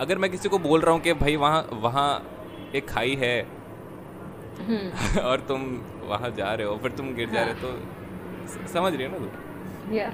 अगर 0.00 0.18
मैं 0.18 0.30
किसी 0.30 0.48
को 0.48 0.58
बोल 0.58 0.80
रहा 0.80 0.92
हूँ 0.94 1.00
कि 1.00 1.12
भाई 1.14 1.36
वहाँ 1.36 1.68
वहाँ 1.72 2.08
एक 2.74 2.88
खाई 2.88 3.14
है। 3.14 3.36
हम्म। 4.60 5.20
और 5.22 5.40
तुम 5.48 5.64
वहाँ 6.04 6.30
जा 6.36 6.52
रहे 6.54 6.66
हो 6.66 6.76
पर 6.78 6.96
तुम 6.96 7.14
गिर 7.14 7.30
जा 7.30 7.42
रहे 7.42 7.52
हो 7.52 7.60
तो 7.62 8.68
समझ 8.68 8.92
रही 8.94 9.06
हो 9.06 9.10
ना 9.10 9.18
तुम 9.18 9.94
या 9.94 10.12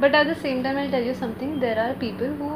but 0.00 0.14
at 0.14 0.26
the 0.26 0.36
same 0.38 0.62
time 0.62 0.76
I 0.78 0.90
tell 0.90 1.06
you 1.08 1.14
something 1.16 1.60
there 1.60 1.78
are 1.78 1.94
people 1.98 2.36
who 2.40 2.50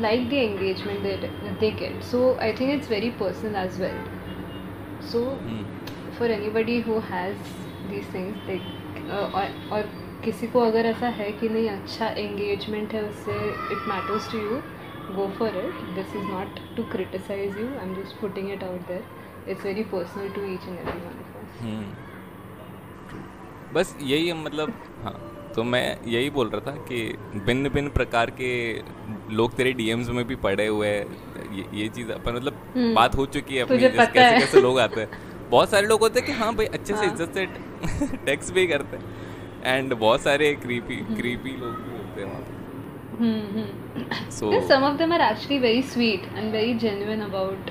like 0.00 0.28
the 0.30 0.32
engagement 0.32 1.60
they 1.60 1.70
get 1.72 2.02
so 2.04 2.32
I 2.36 2.52
think 2.52 2.70
it's 2.70 2.90
very 2.90 3.10
personal 3.20 3.56
as 3.56 3.80
well 3.80 4.00
so 5.12 5.24
for 6.18 6.30
anybody 6.30 6.80
who 6.80 6.98
has 7.10 7.54
these 7.90 8.12
things 8.14 9.70
और 9.72 9.90
किसी 10.24 10.46
को 10.46 10.60
अगर 10.60 10.86
ऐसा 10.86 11.08
है 11.16 11.30
कि 11.32 11.48
नहीं 11.48 11.68
अच्छा 11.70 12.06
engagement 12.08 12.94
है 12.94 13.02
उससे 13.02 13.32
it 13.72 13.88
matters 13.88 14.30
to 14.32 14.38
you 14.38 14.60
go 15.14 15.26
for 15.38 15.56
it 15.58 15.82
this 15.94 16.16
is 16.16 16.24
not 16.26 16.60
to 16.76 16.82
criticise 16.92 17.58
you 17.58 17.66
I 17.68 17.86
am 17.86 17.94
just 17.94 18.20
putting 18.20 18.50
it 18.52 18.64
out 18.64 18.86
there 18.88 19.04
to 19.46 20.44
each 20.52 20.66
and 20.66 20.78
every 20.78 21.00
one 21.00 21.18
of 21.22 21.36
us. 21.36 21.62
हम्म। 21.62 21.94
बस 23.74 23.96
यही 24.02 24.32
मतलब 24.32 24.72
हाँ 25.04 25.14
तो 25.54 25.64
मैं 25.64 25.98
यही 26.06 26.30
बोल 26.30 26.48
रहा 26.50 26.60
था 26.66 26.76
कि 26.88 26.98
भिन्न 27.46 27.68
भिन्न 27.68 27.90
प्रकार 27.90 28.30
के 28.40 28.50
लोग 29.34 29.54
तेरे 29.56 29.72
डीएम्स 29.72 30.08
में 30.08 30.24
भी 30.26 30.36
पड़े 30.36 30.66
हुए 30.66 30.88
हैं 30.88 31.06
ये 31.52 31.64
ये 31.74 31.88
चीज़ 31.88 32.12
अपन 32.12 32.34
मतलब 32.34 32.60
हम्म। 32.76 32.94
बात 32.94 33.16
हो 33.16 33.26
चुकी 33.26 33.56
है 33.56 33.62
अपनी 33.62 33.78
जिस 33.78 33.92
कैसे। 33.96 34.38
कैसे 34.40 34.60
लोग 34.60 34.78
आते 34.80 35.00
हैं 35.00 35.08
बहुत 35.50 35.70
सारे 35.70 35.86
लोग 35.86 36.00
होते 36.00 36.20
हैं 36.20 36.26
कि 36.26 36.34
हाँ 36.34 36.54
भाई 36.54 36.66
अच्छे 36.66 36.92
हाँ. 36.94 37.02
से। 37.02 37.06
इज़्ज़त 37.06 37.34
से 37.34 38.16
टेक्स्ट 38.26 38.54
भी 38.54 38.66
करते 38.66 38.96
हैं 38.96 39.04
एंड 39.64 39.94
बहुत 39.94 40.20
सारे 40.20 40.54
क्रीपी 40.54 40.96
क्रीपी 41.16 41.56
लोग 41.56 41.74
भी 41.74 41.96
होते 41.98 42.20
हैं 42.20 42.28
वहाँ 42.28 42.42
पे. 42.42 42.54
So 44.30 44.50
Because 44.50 44.68
some 44.68 44.84
of 44.84 44.98
them 44.98 45.12
are 45.12 45.22
actually 45.26 45.58
very 45.58 45.82
sweet 45.94 46.24
and 46.36 46.52
very 46.52 46.74
genuine 46.74 47.22
about 47.22 47.70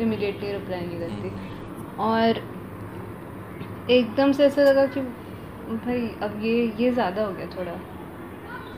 immediately 0.00 0.52
reply 0.52 0.80
नहीं 0.80 0.98
करती 1.00 1.28
Hmm. 1.28 1.98
और 2.00 2.38
एकदम 3.90 4.32
से 4.32 4.44
ऐसा 4.44 4.62
लगा 4.62 4.84
कि 4.86 5.00
भाई 5.00 6.06
अब 6.22 6.40
ये 6.44 6.54
ये 6.78 6.90
ज़्यादा 6.90 7.24
हो 7.24 7.32
गया 7.32 7.46
थोड़ा 7.56 7.72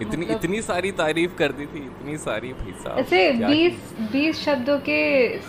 इतनी 0.03 0.25
मतलब- 0.25 0.37
इतनी 0.37 0.61
सारी 0.63 0.91
तारीफ़ 0.93 1.37
कर 1.37 1.53
दी 1.53 1.67
थी 1.67 1.85
इतनी 1.87 2.17
सारी 2.19 2.53
भाई 2.53 2.73
साहब 2.83 2.99
ऐसे 2.99 3.31
बीस 3.33 3.95
बीस 4.13 4.41
शब्दों 4.45 4.79
के 4.79 4.99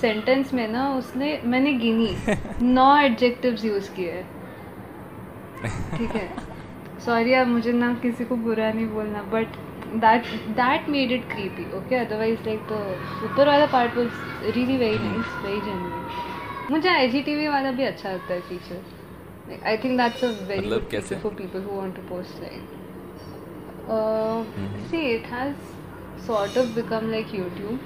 सेंटेंस 0.01 0.53
में 0.53 0.67
ना 0.67 0.87
उसने 0.95 1.39
मैंने 1.45 1.73
गिनी 1.73 2.15
नौ 2.61 2.95
एडजेक्टिव्स 2.97 3.65
यूज़ 3.65 3.89
किए 3.95 4.11
हैं। 4.11 4.25
ठीक 5.97 6.15
है 6.15 6.29
सॉरी 7.05 7.33
अब 7.33 7.47
मुझे 7.47 7.71
ना 7.73 7.93
किसी 8.01 8.25
को 8.25 8.35
बुरा 8.45 8.71
नहीं 8.71 8.87
बोलना 8.87 9.23
but 9.33 9.57
that 9.99 10.25
that 10.59 10.89
made 10.89 11.11
it 11.11 11.27
creepy 11.31 11.65
okay 11.77 11.95
otherwise 11.95 12.39
like 12.45 12.67
the 12.71 12.81
ऊपर 13.25 13.47
वाला 13.47 13.65
part 13.75 13.97
was 13.97 14.51
really 14.55 14.77
very 14.77 14.97
nice 15.03 15.35
very 15.45 15.61
genuine 15.61 16.05
मुझे 16.71 16.89
आई 16.89 17.09
वाला 17.47 17.71
भी 17.71 17.83
अच्छा 17.83 18.11
लगता 18.11 18.33
है 18.33 18.41
feature 18.49 19.65
I 19.65 19.77
think 19.77 19.97
that's 19.99 20.23
a 20.23 20.27
very 20.27 20.67
मतलब 20.67 20.79
गुड 20.79 20.89
कैसे? 20.89 21.15
Feature 21.15 21.21
for 21.21 21.33
people 21.33 21.63
who 21.63 21.79
want 21.79 21.95
to 21.95 22.01
post 22.15 22.41
like 22.41 22.75
Mhm. 23.89 24.79
see 24.91 25.01
it 25.11 25.27
has 25.33 25.67
sort 26.23 26.57
of 26.61 26.71
become 26.77 27.05
like 27.11 27.29
youtube 27.35 27.85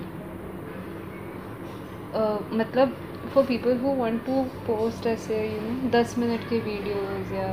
uh, 2.13 2.39
मतलब 2.52 2.95
for 3.34 3.43
people 3.43 3.76
who 3.84 3.91
want 4.00 4.24
to 4.30 4.38
post 4.69 5.06
ऐसे 5.08 5.38
you 5.50 5.60
know 5.65 5.91
दस 5.95 6.15
मिनट 6.17 6.47
के 6.50 6.60
videos 6.62 7.34
या 7.34 7.52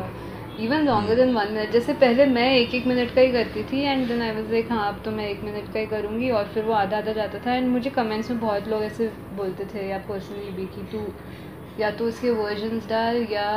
even 0.59 0.85
longer 0.85 1.17
than 1.17 1.35
one 1.35 1.47
minute. 1.47 1.73
जैसे 1.73 1.95
पहले 1.95 2.27
मैं 2.27 2.51
एक 2.53 2.75
एक 2.75 2.87
मिनट 2.87 3.15
का 3.15 3.21
ही 3.21 3.31
करती 3.33 3.63
थी 3.65 3.83
and 3.83 4.07
then 4.09 4.23
I 4.23 4.31
was 4.33 4.51
like 4.53 4.71
हाँ 4.71 4.89
अब 4.89 5.03
तो 5.05 5.11
मैं 5.11 5.29
एक 5.29 5.43
मिनट 5.45 5.73
का 5.73 5.79
ही 5.81 5.87
करूँगी 5.87 6.31
और 6.31 6.49
फिर 6.49 6.65
वो 6.65 6.73
आधा 6.73 6.97
आधा 6.99 7.13
जाता 7.13 7.39
था 7.47 7.55
एंड 7.55 7.69
मुझे 7.69 7.91
कमेंट्स 7.91 8.31
में 8.31 8.41
बहुत 8.41 8.69
लोग 8.69 8.83
ऐसे 8.83 9.07
बोलते 9.37 9.65
थे 9.65 9.89
या 9.89 9.99
पर्सनली 9.99 10.51
भी 10.53 10.67
कि 10.67 10.83
तू 10.93 11.05
या 11.81 11.91
तो 11.91 12.05
उसके 12.05 12.31
वर्जन्स 12.31 12.89
डाल 12.89 13.27
या 13.31 13.49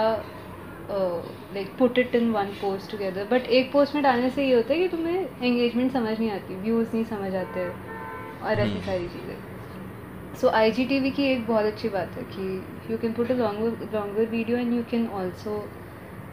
like 0.89 1.75
put 1.77 1.97
it 1.99 2.15
in 2.15 2.31
one 2.31 2.53
post 2.61 2.91
together 2.91 3.27
but 3.31 3.47
एक 3.51 3.71
पोस्ट 3.71 3.95
में 3.95 4.03
डालने 4.03 4.29
से 4.29 4.45
ये 4.45 4.55
होता 4.55 4.73
है 4.73 4.79
कि 4.79 4.87
तुम्हें 4.87 5.43
एंगेजमेंट 5.43 5.91
समझ 5.91 6.19
नहीं 6.19 6.31
आती 6.31 6.55
व्यूज़ 6.55 6.87
नहीं 6.93 7.03
समझ 7.05 7.33
आते 7.35 7.67
और 7.67 8.51
ऐसी 8.51 8.71
हम्म। 8.71 8.81
सारी 8.81 9.07
चीज़ें. 9.07 10.35
सो 10.41 10.49
आई 10.49 10.71
जी 10.71 10.85
टी 10.85 10.99
वी 10.99 11.11
की 11.11 11.23
एक 11.23 11.45
बहुत 11.47 11.65
अच्छी 11.65 11.89
बात 11.89 12.17
है 12.17 12.23
कि 12.31 12.91
you 12.91 12.97
can 12.97 13.13
put 13.13 13.31
a 13.31 13.35
longer 13.35 13.89
longer 13.93 14.25
video 14.27 14.57
and 14.57 14.73
you 14.73 14.83
can 14.91 15.07
also 15.07 15.63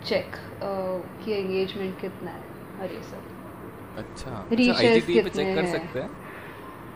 check 0.06 0.36
कि 1.24 1.32
एंगेजमेंट 1.32 2.00
कितना 2.00 2.30
है 2.30 2.80
और 2.80 2.94
ये 2.94 3.02
सब। 3.02 3.36
अच्छा। 3.98 4.30
अच्छा 4.30 4.72
आईजीटीवी 4.72 5.20
पे 5.20 5.22
कितने 5.22 5.44
चेक 5.44 5.54
कर 5.54 5.66
सकते 5.66 6.00
हैं? 6.00 6.10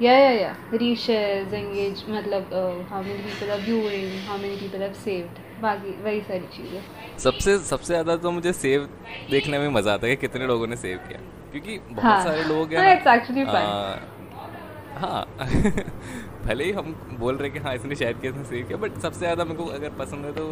या 0.03 0.13
या 0.13 0.31
या 0.31 0.55
रीशेयर्स 0.73 1.53
एंगेज 1.55 2.05
मतलब 2.09 2.55
how 2.91 3.03
many 3.03 3.23
people 3.23 3.51
are 3.51 3.61
viewing 3.61 4.29
how 4.29 4.39
many 4.39 4.57
people 4.57 4.83
have 4.83 4.93
saved 5.05 5.39
बाकी 5.63 5.91
वही 6.05 6.21
सारी 6.21 6.47
चीज़ें। 6.57 7.19
सबसे 7.19 7.59
सबसे 7.59 7.93
ज़्यादा 7.93 8.17
तो 8.17 8.31
मुझे 8.31 8.53
सेव 8.53 8.89
देखने 9.31 9.59
में 9.59 9.69
मज़ा 9.69 9.93
आता 9.95 10.07
है 10.07 10.17
कि 10.17 10.21
कितने 10.21 10.47
लोगों 10.47 10.67
ने 10.67 10.77
सेव 10.77 10.99
किया। 11.09 11.21
क्योंकि 11.53 11.79
बहुत 11.79 12.05
हाँ। 12.05 12.25
सारे 12.25 12.45
लोग 12.45 12.75
हाँ, 12.75 12.85
हैं 12.85 12.97
it's 12.97 13.07
actually 13.07 13.45
fun. 13.47 13.57
आ, 13.57 13.97
हाँ। 15.01 15.25
भले 16.47 16.65
ही 16.65 16.73
हम 16.73 16.95
बोल 17.19 17.37
रहे 17.37 17.49
हैं 17.49 17.53
कि 17.53 17.65
हाँ 17.65 17.75
इसने 17.75 17.95
शायद 17.95 18.21
किया 18.21 18.33
इसने 18.33 18.45
सेव 18.45 18.67
किया 18.67 18.79
बट 18.79 18.99
सबसे 19.01 19.19
ज़्यादा 19.19 19.45
मेरे 19.45 19.57
को 19.57 19.67
अगर 19.71 19.91
पसंद 19.99 20.25
है 20.25 20.33
तो 20.33 20.49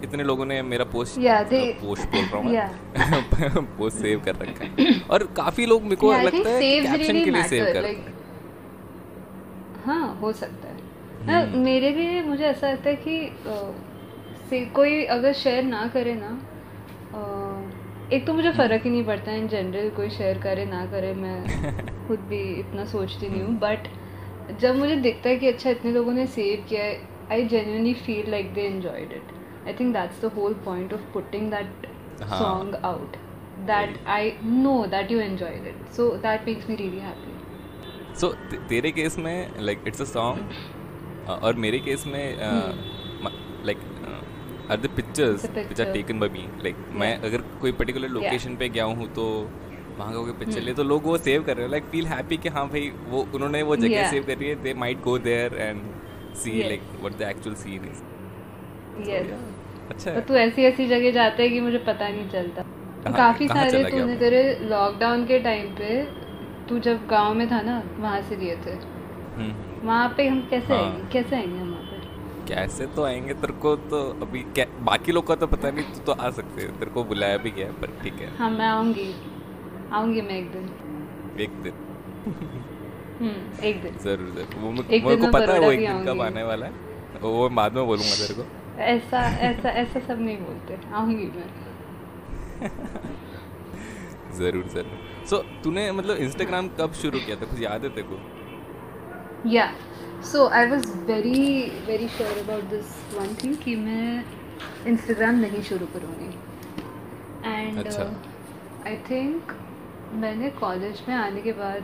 कितने 0.00 0.24
लोगों 0.24 0.44
ने 0.46 0.60
मेरा 0.62 0.84
पोस्ट 0.84 1.18
Yeah, 1.20 1.42
they- 1.50 1.72
पोस्ट 1.80 2.08
बोल 2.08 2.24
रहा 2.24 2.36
हूँ 2.36 2.52
Yeah. 2.54 3.58
पोस्ट 3.78 3.96
सेव 3.98 4.20
कर 4.24 4.34
रखा 4.36 4.64
है। 4.64 5.00
और 5.10 5.22
काफ़ी 5.36 5.66
लोग 5.66 5.82
मेरे 5.82 5.96
को 5.96 6.12
Yeah, 6.12 6.24
लगता 6.24 6.50
है 6.50 6.60
कैप्शन 6.60 6.98
really 7.04 7.24
के 7.24 7.30
लिए 7.30 7.42
सेव 7.42 7.64
करते 7.64 7.80
like- 7.88 8.08
हाँ। 9.86 10.18
हो 10.20 10.32
सकता 10.32 10.68
है। 10.68 10.74
ना 11.26 11.44
मेरे 11.58 11.90
लिए 11.90 12.22
मुझे 12.22 12.44
ऐसा 12.44 12.70
लगता 12.70 12.90
है 12.90 12.96
कि 13.08 14.66
कोई 14.74 15.04
अगर 15.04 15.32
शेयर 15.32 15.62
ना 15.64 15.86
करे 15.86 16.14
ना 16.14 16.30
एक 18.12 18.26
तो 18.26 18.32
मुझे 18.34 18.50
फ़र्क 18.52 18.82
ही 18.84 18.90
नहीं 18.90 19.04
पड़ता 19.04 19.32
इन 19.32 19.46
जनरल 19.48 19.88
कोई 19.90 20.10
शेयर 20.10 20.38
करे 20.38 20.64
ना 20.64 20.84
करे 20.86 21.12
मैं 21.14 21.36
खुद 22.08 22.18
भी 22.20 22.40
इतना 22.60 22.84
सोचती 22.84 23.28
नहीं 23.28 23.42
हूँ। 23.42 23.58
बट 23.58 23.88
जब 24.60 24.76
मुझे 24.76 24.96
दिखता 24.96 25.28
है 25.28 25.36
कि 25.36 25.48
अच्छा 25.48 25.70
इतने 25.70 25.92
लोगों 25.92 26.12
ने 26.12 26.26
सेव 26.26 26.64
किया 26.68 26.82
है 26.84 27.00
I 27.32 27.44
genuinely 27.44 27.94
feel 27.94 28.30
like 28.30 28.52
they 28.54 28.60
enjoyed 28.60 29.12
it 29.12 29.32
I 29.66 29.72
think 29.74 29.92
that's 29.94 30.20
the 30.22 30.32
whole 30.36 30.54
point 30.64 30.92
of 30.92 31.12
putting 31.12 31.50
that 31.50 31.86
हाँ। 32.22 32.38
Song 32.38 32.74
out 32.84 33.16
that 33.66 33.98
I 34.08 34.32
know 34.44 34.84
that 34.88 35.10
you 35.12 35.20
enjoyed 35.20 35.66
it 35.66 35.88
so 35.96 36.10
that 36.18 36.46
makes 36.46 36.68
me 36.70 36.76
really 36.76 37.00
happy 37.00 38.14
so 38.20 38.32
तेरे 38.68 38.90
case 38.92 39.18
में 39.18 39.60
like 39.60 39.84
it's 39.86 40.00
a 40.00 40.04
song 40.06 41.30
और 41.42 41.54
मेरे 41.56 41.78
case 41.80 42.06
में 42.06 42.36
हम्म। 42.36 43.30
Like 43.66 43.78
are 44.70 44.76
the 44.76 44.88
pictures 44.96 45.42
The 45.42 45.48
which 45.48 45.62
are 45.62 45.68
picture. 45.68 45.92
Taken 45.92 46.20
by 46.20 46.28
me 46.30 46.46
like 46.62 46.76
मैं 46.92 47.10
Yeah. 47.10 47.24
अगर 47.26 47.42
कोई 47.60 47.72
particular 47.72 48.08
Yeah. 48.08 48.16
Location 48.16 48.56
पे 48.56 48.68
गया 48.68 48.84
हूँ 48.92 49.08
तो 49.14 49.24
वहाँ 49.98 50.12
का 50.12 50.18
कोई 50.18 50.32
पिक्चर 50.34 50.54
Hmm. 50.54 50.64
ले 50.64 50.74
तो 50.74 50.82
लोग 50.84 51.04
वो 51.04 51.16
सेव 51.18 51.42
कर 51.42 51.56
रहे 51.56 51.64
हैं 51.64 51.70
लाइक 51.70 51.84
फील 51.90 52.06
हैप्पी 52.06 52.36
कि 52.36 52.48
हाँ 52.48 52.66
भाई 52.68 52.90
वो 53.08 53.26
उन्होंने 53.34 53.62
वो 53.62 53.76
जगह 53.76 53.96
Yeah. 53.96 54.10
सेव 54.10 54.24
करी 54.26 54.48
है 54.48 54.62
they 54.62 54.74
might 54.76 55.02
go 55.02 55.18
there 55.20 55.54
and 55.56 55.82
see 56.36 56.62
like 56.62 56.82
what 57.00 57.18
the 57.18 57.28
actual 57.28 57.56
scene 57.56 57.84
is 57.84 59.10
yes 59.10 59.30
अच्छा। 59.90 60.10
तो 60.10 60.20
तू 60.20 60.34
ऐसी 60.34 60.62
ऐसी 60.62 60.86
जगह 60.86 61.10
जाता 61.10 61.42
है 61.42 61.48
कि 61.48 61.60
मुझे 61.60 61.78
पता 61.78 62.08
नहीं 62.08 62.28
चलता। 62.28 62.62
कहाँ- 62.62 63.16
काफ़ी 63.16 63.48
कहाँ 63.48 63.68
सारे 63.70 63.84
तूने 63.84 64.16
तेरे 64.16 64.58
लॉकडाउन 64.62 65.26
के 65.26 65.38
टाइम 65.38 65.66
पे 65.66 66.04
तू 66.68 66.78
जब 66.78 67.06
गाँव 67.06 67.34
में 67.34 67.50
था 67.50 67.60
ना 67.60 67.82
वहाँ 67.98 68.22
से 68.22 68.36
लिए 68.36 68.56
थे। 68.56 68.70
हम्म। 69.36 69.86
वहाँ 69.86 70.14
पे 70.16 70.28
हम 70.28 70.46
कैसे 70.50 70.74
हाँ। 70.74 70.82
आएँगे? 70.82 71.12
कैसे 71.12 71.36
आएँगे 71.36 71.58
हम 71.58 71.70
वहाँ 71.70 71.82
पे? 71.82 71.94
कैसे 72.54 72.86
तो 72.86 73.04
आएँगे? 73.04 73.34
तेरे 73.34 73.52
को 73.52 73.76
तो 73.76 74.18
अभी 74.22 74.38
क्या 74.38 74.66
बाकी 74.80 75.12
लोग 75.12 75.26
का 75.26 75.34
तो 75.34 75.46
पता 75.46 75.70
नहीं 75.70 75.84
तू 75.84 76.00
तो 76.00 76.12
आ 76.12 76.30
सकते 76.30 76.62
हैं। 76.62 76.78
तेरे 76.78 76.90
को 76.90 77.04
बुलाया 77.04 77.36
भी 77.36 77.50
गया 77.50 77.66
पर 77.66 77.86
ठीक 78.02 78.14
है। 78.14 78.36
हाँ 78.36 78.50
मैं 78.50 78.66
आऊँगी। 78.66 79.14
आऊँगी 79.92 80.20
मैं 80.20 80.38
एक 80.38 80.50
दिन। 80.50 80.70
एक 81.40 81.50
दिन। 81.50 81.72
हम्म 83.20 83.64
एक 83.64 83.82
दिन। 83.82 83.92
ज़रूर 83.92 84.30
ज़रूर। 84.30 84.60
वो 84.60 84.70
मेरे 84.70 85.16
को 85.16 85.26
पता 85.32 85.52
है 85.52 85.60
वो 85.60 85.72
एक 85.72 85.80
दिन 85.80 86.04
कब 86.04 86.20
आने 86.20 86.42
वाला 86.42 86.66
है। 86.66 86.72
वो 87.22 87.48
बाद 87.48 87.72
में 87.72 87.86
बोलूँगा 87.86 88.26
तेरे 88.26 88.42
को। 88.42 88.63
ऐसा 88.78 89.18
ऐसा 89.48 89.68
ऐसा 89.68 90.00
सब 90.06 90.20
नहीं 90.20 90.36
बोलते। 90.38 90.78
आऊँगी 90.92 91.26
मैं। 91.36 91.48
ज़रूर 94.38 94.64
ज़रूर। 94.68 95.26
सो 95.30 95.36
तूने 95.64 95.90
मतलब 95.92 96.16
इंस्टाग्राम 96.16 96.68
कब 96.80 96.92
शुरू 97.02 97.18
किया 97.18 97.36
था? 97.36 97.46
कुछ 97.46 97.60
याद 97.60 97.84
है 97.84 97.90
तेरे 97.90 98.08
को? 98.08 98.16
या 99.50 99.66
so 100.32 100.46
I 100.48 100.66
was 100.66 100.86
very 101.06 101.42
very 101.86 102.08
sure 102.08 102.38
about 102.38 102.64
this 102.70 102.96
one 103.14 103.34
thing 103.34 103.56
कि 103.56 103.76
मैं 103.76 104.24
इंस्टाग्राम 104.86 105.34
नहीं 105.34 105.62
शुरू 105.62 105.86
करूँगी। 105.86 106.30
एंड। 107.44 107.88
आई 108.86 108.96
थिंक 109.10 109.52
मैंने 110.12 110.50
कॉलेज 110.50 111.02
में 111.08 111.14
आने 111.14 111.40
के 111.42 111.52
बाद 111.52 111.82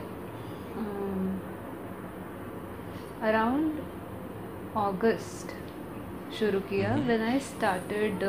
अराउंड 3.22 3.81
अगस्त 4.79 5.55
शुरू 6.38 6.61
किया 6.71 6.95
when 7.07 7.23
I 7.23 7.38
started 7.40 8.25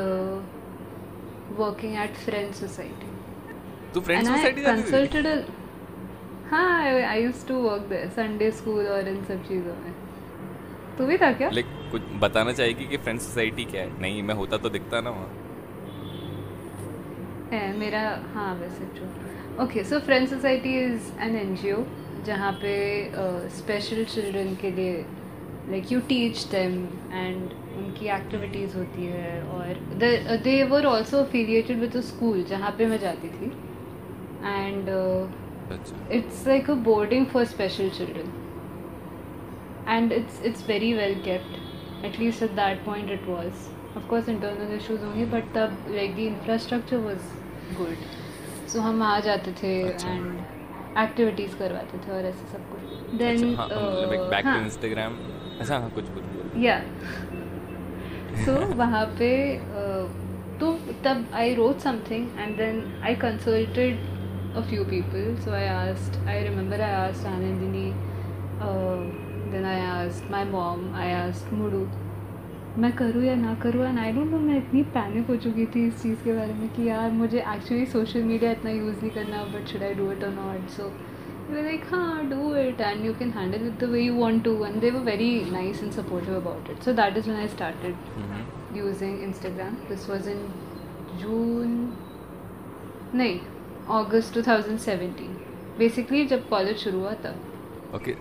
working 1.58 1.96
at 2.04 2.14
friend 2.24 2.52
society 2.54 3.10
तू 3.94 4.00
I 4.00 4.22
सोसाइटी 4.26 5.18
a 5.18 5.34
हाँ 6.50 6.70
I 7.10 7.16
used 7.26 7.46
to 7.48 7.58
work 7.66 7.84
there 7.90 8.08
Sunday 8.16 8.48
school 8.56 8.88
और 8.94 9.08
इन 9.08 9.22
सब 9.24 9.42
चीज़ों 9.48 9.74
में। 9.74 9.92
तू 10.98 11.06
भी 11.06 11.16
था 11.18 11.32
क्या? 11.32 11.50
लाइक 11.50 11.66
कुछ 11.92 12.02
बताना 12.20 12.52
चाहेगी 12.52 12.84
कि 12.84 12.96
फ्रेंड्स 12.96 13.26
सोसाइटी 13.26 13.64
क्या 13.64 13.82
है? 13.82 14.00
नहीं 14.00 14.22
मैं 14.22 14.34
होता 14.34 14.56
तो 14.56 14.68
दिखता 14.68 15.00
ना 15.00 15.10
वहाँ। 15.10 15.30
है 17.52 17.76
मेरा 17.78 18.00
हाँ 18.34 18.54
वैसे 18.54 18.84
true 18.96 19.64
okay 19.64 19.84
so 19.84 19.98
friend 20.00 20.28
society 20.28 20.74
is 20.84 21.10
an 21.22 21.36
N 21.36 21.54
G 21.56 21.72
O 21.72 21.82
जहाँ 22.26 22.52
पे 22.52 22.74
स्पेशल 23.56 24.04
चिल्ड्रन 24.04 24.54
के 24.60 24.70
लिए 24.70 25.04
like 25.70 25.92
you 25.92 26.00
teach 26.08 26.44
them 26.50 26.72
and 27.12 27.52
उनकी 27.78 28.06
एक्टिविटीज़ 28.14 28.76
होती 28.76 29.06
है 29.06 29.42
और 29.44 30.38
they 30.44 30.62
were 30.70 30.86
also 30.86 31.18
affiliated 31.18 31.78
with 31.80 32.00
school 32.02 32.42
जहाँ 32.48 32.70
पे 32.78 32.86
मैं 32.86 32.98
जाती 33.00 33.28
थी। 33.28 33.52
And 34.44 34.88
it's 36.12 36.46
like 36.48 36.70
a 36.70 36.74
boarding 36.88 37.26
for 37.26 37.44
special 37.44 37.88
children 37.98 38.32
and 39.88 40.12
it's 40.12 40.42
it's 40.46 40.68
very 40.68 40.92
well 40.94 41.14
gift 41.24 42.04
at least 42.04 42.42
at 42.42 42.50
that 42.56 42.84
point 42.84 43.10
it 43.10 43.28
was 43.28 43.70
of course 43.96 44.28
internal 44.28 44.74
issues 44.76 45.02
होंगे 45.04 45.24
but 45.26 45.52
तब 45.54 45.76
like 45.90 46.14
the 46.16 46.18
infrastructure 46.18 46.96
was 47.06 47.76
good 47.78 48.68
so 48.72 48.80
हम 48.80 49.02
आ 49.02 49.18
जाते 49.20 49.52
थे 49.62 49.74
and 49.82 50.98
activities 50.98 51.56
करवाते 51.58 51.98
थे 51.98 52.12
और 52.12 52.24
ऐसे 52.26 52.52
सब 52.52 52.70
कुछ। 52.70 53.14
देन 53.18 53.54
बैक 53.56 54.44
टू 54.44 54.58
इंस्टाग्राम 54.60 55.16
अच्छा 55.62 55.78
हाँ 55.78 55.90
कुछ 55.90 56.04
कुछ 56.08 56.56
या 56.56 56.78
सो 58.44 58.52
वहाँ 58.74 59.04
पे 59.18 59.32
तो 60.58 60.72
तब 61.04 61.24
I 61.34 61.54
wrote 61.54 61.78
something 61.78 62.38
and 62.38 62.56
then 62.56 62.82
I 63.04 63.14
consulted 63.16 64.56
a 64.56 64.60
few 64.60 64.84
people 64.84 65.36
so 65.40 65.50
I 65.50 65.66
asked 65.66 66.16
I 66.26 66.42
remember 66.42 66.80
I 66.80 66.92
asked 67.08 67.26
Anandini 67.26 67.90
then 69.52 69.64
I 69.64 69.80
asked 69.80 70.30
my 70.30 70.44
mom 70.44 70.94
I 70.94 71.12
asked 71.12 71.52
Mudu 71.52 71.86
मैं 72.78 72.92
करूँ 72.92 73.22
या 73.22 73.34
ना 73.34 73.54
करूँ? 73.54 73.86
एंड 73.86 73.98
आई 73.98 74.12
डोंट 74.12 74.30
नो 74.30 74.38
मैं 74.38 74.56
इतनी 74.56 74.82
पैनिक 74.92 75.26
हो 75.26 75.36
चुकी 75.36 75.66
थी 75.66 75.86
इस 75.86 76.02
चीज़ 76.02 76.22
के 76.24 76.32
बारे 76.32 76.54
में 76.54 76.68
कि 76.68 76.88
यार 76.88 77.10
मुझे 77.12 77.38
एक्चुअली 77.38 77.86
सोशल 77.86 78.22
मीडिया 78.22 78.50
इतना 78.50 78.70
यूज़ 78.70 78.96
नहीं 78.96 79.10
करना 79.10 79.42
but 79.44 79.66
should 79.66 79.82
I 79.82 79.94
do 79.94 80.10
it 80.12 80.24
और 80.24 80.30
not 80.30 80.68
so 80.70 80.92
they 81.52 81.60
were 81.60 81.70
like 81.70 81.86
huh 81.88 82.22
do 82.28 82.52
it 82.60 82.80
and 82.80 83.04
you 83.04 83.14
can 83.14 83.32
handle 83.32 83.66
it 83.70 83.78
the 83.78 83.88
way 83.94 84.02
you 84.02 84.14
want 84.16 84.42
to 84.44 84.52
and 84.64 84.80
they 84.80 84.90
were 84.90 85.04
very 85.08 85.30
nice 85.54 85.80
and 85.86 85.92
supportive 85.94 86.36
about 86.36 86.68
it 86.74 86.82
so 86.88 86.92
that 87.00 87.16
is 87.22 87.26
when 87.26 87.36
i 87.36 87.48
started 87.54 87.94
mm-hmm. 88.20 88.76
using 88.82 89.16
instagram 89.28 89.76
this 89.90 90.08
was 90.14 90.30
in 90.36 90.42
june 91.24 91.76
नहीं 93.14 93.38
अगस्त 93.94 94.36
2017 94.36 95.24
basically 95.78 96.24
जब 96.26 96.48
college 96.48 96.76
शुरू 96.84 96.98
हुआ 97.00 97.12
तब 97.24 97.92
okay 97.96 98.12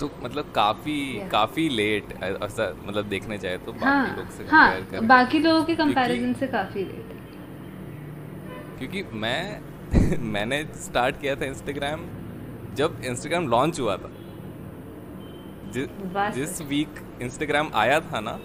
तो 0.00 0.10
मतलब 0.22 0.50
काफ़ी 0.54 0.96
Yeah. 1.18 1.30
काफ़ी 1.30 1.68
late 1.68 2.12
ऐसा 2.22 2.66
मतलब 2.86 3.08
देखने 3.08 3.38
जाए 3.38 3.58
तो 3.66 3.72
बाकी 3.72 3.84
हाँ 3.84 4.16
लोग 4.16 4.28
से 4.36 4.44
हाँ 4.50 5.06
बाकी 5.14 5.38
लोगों 5.46 5.64
के 5.64 5.74
कंपैरिजन 5.76 6.34
से 6.42 6.46
काफ़ी 6.56 6.84
लेट 6.84 7.16
क्योंकि 8.78 9.02
मैं 9.24 9.42
मैंने 10.34 10.62
स्टार्ट 10.76 11.20
किया 11.20 11.34
था 11.36 11.44
इंस्टाग्राम 11.44 12.00
जब 12.76 13.00
इंस्टाग्राम 13.04 13.48
लॉन्च 13.48 13.80
हुआ 13.80 13.96
था। 13.96 14.10
जि, 15.72 15.86
जिस 16.34 16.60
वीक 16.62 17.00
इंस्टाग्राम 17.22 17.70
आया 17.74 18.00
था 18.00 18.20
ना 18.20 18.38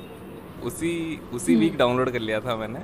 उसी 0.63 1.19
उसी 1.33 1.55
वीक 1.55 1.77
डाउनलोड 1.77 2.11
कर 2.11 2.19
लिया 2.19 2.39
था 2.39 2.55
मैंने। 2.55 2.79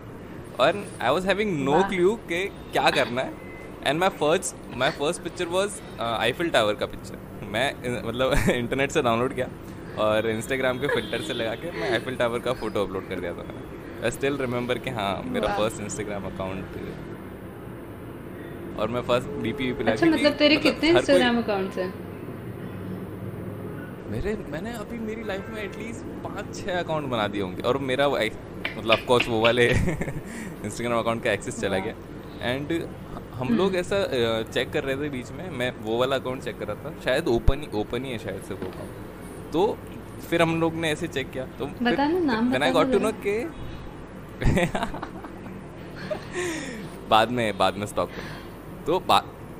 और 0.59 0.83
आई 1.01 1.09
वॉज़ 1.09 1.27
हैविंग 1.27 1.57
नो 1.63 1.71
वाह। 1.71 1.89
क्लू 1.89 2.15
के 2.29 2.45
क्या 2.71 2.89
करना 2.89 3.21
है। 3.21 3.33
And 3.85 3.99
my 3.99 4.09
first 4.09 4.75
my 4.77 4.91
first 4.91 5.23
picture 5.23 5.45
was 5.47 5.79
Eiffel 6.01 6.49
tower 6.49 6.75
का 6.75 6.85
पिक्चर 6.85 7.45
मैं 7.51 7.67
मतलब 8.07 8.33
इंटरनेट 8.49 8.91
से 8.91 9.01
डाउनलोड 9.01 9.33
किया 9.35 9.47
और 9.99 10.29
इंस्टाग्राम 10.29 10.79
के 10.79 10.87
फ़िल्टर 10.87 11.21
से 11.21 11.33
लगा 11.33 11.55
के 11.55 11.71
मैं 11.71 11.91
आईफिल 11.91 12.15
टावर 12.15 12.39
का 12.39 12.53
फ़ोटो 12.53 12.83
अपलोड 12.85 13.07
कर 13.09 13.19
दिया 13.19 13.33
था 13.33 13.43
मैंने। 13.43 14.03
आई 14.05 14.11
स्टिल 14.11 14.37
रिमेंबर 14.37 14.77
कि 14.77 14.89
हाँ 14.89 15.11
मेरा 15.25 15.57
फ़र्स्ट 15.57 15.81
इंस्टाग्राम 15.81 16.25
अकाउंट 16.25 16.77
और 18.77 18.87
मैं 18.87 19.01
फ़र्स्ट 19.01 19.41
डीपी 19.43 19.71
पे 19.73 19.91
अच्छा 19.91 20.05
मतलब 20.05 20.33
तेरे 20.33 20.55
कितने 20.57 20.89
इंस्टाग्राम 20.89 21.37
अकाउंट्स 21.37 21.77
हैं? 21.77 21.93
मेरे 24.11 24.35
मैंने 24.49 24.73
अभी 24.73 24.97
मेरी 24.99 25.23
लाइफ 25.23 25.49
में 25.49 25.61
एटलीस्ट 25.63 26.05
पाँच 26.23 26.55
छः 26.55 26.79
अकाउंट 26.79 27.09
बना 27.09 27.27
दिए 27.27 27.41
होंगे। 27.41 27.61
और 27.61 27.77
मेरा 27.89 28.07
मतलब 28.07 28.91
ऑफ़ 28.91 29.05
कोर्स 29.05 29.27
वो 29.27 29.39
वाले 29.41 29.67
इंस्टाग्राम 29.69 30.99
अकाउंट 30.99 31.23
का 31.23 31.31
एक्सेस 31.31 31.59
चला 31.61 31.77
गया। 31.77 31.95
एंड 32.41 32.71
हम 33.33 33.55
लोग 33.57 33.75
ऐसा 33.75 33.97
चेक 34.43 34.71
कर 34.71 34.83
रहे 34.83 34.95
थे 34.95 35.09
बीच 35.09 35.31
में। 35.31 35.49
मैं 35.51 35.71
वो 35.81 35.97
वाला 35.97 36.15
अकाउंट 36.15 36.43
चेक 36.43 36.57
कर 36.59 36.67
रहा 36.67 36.75
था। 36.83 36.93
शायद 37.05 37.27
ओपन 37.27 37.61
ही 37.61 37.67
ओपन 37.79 38.05
ही 38.05 38.11
है 38.11 38.17
शायद 38.17 38.41
से 38.47 38.53
वो 38.53 38.67
अकाउंट 38.67 39.51
तो 39.53 39.77
फिर 40.29 40.41
हम 40.41 40.59
लोग 40.61 40.73
ने 40.75 40.91
ऐसे 40.91 41.07
चेक 41.07 41.31
किया। 41.31 41.45
तो 41.59 41.65
बता 41.65 42.07
ना, 42.07 42.19
नाम 42.19 42.63
आई 42.63 42.71
गॉट 42.71 42.91
टू 42.91 42.99
नो 42.99 43.11
के 43.27 43.37
बाद 47.09 47.31
में 47.31 47.57
बाद 47.57 47.77
में 47.77 47.85
स्टॉक 47.87 48.09
कर 48.09 48.21
तो 48.89 48.99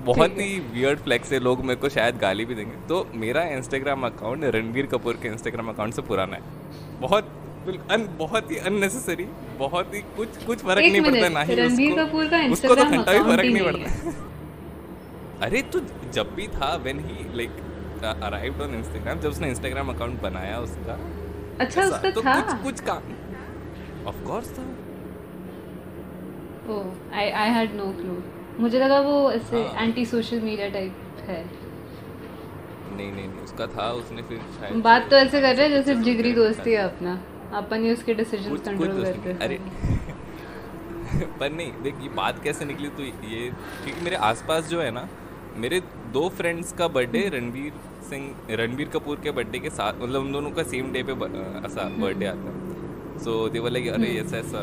बहुत 0.06 0.38
ही। 0.40 0.60
वियर्ड 0.74 1.00
फ्लेक्स 1.00 1.32
है 1.34 1.40
लोग 1.40 1.64
मेरे 1.66 1.80
को 1.80 1.90
शायद 1.90 2.18
गाली 2.18 2.46
भी 2.46 2.56
देंगे। 2.56 2.78
तो 2.88 2.96
मेरा 3.16 3.42
इंस्टाग्राम 3.56 4.06
अकाउंट 4.06 4.46
रणबीर 4.56 4.86
कपूर 4.94 5.18
के 5.22 5.28
इंस्टाग्राम 5.28 5.68
अकाउंट 5.70 5.94
से 5.94 6.02
पुराना 6.02 6.36
है। 6.36 6.42
बहुत 7.02 7.36
अन, 7.92 8.08
बहुत 8.20 8.52
ही 8.52 8.58
अननेसेसरी 8.58 9.26
बहुत 9.60 9.94
ही 9.96 10.02
कुछ 10.18 10.38
कुछ 10.46 10.64
फ़र्क 10.64 10.80
नहीं 10.82 11.02
पड़ता 11.02 11.30
ना 11.30 11.42
ही 11.42 11.56
रणबीर 11.56 11.94
कपूर 11.98 12.28
का 12.28 12.38
उसको 12.52 12.76
तो 12.76 12.86
घंटा 12.86 13.12
भी 13.14 13.20
फ़र्क 13.20 13.46
नहीं 13.46 13.64
पड़ता। 13.64 14.14
अरे 15.46 15.62
तो 15.74 15.80
जब 16.14 16.34
भी 16.36 16.48
था 16.56 16.70
when 16.84 17.00
he 17.00 17.18
like 17.38 17.52
arrived 18.24 18.62
on 18.62 18.74
Instagram 18.76 19.20
जब 19.20 19.30
उसने 19.30 19.50
इंस्टाग्राम 19.50 19.90
अकाउंट 19.90 20.22
बनाया 20.22 20.60
उसका 20.60 20.98
अच्छा 21.60 21.84
उसका 21.84 22.12
तो 22.12 22.22
था। 22.22 22.40
कुछ 22.42 22.64
कुछ 22.64 22.82
काम। 22.90 23.04
ऑफ़ 24.08 24.20
कोर्स 24.24 24.58
था। 24.58 24.66
ओह 26.74 27.18
I 27.18 27.30
I 27.44 27.50
had 27.50 27.76
no 27.76 27.92
clue 27.92 28.16
मुझे 28.60 28.80
लगा 28.80 29.00
वो 29.00 29.32
ऐसे 29.32 29.64
हाँ। 29.64 29.84
एंटी 29.84 30.06
सोशल 30.06 30.40
मीडिया 30.42 30.70
टाइप 30.70 30.94
है। 31.28 31.44
नहीं 32.96 33.12
नहीं 33.12 33.28
नहीं 33.28 33.44
उसका 33.44 33.68
था 33.68 33.92
उसने 33.94 34.22
फिर 34.22 34.40
शायद 34.60 34.82
बात 34.84 35.10
तो 35.10 35.16
ऐसे 35.16 35.42
कर 35.42 35.56
रहे 35.56 35.68
हैं 35.68 35.76
जैसे 35.76 35.96
जिगरी 36.04 36.34
दोस्ती 36.34 36.72
है 36.72 36.84
अपना। 36.84 37.20
अपन 37.58 37.84
ही 37.84 37.92
उसके 37.92 38.14
डिसीज़न 38.14 38.56
कंट्रोल 38.58 39.04
करते 39.04 39.34
नहीं, 39.34 39.40
अरे। 39.40 39.60
पर 41.40 41.52
नहीं 41.52 41.72
देख 41.84 42.02
ये 42.02 42.10
बात 42.16 42.44
कैसे 42.44 42.66
निकली 42.66 42.90
तो 42.90 43.04
ये 43.04 43.40
क्योंकि 43.84 44.02
मेरे 44.02 44.16
आसपास 44.26 44.68
जो 44.70 44.82
है 44.82 44.92
ना 44.92 45.08
मेरे 45.58 45.80
दो 46.14 46.28
फ्रेंड्स 46.30 46.72
का 46.74 46.88
बर्थडे 46.88 47.22
रणवीर 47.34 47.72
सिंह 48.10 48.56
रणबीर 48.60 48.88
कपूर 48.90 49.20
के 49.24 49.32
बर्थडे 49.32 49.60
के 49.60 49.70
साथ 49.70 50.02
मतलब 50.02 50.22
उन 50.22 50.32
दोनों 50.32 50.52
का 50.52 50.64
सेम 50.64 50.92
डे 50.92 51.04
पे 51.04 51.14
ऐसा 51.66 51.88
बर्थडे 51.98 52.26
आता 52.26 52.50
है। 52.50 53.24
सो 53.24 53.50
दे 53.50 53.70
लाइक 53.70 53.88
अरे 53.94 54.10
ऐसा 54.20 54.38
ऐसा 54.38 54.60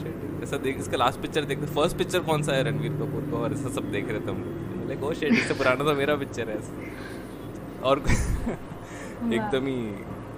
शिट 0.00 0.42
ऐसा 0.42 0.56
देख 0.66 0.78
इसका 0.78 0.96
लास्ट 0.96 1.20
पिक्चर 1.20 1.44
देख। 1.50 1.64
फ़र्स्ट 1.74 1.96
पिक्चर 1.98 2.20
कौन 2.30 2.42
सा 2.42 2.52
है 2.54 2.62
रणवीर 2.68 2.92
कपूर 3.02 3.28
का? 3.30 3.36
और 3.38 3.52
ऐसा 3.52 3.68
सब 3.74 3.90
देख 3.92 4.08
रहे 4.10 4.20
थे 4.20 4.30
हम 4.30 4.84
लाइक 4.88 5.04
ओ 5.04 5.12
शिट 5.20 5.32
इससे 5.32 5.54
पुराना 5.54 5.84
तो 5.84 5.94
मेरा 6.00 6.16
पिक्चर 6.24 6.50
है 6.50 6.58
और 7.90 7.98
एकदम 8.08 9.66
ही 9.66 9.76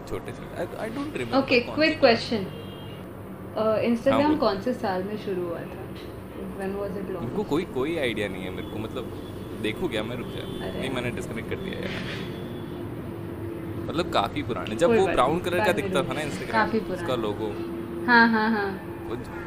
छोटे 0.08 0.32
छोटे 0.32 0.76
I 0.82 0.90
don't 0.96 1.16
remember 1.16 1.38
okay 1.38 1.60
quick 1.70 1.98
question 2.00 2.46
Instagram 3.90 4.36
कौन 4.36 4.60
से 4.60 4.72
साल 4.74 5.02
में 5.04 5.16
शुरू 5.24 5.42
हुआ 5.48 5.58
था? 5.58 5.82
व्हेन 6.56 6.74
वाज 6.76 6.96
इट 6.98 7.08
मेरे 7.10 7.34
को 7.36 7.42
कोई 7.50 7.64
कोई 7.74 7.96
आइडिया 7.98 8.28
नहीं 8.28 8.42
है 8.44 8.50
मेरे 8.54 8.68
को। 8.68 8.78
मतलब 8.78 9.12
देखू 9.62 9.88
क्या 9.88 10.02
मैं? 10.02 10.16
रुक 10.16 10.26
जा। 10.28 10.44
नहीं 10.72 10.90
मैंने 10.94 11.10
डिस्कनेक्ट 11.18 11.48
कर 11.50 11.56
दिया 11.56 11.78
यार। 11.80 11.94
मतलब 13.88 14.10
काफ़ी 14.12 14.42
पुराने। 14.42 14.76
जब 14.82 14.96
वो 14.96 15.06
ब्राउन 15.06 15.38
कलर 15.46 15.64
का 15.66 15.72
दिखता 15.78 16.02
था 16.08 16.12
ना 16.12 16.20
इंस्टाग्राम 16.20 16.92
उसका 16.94 17.14
लोगो 17.22 17.48
हाँ 18.06 18.26
हाँ 18.28 18.48
हाँ। 18.50 18.68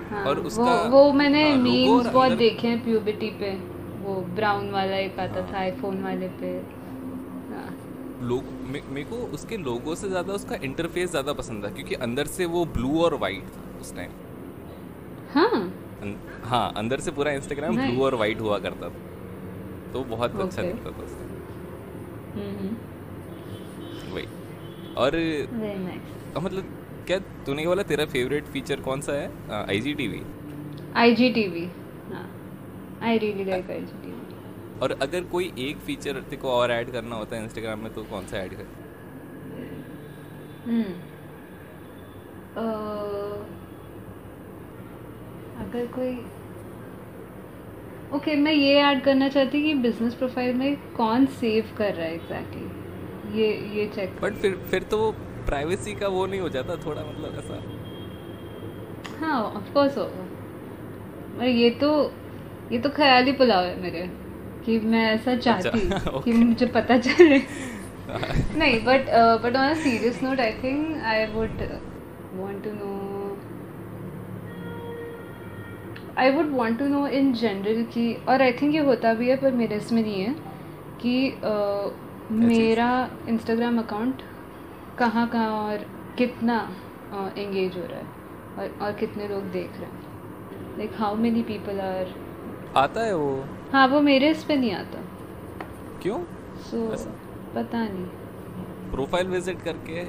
हाँ। 0.09 0.25
और 0.25 0.39
उसका 0.39 0.81
वो 0.83 1.03
वो 1.03 1.11
मैंने 1.13 1.49
हाँ, 1.49 1.57
मीम्स 1.57 2.07
बहुत 2.07 2.31
देखे 2.31 2.67
हैं 2.67 2.83
प्यूबिटी 2.83 3.29
पे। 3.29 3.51
वो 4.03 4.15
ब्राउन 4.35 4.69
वाला 4.71 4.97
एक 4.97 5.19
आता 5.19 5.41
हाँ। 5.41 5.53
था 5.53 5.57
आईफोन 5.57 6.03
वाले 6.03 6.27
पे। 6.27 6.51
हाँ। 7.53 7.77
लोग 8.23 8.43
मे- 8.71 8.83
मेरे 8.89 9.09
को 9.09 9.15
उसके 9.15 9.57
लोगो 9.57 9.95
से 9.95 10.09
ज़्यादा 10.09 10.33
उसका 10.33 10.55
इंटरफेस 10.55 11.09
ज़्यादा 11.09 11.33
पसंद 11.33 11.63
था 11.65 11.69
क्योंकि 11.69 11.95
अंदर 11.95 12.25
से 12.27 12.45
वो 12.45 12.65
ब्लू 12.65 13.01
और 13.01 13.13
वाइट 13.13 13.43
था 13.43 13.79
उस 13.81 13.95
टाइम 13.95 14.11
हाँ। 15.33 15.73
हाँ 16.43 16.73
अंदर 16.77 16.99
से 16.99 17.11
पूरा 17.11 17.31
इंस्टाग्राम 17.31 17.77
ब्लू 17.77 18.03
और 18.03 18.15
वाइट 18.15 18.41
हुआ 18.41 18.59
करता 18.59 18.89
था। 18.89 18.93
तो 19.93 20.03
बहुत 20.03 20.35
अच्छा 20.35 20.61
Okay. 20.61 20.73
दिखता 20.73 20.91
था 20.91 21.03
उस 21.03 21.11
time। 21.11 21.33
हम्म। 22.35 24.15
वही। 24.15 24.25
और 24.97 25.15
अ, 26.35 26.39
मतलब 26.39 26.76
क्या 27.07 27.17
तूने 27.45 27.65
बोला 27.65 27.83
तेरा 27.85 28.05
फेवरेट 28.07 28.45
फीचर 28.53 28.79
कौन 28.81 29.01
सा 29.01 29.13
है? 29.13 29.29
I 29.49 29.79
G 29.79 29.93
T 29.93 30.07
V 30.07 30.21
IGTV 30.95 31.65
हाँ। 32.13 32.27
आई 33.01 33.17
रियली 33.17 33.43
लाइक 33.45 33.69
आईजीटीवी 33.71 34.79
और 34.81 34.91
अगर 35.01 35.23
कोई 35.31 35.51
एक 35.59 35.77
फीचर 35.85 36.19
तेरे 36.21 36.37
को 36.37 36.49
और 36.49 36.71
ऐड 36.71 36.91
करना 36.91 37.15
होता 37.15 37.35
है 37.35 37.43
इंस्टाग्राम 37.43 37.79
में 37.79 37.93
तो 37.93 38.03
कौन 38.03 38.25
सा 38.27 38.37
ऐड 38.37 38.53
कर? 38.53 38.67
हम्म। 40.65 40.93
अगर 45.61 45.85
कोई 45.95 46.15
ओके 48.15 48.35
मैं 48.37 48.51
ये 48.53 48.73
ऐड 48.81 49.03
करना 49.03 49.29
चाहती 49.29 49.61
कि 49.63 49.73
बिज़नेस 49.81 50.13
प्रोफ़ाइल 50.15 50.53
में 50.55 50.75
कौन 50.93 51.25
सेव 51.39 51.73
कर 51.77 51.93
रहा 51.93 52.05
है 52.05 52.13
एग्जैक्टली 52.15 53.41
ये 53.41 53.47
ये 53.75 53.87
चेक 53.95 54.19
बट 54.21 54.33
फिर 54.35 54.55
फिर 54.71 54.83
तो 54.91 54.99
प्राइवेसी 55.47 55.93
का 55.95 56.07
वो 56.07 56.25
नहीं 56.25 56.39
हो 56.39 56.49
जाता 56.49 56.75
थोड़ा 56.85 57.01
मतलब 57.01 57.37
ऐसा। 57.39 57.57
हाँ 59.19 59.41
ऑफ़ 59.43 59.73
कोर्स 59.73 59.97
होगा 59.97 60.25
पर 61.37 61.45
ये 61.45 61.69
तो 61.81 61.89
ये 62.71 62.79
तो 62.79 62.89
ख्याली 62.89 63.31
पुलाव 63.33 63.65
है 63.65 63.81
मेरे 63.81 64.07
कि 64.65 64.79
मैं 64.85 65.03
ऐसा 65.11 65.35
चाहती 65.37 65.79
कि 65.79 66.09
okay. 66.11 66.33
मुझे 66.35 66.65
पता 66.65 66.97
चले। 66.99 67.39
नहीं 68.57 68.79
but 68.85 69.09
but 69.43 69.55
on 69.55 69.69
a 69.69 69.73
serious 69.73 70.21
note 70.23 70.39
I 70.39 70.51
think 70.63 71.03
I 71.05 71.25
would 71.25 71.61
want 72.33 72.63
to 72.63 72.71
know 72.73 72.93
I 76.17 76.31
would 76.31 76.55
want 76.55 76.79
to 76.79 76.85
know 76.87 77.05
in 77.17 77.31
general 77.33 77.83
कि 77.93 78.13
और 78.29 78.41
आई 78.41 78.51
थिंक 78.61 78.75
ये 78.75 78.81
होता 78.81 79.13
भी 79.13 79.29
है 79.29 79.35
पर 79.37 79.51
मेरे 79.51 79.75
इसमें 79.75 80.01
नहीं 80.01 80.21
है 80.21 80.35
कि 81.01 81.15
uh, 81.41 81.91
मेरा 82.31 82.89
इंस्टाग्राम 83.29 83.77
अकाउंट 83.79 84.21
कहाँ 84.99 85.27
कहाँ 85.29 85.49
और 85.63 85.85
कितना 86.17 86.57
एंगेज 87.37 87.77
हो 87.77 87.83
रहा 87.83 87.99
है 87.99 88.05
और 88.59 88.77
और 88.81 88.93
कितने 88.99 89.27
लोग 89.27 89.43
देख 89.51 89.71
रहे 89.71 89.85
हैं। 89.85 90.77
Like 90.77 90.91
how 90.99 91.15
many 91.17 91.41
people 91.43 91.79
are 91.81 92.13
आता 92.77 93.01
है 93.01 93.15
वो? 93.15 93.43
हाँ 93.73 93.87
वो 93.87 94.01
मेरे 94.01 94.29
इस 94.31 94.43
पे 94.43 94.55
नहीं 94.55 94.71
आता। 94.73 95.03
क्यों? 96.01 96.19
सो 96.61 96.77
ऐसा? 96.93 97.11
पता 97.55 97.83
नहीं। 97.83 98.91
प्रोफ़ाइल 98.91 99.27
विज़िट 99.27 99.61
करके 99.63 100.07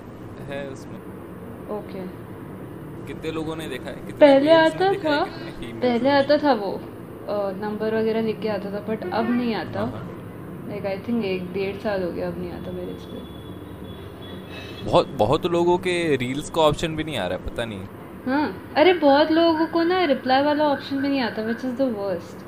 है 0.49 0.67
उसमें। 0.69 0.99
ओके 1.79 2.07
कितने 3.07 3.31
लोगों 3.33 3.57
ने 3.57 3.69
देखा 3.69 3.91
है? 3.91 3.97
कितने 3.97 4.19
पहले 4.19 4.53
आता 4.53 4.93
था 4.95 5.25
पहले 5.25 6.11
आता 6.11 6.37
था 6.39 6.53
वो 6.55 6.79
नंबर 7.63 7.95
वगैरह 7.95 8.21
लिख 8.23 8.41
के 8.41 8.49
आता 8.49 8.73
था 8.73 8.81
बट 8.89 9.11
अब 9.13 9.31
नहीं 9.31 9.55
आता। 9.55 9.85
लाइक 10.69 10.87
आई 10.87 10.99
थिंक 11.09 11.25
एक 11.25 11.53
डेढ़ 11.53 11.77
साल 11.83 12.03
हो 12.03 12.11
गया 12.13 12.29
अब 12.29 12.39
नहीं 12.39 12.53
आता 12.53 12.73
मेरे 12.73 12.93
इस 12.93 13.05
पे। 13.05 13.38
बहुत 14.89 15.09
बहुत 15.19 15.47
लोगों 15.47 15.77
के 15.79 15.95
रील्स 16.17 16.51
का 16.51 16.61
ऑप्शन 16.63 16.95
भी 16.97 17.05
नहीं 17.05 17.17
आ 17.19 17.27
रहा 17.27 17.39
है 17.39 17.45
पता 17.45 17.65
नहीं। 17.65 17.81
हाँ 18.27 18.73
अरे 18.77 18.93
बहुत 18.93 19.31
लोगों 19.33 19.67
को 19.67 19.83
ना 19.83 20.05
रिप्लाई 20.05 20.43
वाला 20.43 20.65
ऑप्शन 20.67 21.01
भी 21.03 21.09
नहीं 21.09 21.21
आता 21.21 21.43
विच 21.43 21.65
इज़ 21.65 21.75
द 21.77 21.89
वर्स्ट 21.97 22.45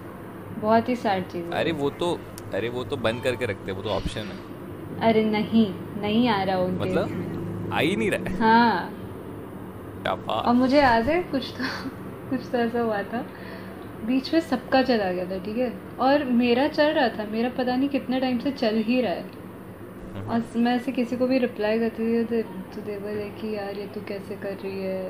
बहुत 0.61 0.88
ही 0.88 0.96
सैड 0.96 1.26
चीज़ 1.29 1.44
है। 1.44 1.59
अरे 1.61 1.72
वो 1.72 1.90
तो 2.00 2.09
अरे 2.55 2.68
वो 2.68 2.85
तो 2.85 2.96
बंद 2.98 3.22
करके 3.22 3.46
रखते 3.46 3.70
हैं 3.70 3.76
वो 3.79 3.83
तो 3.83 3.90
ऑप्शन 3.90 4.20
है। 4.20 5.09
अरे 5.09 5.24
नहीं 5.24 5.66
नहीं 6.00 6.29
आ 6.29 6.42
रहा 6.42 6.59
उनके। 6.59 6.81
मतलब 6.81 7.70
आ 7.72 7.79
ही 7.79 7.96
नहीं 7.96 8.11
रहा 8.11 8.31
है। 8.31 8.38
हाँ। 8.38 8.90
टापा 10.05 10.35
और 10.35 10.55
मुझे 10.55 10.79
याद 10.79 11.05
है 11.05 11.22
कुछ 11.22 11.50
तो 11.59 11.64
कुछ 12.31 12.48
तो 12.53 12.59
ऐसा 12.59 12.81
हुआ 12.81 13.03
था। 13.03 13.24
बीच 14.07 14.33
में 14.35 14.40
सबका 14.40 14.83
चला 14.83 15.11
गया 15.12 15.24
था 15.31 15.38
ठीक 15.44 15.59
है? 15.59 15.72
और 16.00 16.24
मेरा 16.40 16.66
चल 16.68 16.92
रहा 16.92 17.09
था 17.09 17.24
मेरा 17.31 17.48
पता 17.59 17.76
नहीं 17.76 17.88
कितने 17.88 18.20
टाइम 18.20 18.38
से 18.38 18.50
चल 18.53 18.83
ही 18.87 19.00
रहा 19.00 19.12
है। 19.12 19.39
और 20.31 20.43
मैं 20.57 20.75
ऐसे 20.77 20.93
किसी 20.93 21.16
को 21.16 21.27
भी 21.27 21.38
रिप्लाई 21.38 21.79
करती 21.79 22.07
थी 22.07 22.25
तो 22.25 22.43
तो 22.75 22.81
दे 22.81 22.99
बोले 22.99 23.29
कि 23.40 23.55
यार 23.57 23.79
ये 23.79 23.87
तू 23.87 24.01
कैसे 24.09 24.37
कर 24.37 24.55
रही 24.55 24.83
है? 24.83 25.05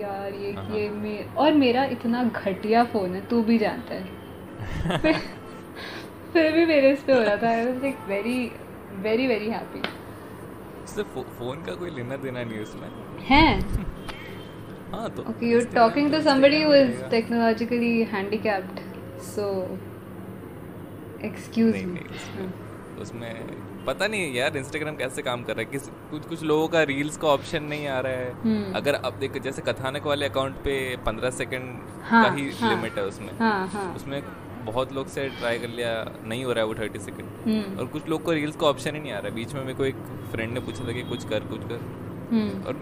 यार 0.00 0.34
ये 0.34 0.52
हाँ। 0.52 0.76
ये 0.76 0.88
मे 0.90 1.16
और 1.36 1.52
मेरा 1.52 1.84
इतना 1.84 2.22
घटिया 2.24 2.84
फ़ोन 2.84 3.14
है 3.14 3.20
तू 3.26 3.42
भी 3.42 3.58
जानता 3.58 3.94
है। 3.94 4.98
फिर 5.02 5.18
फिर 6.32 6.52
भी 6.52 6.64
मेरे 6.66 6.92
इस 6.92 7.02
पे 7.02 7.12
हो 7.12 7.20
रहा 7.22 7.36
था। 7.36 7.48
I 7.48 7.64
was 7.66 7.82
like 7.82 7.98
very 8.08 8.38
very 9.02 9.26
very 9.26 9.48
happy 9.50 9.82
उससे 10.84 11.02
फ़ोन 11.02 11.62
का 11.62 11.74
कोई 11.74 11.90
लेना 11.90 12.16
देना 12.16 12.42
नहीं 12.42 12.60
उसमें। 12.60 12.88
हैं। 13.28 13.60
हाँ 14.92 15.08
तो 15.10 15.22
you're 15.40 15.68
talking 15.76 16.10
to 16.10 16.22
somebody 16.22 16.62
who 16.62 16.72
is 16.72 17.00
technologically 17.14 17.94
handicapped, 18.12 18.78
so 19.30 19.46
excuse 21.30 21.72
नहीं 21.74 21.86
me. 21.86 21.94
नहीं 21.94 22.14
उसमें 22.18 23.00
उसमें 23.02 23.65
पता 23.86 24.06
नहीं 24.06 24.32
यार 24.34 24.56
इंस्टाग्राम 24.56 24.96
कैसे 24.96 25.22
काम 25.22 25.42
कर 25.42 25.56
रहा 25.56 25.60
है? 25.60 25.70
किस 25.70 25.88
कुछ 26.10 26.26
कुछ 26.26 26.42
लोगों 26.42 26.68
का 26.68 26.82
रील्स 26.82 27.16
का 27.16 27.28
ऑप्शन 27.28 27.62
नहीं 27.64 27.86
आ 27.88 27.98
रहा 28.00 28.12
है। 28.12 28.32
हम्म। 28.32 28.72
अगर 28.72 28.94
अब 28.94 29.18
देख 29.18 29.38
जैसे 29.42 29.62
कथानक 29.62 30.06
वाले 30.06 30.26
अकाउंट 30.26 30.56
पे 30.56 30.74
पंद्रह 30.96 31.30
सेकंड 31.30 31.80
हाँ, 32.02 32.24
का 32.24 32.34
ही 32.34 32.50
हाँ। 32.50 32.70
लिमिट 32.70 32.98
है 32.98 33.04
उसमें। 33.04 33.32
हाँ 33.38 33.68
हाँ। 33.68 33.94
उसमें 33.94 34.22
बहुत 34.64 34.92
लोग 34.92 35.06
से 35.06 35.28
ट्राई 35.28 35.58
कर 35.58 35.68
लिया 35.68 35.90
नहीं 36.24 36.44
हो 36.44 36.52
रहा 36.52 36.64
है 36.64 36.68
वो 36.68 36.74
थर्टी 36.74 36.98
सेकंड 36.98 37.28
हम्म। 37.44 37.78
और 37.78 37.86
कुछ 37.86 38.08
लोग 38.08 38.22
को 38.22 38.32
रील्स 38.32 38.56
का 38.56 38.66
ऑप्शन 38.66 38.94
ही 38.94 39.00
नहीं 39.00 39.12
आ 39.12 39.18
रहा 39.18 39.28
है। 39.28 39.34
बीच 39.34 39.54
में 39.54 39.60
मेरे 39.60 39.74
को 39.74 39.84
एक 39.84 39.96
फ्रेंड 40.32 40.52
ने 40.52 40.60
पूछा 40.60 40.88
था 40.88 40.92
कि 40.92 41.02
कुछ 41.02 41.28
कर 41.28 41.40
कुछ 41.40 41.60
कर। 41.64 41.84
हम्म। 42.32 42.62
और 42.66 42.80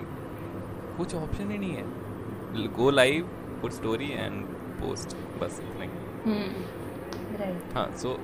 कुछ 0.96 1.14
ऑप्शन 1.14 1.50
ही 1.50 1.58
नहीं 1.58 1.74
है। 1.74 2.66
Go 2.76 2.90
live 2.90 3.28
put 3.62 3.72
story 3.72 4.10
and 4.12 4.44
post 4.80 5.16
बस 5.40 5.60
इतना 5.60 5.84
ही। 5.84 5.90
राइट 7.38 7.74
हाँ 7.74 7.90
सो 7.96 8.18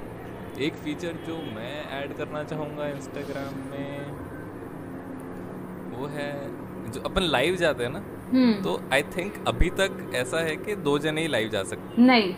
एक 0.61 0.75
फीचर 0.75 1.12
जो 1.27 1.37
मैं 1.55 1.75
ऐड 2.01 2.12
करना 2.16 2.42
चाहूँगा 2.44 2.87
इंस्टाग्राम 2.88 3.55
में 3.70 4.11
वो 5.90 6.07
है 6.07 6.31
जो 6.92 7.01
अपन 7.01 7.23
लाइव 7.23 7.57
जाते 7.57 7.85
हैं 7.85 7.90
ना 7.90 8.03
हम्म। 8.33 8.53
तो 8.62 8.81
आई 8.92 9.03
थिंक 9.16 9.44
अभी 9.49 9.70
तक 9.81 10.11
ऐसा 10.14 10.40
है 10.40 10.57
कि 10.57 10.75
दो 10.88 10.99
जने 10.99 11.20
ही 11.20 11.29
लाइव 11.29 11.49
जा 11.49 11.62
सकते 11.62 12.03
नहीं। 12.03 12.35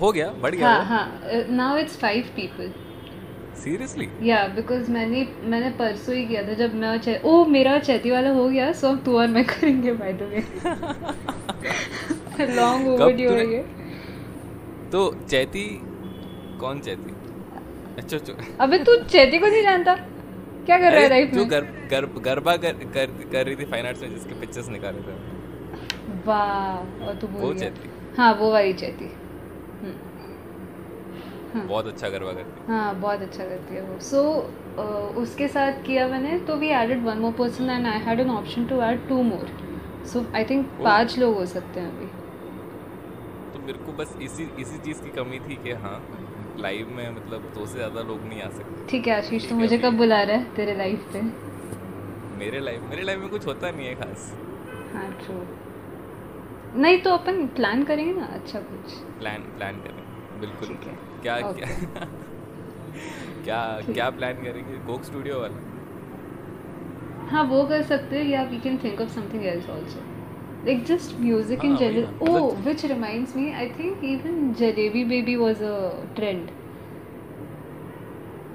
हो 0.00 0.10
गया 0.12 0.30
बढ़ 0.42 0.54
गया 0.54 1.06
now 1.50 1.76
it's 1.76 1.96
five 1.96 2.30
people 2.36 2.72
seriously 3.62 4.08
या 4.22 4.46
बिकॉज़ 4.48 4.90
मैंने 4.90 5.26
मैंने 5.44 5.70
परसों 5.78 6.14
ही 6.14 6.24
किया 6.26 6.42
था 6.48 6.54
जब 6.54 6.74
मैं 6.74 6.88
और 6.88 6.98
चै- 6.98 7.20
ओ 7.24 7.44
मेरा 7.46 7.78
चैती 7.78 8.10
वाला 8.10 8.30
हो 8.30 8.48
गया 8.48 8.72
सो 8.72 8.88
अब 8.88 9.02
तू 9.04 9.16
और 9.18 9.26
मैं 9.28 9.44
करेंगे 9.44 9.92
by 9.92 10.12
the 10.12 10.30
way 12.38 12.46
long 12.56 12.88
overdue 12.88 13.30
है 13.30 13.36
तूने- 13.36 13.52
ये। 13.52 13.62
तो 14.92 15.00
चैती 15.28 15.64
कौन 16.62 16.80
चैती? 16.80 17.14
अच्छा 17.98 18.16
अच्छा 18.16 18.32
अबे 18.64 18.78
तू 18.84 18.96
चैती 19.04 19.38
को 19.38 19.46
नहीं 19.46 19.62
जानता? 19.62 19.94
क्या 20.66 20.78
कर 20.78 20.92
रहा 20.92 21.00
है 21.00 21.08
लाइफ 21.08 21.32
में? 21.34 21.50
गर, 21.50 21.64
गर, 21.90 22.04
गरबा 22.24 22.56
कर, 22.58 22.72
कर, 22.94 23.06
कर 23.32 23.46
रही 23.46 23.56
थी 23.56 23.64
फाइन 23.70 23.86
आर्ट्स 23.86 24.02
में 24.02 24.10
जिसके 24.10 24.40
पिक्चर्स 24.40 24.68
निकाले 24.70 25.00
थे। 25.02 25.14
वाह 26.26 27.06
और 27.06 27.14
तू 27.20 27.26
वो 27.28 27.52
चैती। 27.54 27.90
हाँ 28.18 28.32
वो 28.34 28.50
वाली 28.52 28.72
चैती। 28.82 29.04
हम्म, 29.82 29.94
हाँ। 31.54 31.66
बहुत 31.66 31.86
अच्छा 31.86 32.08
गरबा 32.08 32.32
करती। 32.32 32.72
हाँ 32.72 32.94
बहुत 33.00 33.22
अच्छा 33.22 33.44
करती 33.44 33.74
है 33.74 33.82
वो। 33.82 33.98
सो 34.10 34.22
उसके 35.20 35.48
साथ 35.48 35.82
किया 35.86 36.06
मैंने 36.08 36.38
तो 36.46 36.56
we 36.56 36.68
added 36.74 37.04
one 37.04 37.18
more 37.18 37.32
person 37.38 37.70
and 37.70 37.86
I 37.86 37.98
had 38.04 38.20
an 38.20 38.30
option 38.30 38.66
to 38.66 38.80
add 38.82 39.08
two 39.08 39.22
more 39.24 39.46
so 40.12 40.24
I 40.34 40.44
think. 40.50 40.66
पाँच 40.84 41.18
लोग 41.18 41.34
हो 41.36 41.46
सकते 41.46 41.80
हैं 41.80 41.96
अभी। 41.96 42.06
तो 43.52 43.66
मेरे 43.66 43.78
को 43.78 43.92
बस 43.98 44.16
इसी 44.22 44.50
इसी 44.60 44.78
चीज़ 44.84 45.02
की 45.02 45.10
कमी 45.18 45.38
थी 45.48 45.56
कि 45.64 45.72
हाँ 45.82 45.98
लाइव 46.60 46.88
में 46.96 47.08
मतलब 47.10 47.50
दो 47.54 47.66
से 47.66 47.74
ज़्यादा 47.74 48.02
लोग 48.02 48.22
नहीं 48.28 48.42
आ 48.42 48.48
सकते। 48.50 48.86
ठीक 48.90 49.06
है 49.08 49.16
आशीष 49.16 49.48
तो 49.48 49.54
मुझे 49.56 49.78
कब 49.78 49.96
बुला 49.96 50.22
रहा 50.22 50.36
है 50.36 50.54
तेरे 50.54 50.74
लाइफ 50.76 51.06
पे? 51.12 51.20
मेरे 52.38 52.60
लाइव 52.60 52.84
मेरे 52.90 53.02
लाइव 53.02 53.20
में 53.20 53.28
कुछ 53.28 53.46
होता 53.46 53.70
नहीं 53.70 53.86
है 53.86 53.94
खास। 53.94 54.32
हाँ 54.94 55.10
ट्रू 55.20 55.34
नहीं 56.82 57.00
तो 57.02 57.10
अपन 57.10 57.46
प्लान 57.56 57.82
करेंगे 57.84 58.12
ना 58.12 58.26
अच्छा 58.34 58.60
कुछ। 58.60 58.92
प्लान 59.18 59.42
प्लान 59.56 59.80
करें 59.80 60.40
बिल्कुल। 60.40 60.68
क्या 61.22 61.40
क्या 61.40 61.66
क्या 63.44 63.60
क्या 63.92 64.08
प्लान 64.10 64.42
करेंगे? 64.44 64.78
कोक 64.86 65.04
स्टूडियो 65.04 65.40
वाला? 65.40 65.68
हाँ 67.30 67.42
वो 67.44 67.62
कर 67.66 67.82
सकते 67.82 68.16
हैं 68.18 68.24
या 68.24 68.42
we 68.42 68.58
can 68.60 68.78
think 68.84 69.00
of 69.00 69.08
something 69.10 69.44
else 69.46 69.68
also 69.70 70.00
like 70.66 70.82
just 70.88 71.14
music 71.18 71.62
ah, 71.62 71.68
in 71.68 71.76
general. 71.76 72.08
ना, 72.08 72.18
oh 72.18 72.32
मतलब- 72.32 72.66
which 72.66 72.82
reminds 72.90 73.36
me 73.36 73.46
i 73.62 73.68
think 73.78 74.02
even 74.14 74.34
jalebi 74.62 75.04
baby 75.12 75.36
was 75.44 75.62
a 75.68 75.76
trend 76.16 76.50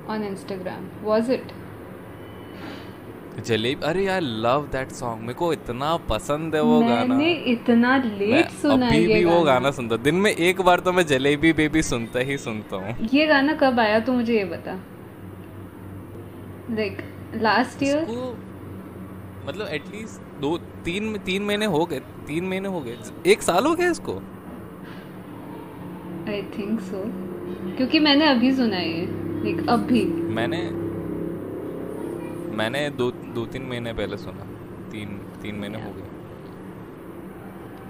on 0.10 0.22
instagram. 0.24 0.84
Was 1.06 1.30
it? 1.38 1.50
Jalebi 3.48 3.82
अरे 3.86 4.04
यार 4.06 4.22
लव 4.22 4.68
दैट 4.72 4.92
सॉन्ग 4.92 5.22
मेरे 5.22 5.34
को 5.34 5.52
इतना 5.54 5.96
पसंद 6.10 6.56
है 6.56 6.62
वो 6.62 6.80
गाना। 6.80 7.04
मैंने 7.06 7.32
इतना 7.52 7.98
लेट 7.98 8.50
सुना 8.62 8.88
अभी 8.88 8.98
ये 8.98 9.14
भी 9.14 9.26
वो 9.26 9.42
गाना 9.44 9.72
सुनता। 9.72 9.98
दिन 9.98 10.16
में 10.16 10.32
एक 10.32 10.62
बार 10.62 10.80
तो 10.80 10.94
मैं 10.94 11.06
जलेबी 11.06 11.54
बेबी 11.54 11.82
सुनता 11.82 12.20
ही 12.20 12.38
सुनता 12.38 12.76
हूँ। 12.76 12.96
ये 13.14 13.26
गाना 13.28 13.54
कब 13.54 13.80
आया 13.80 14.00
तू 14.00 14.14
मुझे 14.14 14.38
ये 14.38 14.46
बता। 14.46 14.80
लाइक 16.72 17.04
लास्ट 17.36 17.84
ईयर 17.84 18.02
मतलब 19.48 19.68
एटलीस्ट 19.68 20.27
दो 20.42 20.58
तीन 20.86 21.18
तीन 21.26 21.44
महीने 21.44 21.66
हो 21.66 21.86
गए 21.86 22.00
तीन 22.28 22.48
महीने 22.48 22.70
हो 22.70 22.80
गए। 22.82 22.98
एक 23.32 23.42
साल 23.42 23.66
हो 23.66 23.74
गया 23.76 23.90
इसको? 23.92 24.14
आई 26.30 26.42
थिंक 26.58 26.80
सो 26.82 27.04
क्योंकि 27.78 28.00
मैंने 28.00 28.26
अभी 28.28 28.52
सुना 28.52 28.76
है 28.76 29.06
लाइक 29.44 29.70
अभी। 29.70 30.04
मैंने 30.36 30.62
मैंने 32.58 32.90
दो 32.90 33.12
दो 33.36 33.46
तीन 33.46 33.64
महीने 33.64 33.94
पहले 33.94 34.18
सुना। 34.18 34.46
तीन 34.92 35.10
तीन 35.42 35.56
महीने 35.56 35.84
हो 35.84 35.92
गए। 35.92 36.06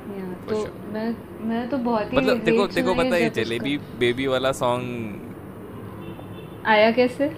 या, 0.09 0.25
तो 0.49 0.57
मैं 0.93 1.07
मैं 1.47 1.69
तो 1.69 1.77
बहुत 1.77 2.13
ही 2.13 2.17
मतलब 2.17 2.37
देखो 2.39 2.67
देखो 2.67 2.93
पता 2.95 3.15
है 3.15 3.29
जलेबी 3.29 3.77
बेबी 3.99 4.27
वाला 4.27 4.51
सॉन्ग 4.51 4.85
आया 6.65 6.91
कैसे? 6.91 7.29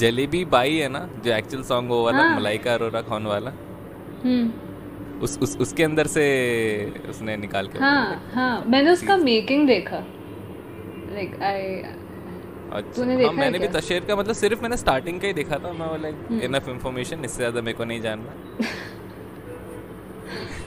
जलेबी 0.00 0.44
बाई 0.44 0.76
है 0.76 0.88
ना 0.88 1.08
जो 1.24 1.32
एक्चुअल 1.32 1.62
सॉन्ग 1.62 1.90
वो 1.90 2.04
वाला 2.04 2.22
हाँ। 2.22 2.36
मलाइका 2.36 2.74
अरोरा 2.74 3.00
खान 3.02 3.26
वाला? 3.26 3.50
हम्म। 4.24 5.20
उस, 5.22 5.38
उस 5.42 5.56
उसके 5.60 5.82
अंदर 5.84 6.06
से 6.06 6.24
उसने 7.10 7.36
निकाल 7.36 7.68
के 7.68 7.78
हाँ 7.78 8.30
हाँ। 8.34 8.64
मैंने 8.66 8.90
उसका 8.90 9.16
मेकिंग 9.16 9.66
देखा। 9.66 9.98
लाइक 11.14 11.42
आई 11.42 11.62
अच्छा। 12.72 13.04
हाँ 13.04 13.16
है 13.16 13.30
मैंने 13.36 13.58
भी 13.58 13.68
तशेर 13.78 14.04
का 14.04 14.16
मतलब 14.16 14.34
सिर्फ़ 14.34 14.62
मैंने 14.62 14.76
स्टार्टिंग 14.76 15.20
का 15.20 15.26
ही 15.26 15.32
देखा 15.32 15.58
था 15.64 15.72
मैं 15.72 15.98
लाइक। 16.02 16.42
इनफ 16.44 16.68
इंफॉर्मेशन 16.68 17.24
इससे 17.24 17.36
ज़्यादा 17.36 17.60
मेरे 17.60 17.78
को 17.78 17.84
नहीं 17.84 18.00
जानना। 18.00 18.30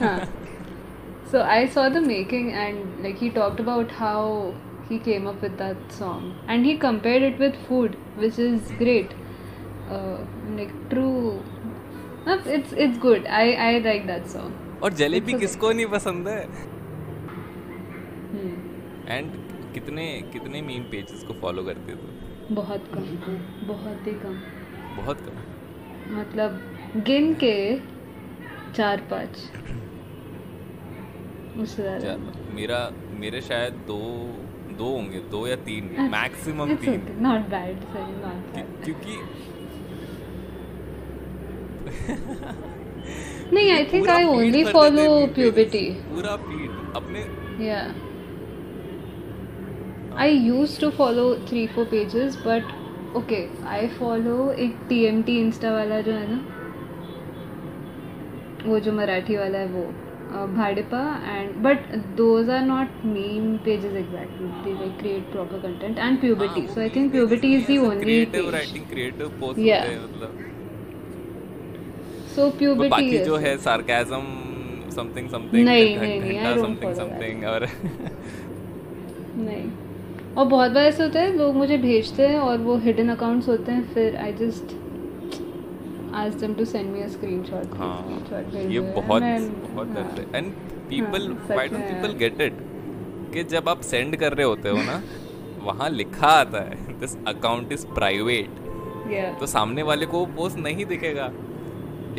हाँ। 0.02 0.18
I 1.32 1.66
saw 1.74 1.82
the 1.94 2.00
making 2.00 2.46
and 2.60 3.02
like 3.04 3.18
he 3.18 3.28
talked 3.30 3.60
about 3.60 3.90
how 3.92 4.20
he 4.88 4.98
came 4.98 5.26
up 5.32 5.42
with 5.42 5.56
that 5.58 5.76
song. 5.98 6.24
And 6.48 6.66
he 6.66 6.76
compared 6.76 7.22
it 7.22 7.38
with 7.38 7.58
food 7.68 7.96
which 8.16 8.38
is 8.38 8.72
great. 8.78 9.12
uh, 9.12 9.19
like 10.56 10.90
true. 10.90 11.42
Uh, 12.26 12.38
it's 12.46 12.72
it's 12.72 12.98
good. 12.98 13.26
I 13.26 13.46
I 13.68 13.78
like 13.78 14.06
that 14.06 14.28
song. 14.28 14.52
और 14.82 14.92
जलेबी. 14.92 15.32
किसको 15.32 15.72
नहीं 15.72 15.86
पसंद 15.86 16.28
है? 16.28 16.46
Hmm. 18.32 18.56
And 19.10 19.32
कितने 19.74 20.22
कितने 20.32 20.62
meme 20.62 20.82
pages 20.82 21.22
को 21.22 21.34
follow 21.34 21.62
करते 21.62 21.92
थे 21.92 22.54
बहुत 22.54 22.84
कम 22.94 23.02
बहुत 23.66 24.06
ही 24.06 24.12
कम. 24.12 24.34
बहुत 24.96 25.20
कम? 25.20 25.34
मतलब 26.18 26.60
गिन 27.06 27.34
के 27.34 27.80
चार 28.76 29.00
पाँच. 29.00 29.38
अच्छा, 31.60 32.16
मेरा 32.54 32.92
मेरे 33.20 33.40
शायद 33.40 33.72
दो 33.72 33.98
दो 34.78 34.90
होंगे 34.90 35.18
दो 35.18 35.46
या 35.46 35.56
तीन. 35.56 35.84
मैक्सिमम 36.00 36.74
तीन. 36.74 37.00
okay, 37.00 37.22
not 37.26 37.50
bad, 37.50 37.82
sorry, 37.94 38.14
not 38.24 38.84
क्योंकि 38.84 39.16
नहीं 43.52 43.70
I 43.70 43.84
think 43.92 44.08
I 44.08 44.24
only 44.26 44.64
follow 44.64 45.04
Pubity 45.34 45.84
पूरा 46.10 46.36
फ़ीड 46.46 46.96
अपने 46.96 47.24
Yeah. 47.60 47.92
I 50.18 50.28
used 50.28 50.80
to 50.80 50.90
follow 50.90 51.38
three 51.40 51.66
four 51.66 51.84
pages, 51.86 52.36
but 52.36 52.70
okay, 53.14 53.42
I 53.72 53.80
follow 53.98 54.38
एक 54.66 54.78
TMT 54.90 55.36
इंस्टा 55.40 55.72
वाला 55.72 56.00
जो 56.00 56.12
है 56.12 56.26
ना 56.30 56.38
वो 58.66 58.78
जो 58.80 58.92
मराठी 58.92 59.36
वाला 59.36 59.58
है 59.58 59.66
वो 59.68 59.84
भाड़ेपा 60.56 61.02
and 61.26 61.54
but 61.62 61.94
those 62.16 62.50
are 62.50 62.62
not 62.64 63.04
main 63.04 63.56
pages 63.64 63.94
exactly 63.96 64.48
they 64.64 64.78
like 64.78 64.98
create 64.98 65.30
proper 65.32 65.58
content 65.58 65.98
and 65.98 66.20
Pubity 66.20 66.66
so 66.66 66.80
I 66.80 66.90
think 66.96 67.10
Pubity 67.12 67.54
is 67.56 67.66
the 67.66 67.78
only 67.78 68.02
creative 68.02 68.50
writing 68.50 68.84
creative 68.90 69.32
post 69.40 69.58
मतलब। 69.58 70.49
सो 72.40 72.74
बाकी 72.88 73.18
जो 73.18 73.36
है 73.36 73.56
सार्केज्म 73.58 74.22
समथिंग 74.90 75.28
समथिंग 75.30 75.64
नहीं, 75.64 75.96
नहीं, 75.98 76.54
समथिंग. 76.56 76.94
समथिंग 76.94 77.44
और 77.44 77.66
नहीं। 79.36 79.70
और 80.36 80.46
बहुत 80.46 80.70
बार 80.70 80.84
ऐसे 80.84 81.02
होता 81.02 81.20
है 81.20 81.36
लोग 81.36 81.54
मुझे 81.54 81.76
भेजते 81.78 82.26
हैं 82.26 82.38
और 82.38 82.58
वो 82.58 82.76
हिडन 82.76 83.08
अकाउंट्स 83.08 83.48
होते 83.48 83.72
हैं 83.72 83.82
फिर 83.94 84.16
I 84.16 84.32
just 84.32 84.74
ask 86.14 86.34
them 86.34 86.54
to 86.54 86.64
send 86.64 86.92
me 86.92 87.02
a 87.02 87.06
screenshot 87.06 87.74
हाँ 87.74 88.24
ये 88.68 88.80
बहुत 88.80 89.22
बहुत 89.22 89.88
हाँ। 89.88 89.94
करते 89.94 90.22
हैं। 90.22 90.28
And 90.34 90.52
people 90.88 91.28
why 91.50 91.68
don't 91.68 91.82
people 91.82 92.12
get 92.12 92.40
it 92.40 92.54
कि 93.32 93.44
जब 93.44 93.68
आप 93.68 93.80
सेंड 93.80 94.16
कर 94.16 94.32
रहे 94.32 94.46
होते 94.46 94.68
हो 94.68 94.76
ना 94.76 95.02
वहाँ 95.62 95.90
लिखा 95.90 96.26
आता 96.26 96.58
है 96.58 96.98
दिस 97.00 97.16
अकाउंट 97.26 97.72
इज़ 97.72 97.86
प्राइवेट 97.86 98.58
तो 99.40 99.46
सामने 99.46 99.82
वाले 99.82 100.06
को 100.06 100.18
वो 100.18 100.26
पोस्ट 100.26 100.58
नहीं 100.58 100.84
दिखेगा। 100.86 101.32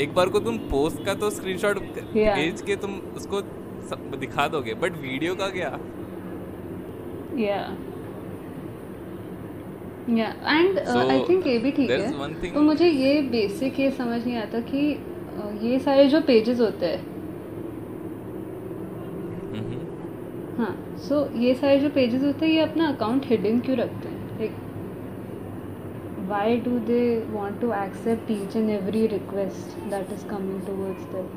एक 0.01 0.13
बार 0.13 0.29
को 0.29 0.39
तुम 0.41 0.57
पोस्ट 0.69 1.05
का 1.05 1.13
तो 1.15 1.29
स्क्रीनशॉट 1.31 1.77
Yeah. 1.77 2.35
भेज 2.35 2.61
के 2.61 2.75
तुम 2.77 2.99
उसको 3.15 3.41
दिखा 4.17 4.47
दोगे 4.49 4.73
बट 4.77 4.97
वीडियो 4.99 5.35
का 5.35 5.49
क्या 5.49 5.69
या 7.37 7.57
या 10.11 10.27
एंड 10.49 10.79
आई 10.79 11.19
थिंक 11.29 11.47
ये 11.47 11.57
भी 11.59 11.71
ठीक 11.71 11.89
है 11.91 12.51
तो 12.51 12.61
मुझे 12.61 12.87
ये 12.87 13.21
बेसिक 13.29 13.79
ये 13.79 13.89
समझ 13.93 14.25
नहीं 14.25 14.37
आता 14.37 14.59
कि 14.63 14.81
uh, 15.37 15.63
ये 15.63 15.79
सारे 15.79 16.07
जो 16.07 16.21
पेजेस 16.23 16.59
होते 16.59 16.85
हैं 16.85 16.99
हम्म। 19.51 20.57
हाँ 20.57 20.75
सो 20.99 21.27
ये 21.37 21.53
सारे 21.55 21.79
जो 21.79 21.89
पेजेस 21.91 22.23
होते 22.23 22.45
हैं 22.45 22.53
ये 22.53 22.61
अपना 22.61 22.87
अकाउंट 22.87 23.25
हिडन 23.25 23.59
क्यों 23.59 23.77
रखते 23.77 24.07
हैं 24.07 24.10
why 26.31 26.47
do 26.65 26.73
they 26.89 27.05
want 27.35 27.61
to 27.61 27.69
accept 27.75 28.29
each 28.35 28.55
and 28.55 28.73
every 28.73 29.05
request 29.13 29.77
that 29.93 30.11
is 30.17 30.27
coming 30.33 30.59
towards 30.67 31.07
them? 31.13 31.31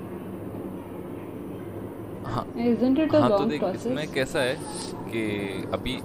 हाँ 2.26 2.44
isn't 2.66 2.98
it 3.04 3.14
a 3.14 3.20
हाँ 3.20 3.28
तो 3.30 3.38
long 3.38 3.48
देख 3.50 3.62
process? 3.62 3.86
इसमें 3.86 4.12
कैसा 4.12 4.40
है 4.40 4.56
कि 5.08 5.22
अभी 5.74 5.96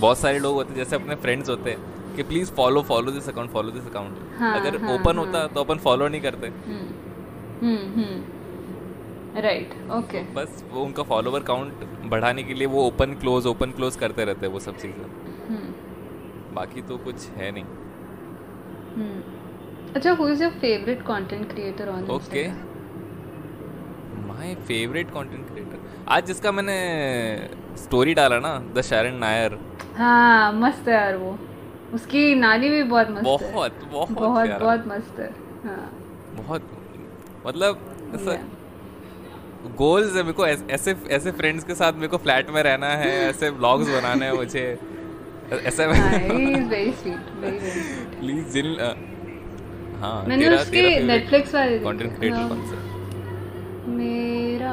बहुत 0.00 0.18
सारे 0.18 0.38
लोग 0.38 0.54
होते 0.54 0.70
हैं 0.70 0.76
जैसे 0.76 0.96
अपने 0.96 1.14
फ्रेंड्स 1.24 1.48
होते 1.50 1.70
हैं 1.70 2.14
कि 2.16 2.22
please 2.30 2.50
follow 2.52 2.82
follow 2.88 3.12
this 3.12 3.28
account 3.28 3.50
follow 3.50 3.70
this 3.70 3.86
account 3.86 4.18
हाँ, 4.38 4.54
अगर 4.60 4.76
हाँ, 4.80 4.94
ओपन 4.94 5.16
हाँ। 5.16 5.24
होता 5.24 5.46
तो 5.54 5.64
अपन 5.64 5.78
फॉलो 5.84 6.08
नहीं 6.08 6.20
करते। 6.20 6.46
हम्म 6.46 6.88
हम्म 7.62 8.00
हम्म। 8.00 9.40
राइट 9.42 9.74
ओके 9.98 10.22
बस 10.34 10.64
वो 10.72 10.82
उनका 10.84 11.02
फॉलोवर 11.12 11.42
काउंट 11.42 11.84
बढ़ाने 12.10 12.42
के 12.42 12.54
लिए 12.54 12.66
वो 12.74 12.86
ओपन 12.86 13.14
क्लोज 13.20 13.46
ओपन 13.46 13.70
क्लोज 13.78 13.96
करते 13.96 14.24
रहते 14.24 14.46
हैं 14.46 14.52
वो 14.52 14.60
सब 14.60 14.76
चीज़ें। 14.78 15.04
हम्म। 15.48 16.54
बाकी 16.54 16.82
तो 16.88 16.96
कुछ 17.04 17.28
है 17.36 17.50
नहीं। 17.50 17.64
हम्म। 18.96 19.94
अच्छा 19.94 20.12
who 20.12 20.28
is 20.28 20.42
your 20.42 20.52
favourite 20.60 21.02
content 21.06 21.50
creator 21.52 21.88
on 21.88 22.04
okay 22.10 22.46
my 24.28 24.54
favourite 24.68 25.10
content 25.10 25.46
creator 25.50 25.78
आज 26.08 26.26
जिसका 26.26 26.52
मैंने 26.52 26.76
स्टोरी 27.82 28.14
डाला 28.14 28.38
ना 28.40 28.58
द 28.74 28.80
शरण 28.82 29.18
नायर। 29.18 29.58
हाँ 29.96 30.52
मस्त 30.52 30.88
है 30.88 30.94
यार 30.94 31.16
वो। 31.16 31.38
उसकी 31.94 32.34
नानी 32.34 32.68
भी 32.68 32.82
बहुत 32.84 33.10
मस्त 33.10 33.24
बहुत, 33.24 33.42
है। 33.42 33.52
बहुत 33.52 33.72
बहुत 33.90 34.10
बहुत 34.10 34.50
बहुत 34.60 34.86
मस्त 34.88 35.18
है। 35.20 35.30
हाँ। 35.64 35.90
बहुत 36.36 36.70
मतलब 37.46 37.80
ऐसा 38.14 38.36
गोल्स 39.78 40.16
है 40.16 40.22
मेरे 40.22 40.32
को 40.32 40.46
ऐसे 40.46 40.94
ऐसे 41.10 41.30
फ्रेंड्स 41.32 41.64
के 41.64 41.74
साथ 41.74 41.92
मेरे 41.94 42.08
को 42.08 42.18
फ्लैट 42.18 42.50
में 42.50 42.62
रहना 42.62 42.88
है 43.02 43.10
ऐसे 43.28 43.50
व्लॉग्स 43.58 43.88
बनाने 43.88 44.26
हैं 44.26 44.32
मुझे। 44.32 44.64
ऐसे 45.52 45.84
हाँ 45.84 46.18
प्लीज़ 48.20 48.52
जिन 48.52 48.74
अ, 48.76 48.94
हाँ 50.00 50.24
मैंने 50.26 50.44
तेरा 50.44 50.60
उसके 50.60 50.82
Netflix 51.06 51.54
वाले। 51.54 51.78
कंटेंट 51.78 52.16
क्रिएटर 52.18 52.36
हाँ। 52.36 52.48
कौन 52.48 52.62
सा? 52.66 52.76
मेरा 53.88 54.72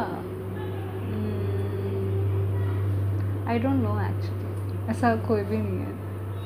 आई 3.51 3.59
डोंट 3.59 3.83
नो 3.83 3.99
एक्चुअली 4.01 4.89
ऐसा 4.91 5.15
कोई 5.27 5.43
भी 5.43 5.57
नहीं 5.57 5.79
है। 5.79 5.93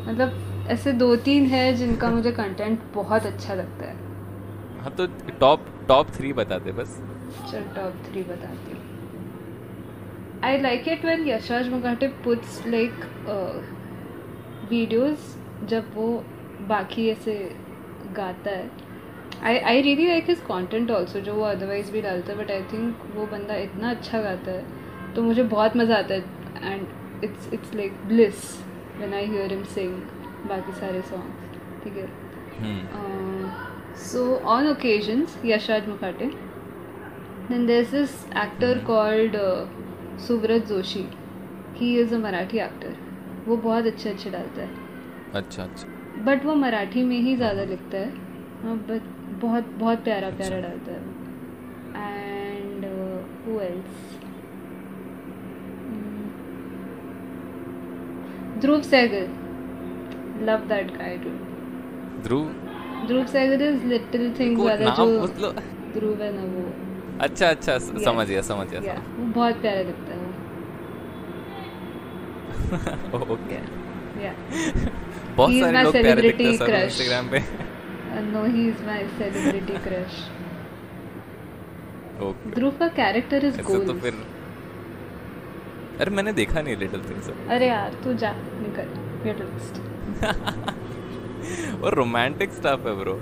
मतलब 0.07 0.67
ऐसे 0.69 0.91
दो 0.93 1.15
तीन 1.25 1.45
है 1.45 1.73
जिनका 1.73 2.09
मुझे 2.09 2.31
कंटेंट 2.31 2.79
बहुत 2.93 3.25
अच्छा 3.25 3.53
लगता 3.53 3.85
है। 3.85 3.95
हाँ 4.81 4.91
तो 4.97 5.05
टॉप 5.39 5.65
टॉप 5.87 6.09
थ्री 6.15 6.33
बता 6.33 6.57
दे 6.57 6.71
बस। 6.71 7.01
चल 7.51 7.63
टॉप 7.75 7.93
थ्री 8.05 8.23
बताती 8.23 8.71
हूँ। 8.71 8.81
I 10.43 10.57
like 10.61 10.87
it 10.87 11.05
when 11.05 11.27
Yashraj 11.27 11.69
Mukhate 11.69 12.07
puts 12.23 12.61
like 12.67 12.91
videos 14.73 15.35
जब 15.69 15.93
वो 15.95 16.07
बाकी 16.69 17.07
ऐसे 17.09 17.35
गाता 18.17 18.51
है। 18.51 18.69
I 19.43 19.57
I 19.57 19.81
really 19.81 20.07
like 20.07 20.29
his 20.29 20.39
content 20.47 20.91
also 20.91 21.19
जो 21.19 21.33
वो 21.33 21.43
अदरवाइज़ 21.45 21.91
भी 21.91 22.01
डालता 22.01 22.31
है 22.31 22.37
बट 22.37 22.51
आई 22.51 22.61
थिंक 22.73 23.01
वो 23.15 23.25
बंदा 23.31 23.55
इतना 23.65 23.89
अच्छा 23.89 24.21
गाता 24.21 24.51
है 24.51 25.13
तो 25.15 25.23
मुझे 25.23 25.43
बहुत 25.55 25.77
मज़ा 25.77 25.97
आता 25.97 26.13
है। 26.13 26.21
And 26.63 27.23
it's 27.23 27.53
it's 27.53 27.73
like 27.75 27.91
bliss 28.07 28.37
when 28.97 29.13
I 29.13 29.25
hear 29.25 29.53
him 29.53 29.63
sing 29.75 29.93
बाकी 30.49 30.73
सारे 30.79 31.01
सॉन्ग्स 31.11 31.83
ठीक 31.83 31.97
है? 31.97 32.07
So 34.07 34.25
on 34.55 34.67
occasions 34.67 35.37
Yashraj 35.45 35.83
then 37.47 37.63
there's 37.67 37.89
this 37.93 38.11
actor 38.41 38.67
called 38.89 39.33
uh, 39.35 39.65
subrат 40.25 40.69
joshi. 40.69 41.01
He 41.79 41.87
is 42.03 42.13
a 42.17 42.19
marathi 42.25 42.61
actor. 42.65 42.91
वो 43.47 43.57
बहुत 43.57 43.85
अच्छे 43.85 44.09
अच्छे 44.09 44.29
डालता 44.29 44.61
है। 44.61 44.69
अच्छा 45.35 45.63
अच्छा। 45.63 45.87
बट 46.23 46.45
वो 46.45 46.55
मराठी 46.55 47.03
में 47.03 47.17
ही 47.19 47.35
ज़्यादा 47.35 47.63
लिखता 47.65 47.97
है। 47.97 48.09
हाँ 48.63 48.75
बट 48.89 49.01
बहुत 49.41 49.65
बहुत 49.79 50.03
प्यारा 50.03 50.27
अच्छा। 50.27 50.37
प्यारा 50.39 50.59
डालता 50.61 50.91
है 50.91 51.01
and 52.55 52.85
who 53.45 53.59
else 53.61 53.93
Dhruv 58.61 58.81
Sehgal. 58.83 59.27
Love 60.45 60.59
that 60.67 60.87
guy 60.97 61.17
too 61.17 61.29
Dhruv? 62.23 62.45
Dhruv 63.07 63.25
Sehgal 63.25 63.61
is 63.63 63.85
little 63.85 64.33
things 64.39 64.61
वाला 64.61 64.93
जो 64.95 65.05
ध्रुव 65.93 66.21
है 66.21 66.31
ना 66.35 66.43
वो। 66.53 66.63
अच्छा 67.21 67.47
अच्छा. 67.47 67.77
समझ 67.79 68.27
गया 68.27 68.41
समझ 68.43 68.67
गया 68.69 68.93
वो 69.17 69.25
बहुत 69.33 69.61
प्यारा 69.61 69.83
दिखता 69.83 70.12
है। 70.12 70.12
ओके 73.33 73.59
बहुत 75.35 75.51
सारे 75.51 75.83
लोग 75.83 75.93
प्यारे 75.93 76.21
दिखते 76.21 76.43
हैं 76.43 76.57
सर 76.57 76.75
इंस्टाग्राम 76.83 77.29
पे 77.29 77.39
uh, 77.39 78.23
no 78.31 78.43
he 78.55 78.63
is 78.71 78.81
my 78.87 79.01
celebrity 79.19 79.77
ध्रुव 82.55 82.71
का 82.79 82.87
कैरेक्टर 82.97 83.45
इज़ 83.45 83.59
ऐसे 83.59 83.85
तो 83.85 83.93
फिर 84.01 84.13
अरे 86.01 86.11
मैंने 86.15 86.33
देखा 86.33 86.61
नहीं 86.61 86.75
लिटिल 86.77 87.01
थिंग्स 87.09 87.29
अरे 87.55 87.67
यार 87.67 87.93
तू 88.03 88.13
जा 88.23 88.31
निकल 88.33 88.93
गेट 89.23 89.41
लिस्ट 89.41 89.75
और 91.83 91.95
रोमांटिक 91.95 92.53
स्टफ़ 92.59 92.87
है 92.87 92.95
bro 92.99 93.19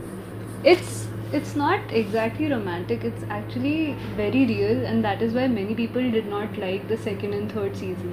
it's 0.71 0.97
it's 1.37 1.53
not 1.59 1.93
exactly 1.99 2.47
romantic 2.49 3.05
it's 3.09 3.23
actually 3.37 3.77
very 4.17 4.41
real 4.49 4.83
and 4.89 5.07
that 5.07 5.23
is 5.27 5.33
why 5.37 5.45
many 5.53 5.77
people 5.79 6.09
did 6.15 6.27
not 6.33 6.59
like 6.63 6.83
the 6.91 6.97
second 7.05 7.37
and 7.37 7.55
third 7.55 7.79
season 7.79 8.11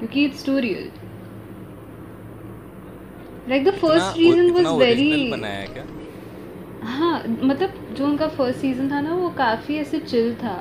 क्योंकि 0.00 0.26
it's 0.26 0.42
too 0.42 0.58
real 0.64 0.84
like 3.48 3.64
the 3.64 3.76
first 3.80 4.14
season 4.16 4.52
was 4.54 4.68
very 4.82 5.08
बनाया 5.30 5.60
है 5.60 5.66
क्या 5.74 5.86
हाँ 6.90 7.14
मतलब 7.28 7.94
जो 7.96 8.04
उनका 8.06 8.26
first 8.36 8.60
season 8.60 8.90
था 8.90 9.00
ना 9.00 9.14
वो 9.14 9.28
काफ़ी 9.38 9.76
ऐसे 9.78 9.98
चिल 10.00 10.34
था 10.36 10.56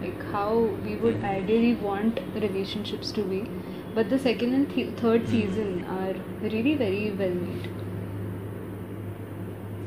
like 0.00 0.24
how 0.32 0.60
we 0.86 0.96
would 1.02 1.24
ideally 1.24 1.72
want 1.82 2.20
relationships 2.36 3.14
to 3.16 3.22
be 3.24 3.40
but 3.96 4.08
the 4.12 4.18
second 4.20 4.54
and 4.54 4.96
third 5.02 5.26
season 5.26 5.80
are 5.98 6.20
really 6.44 6.74
very 6.76 7.10
well 7.22 7.34
made 7.34 7.72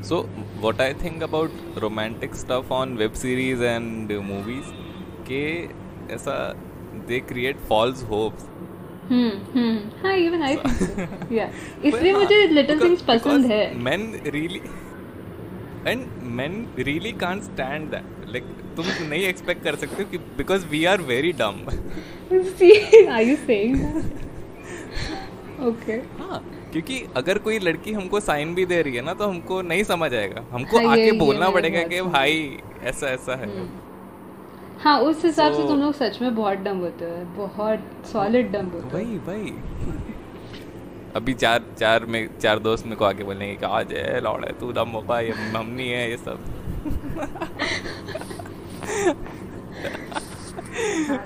So, 0.02 0.22
what 0.60 0.80
I 0.80 0.92
think 0.94 1.22
about 1.22 1.50
romantic 1.76 2.34
stuff 2.34 2.70
on 2.70 2.96
web 2.96 3.16
series 3.16 3.60
and 3.60 4.12
uh, 4.12 4.20
movies, 4.22 4.68
के 5.26 5.40
ऐसा 6.14 6.36
they 7.08 7.20
create 7.20 7.60
false 7.70 8.02
hopes. 8.12 8.46
Hmm 9.10 9.30
hmm 9.54 9.78
हाँ 10.02 10.16
even 10.16 10.42
I 10.42 10.56
think 10.56 11.32
या 11.32 11.50
इसलिए 11.84 12.12
हाँ, 12.12 12.20
मुझे 12.20 12.46
little 12.48 12.80
things 12.80 13.02
पसंद 13.02 13.46
है 13.46 13.62
Men 13.84 14.06
really 14.36 14.60
and 15.84 16.06
men 16.38 16.56
really 16.78 17.12
can't 17.12 17.44
stand 17.44 17.94
that. 17.94 18.04
Like 18.34 18.48
तुम 18.76 18.86
नहीं 19.08 19.22
एक्सपेक्ट 19.24 19.62
कर 19.64 19.76
सकते 19.76 20.04
कि 20.14 20.86
are 20.86 20.98
very 20.98 21.32
dumb. 21.32 21.60
See, 22.58 22.74
are 23.08 23.22
you 23.22 23.36
saying 23.46 23.78
that? 23.82 24.04
Okay. 25.60 25.98
हाँ 26.18 26.44
क्योंकि 26.72 27.02
अगर 27.16 27.38
कोई 27.38 27.58
लड़की 27.58 27.92
हमको 27.92 28.20
साइन 28.20 28.54
भी 28.54 28.64
दे 28.66 28.80
रही 28.82 28.96
है 28.96 29.02
ना 29.02 29.14
तो 29.14 29.26
हमको 29.28 29.60
नहीं 29.62 29.84
समझ 29.84 30.12
आएगा 30.14 30.44
हमको 30.50 30.78
हाँ, 30.78 30.92
आके 30.92 31.12
बोलना 31.18 31.48
पड़ेगा 31.50 31.82
कि 31.82 32.00
भाई 32.02 32.58
ऐसा 32.82 33.06
ऐसा 33.06 33.36
है 33.36 33.48
हाँ 34.82 34.98
उस 35.00 35.24
हिसाब 35.24 35.52
से 35.52 35.66
तुम 35.68 35.80
लोग 35.80 35.92
सच 35.94 36.20
में 36.22 36.34
बहुत 36.34 36.58
डम 36.58 36.78
होते 36.78 37.04
हो 37.04 37.24
बहुत 37.36 38.06
सॉलिड 38.12 38.50
डम 38.52 38.66
होते 38.66 38.88
हो। 38.88 38.98
वही 38.98 39.18
वही। 39.18 39.52
अभी 41.16 41.32
चार 41.34 41.62
चार 41.78 42.04
में 42.06 42.38
चार 42.38 42.58
दोस्त 42.58 42.84
मेरे 42.84 42.96
को 42.96 43.04
आके 43.04 43.24
बोलेंगे 43.24 43.54
कि 43.54 43.66
आज 43.66 43.92
है 43.92 44.20
लौड़ 44.20 44.44
है 44.44 44.52
तू 44.60 44.72
दम 44.72 44.88
होगा 44.88 45.20
ये 45.20 45.34
नहीं 45.52 45.88
है 45.90 46.10
ये 46.10 46.16
सब. 46.16 46.38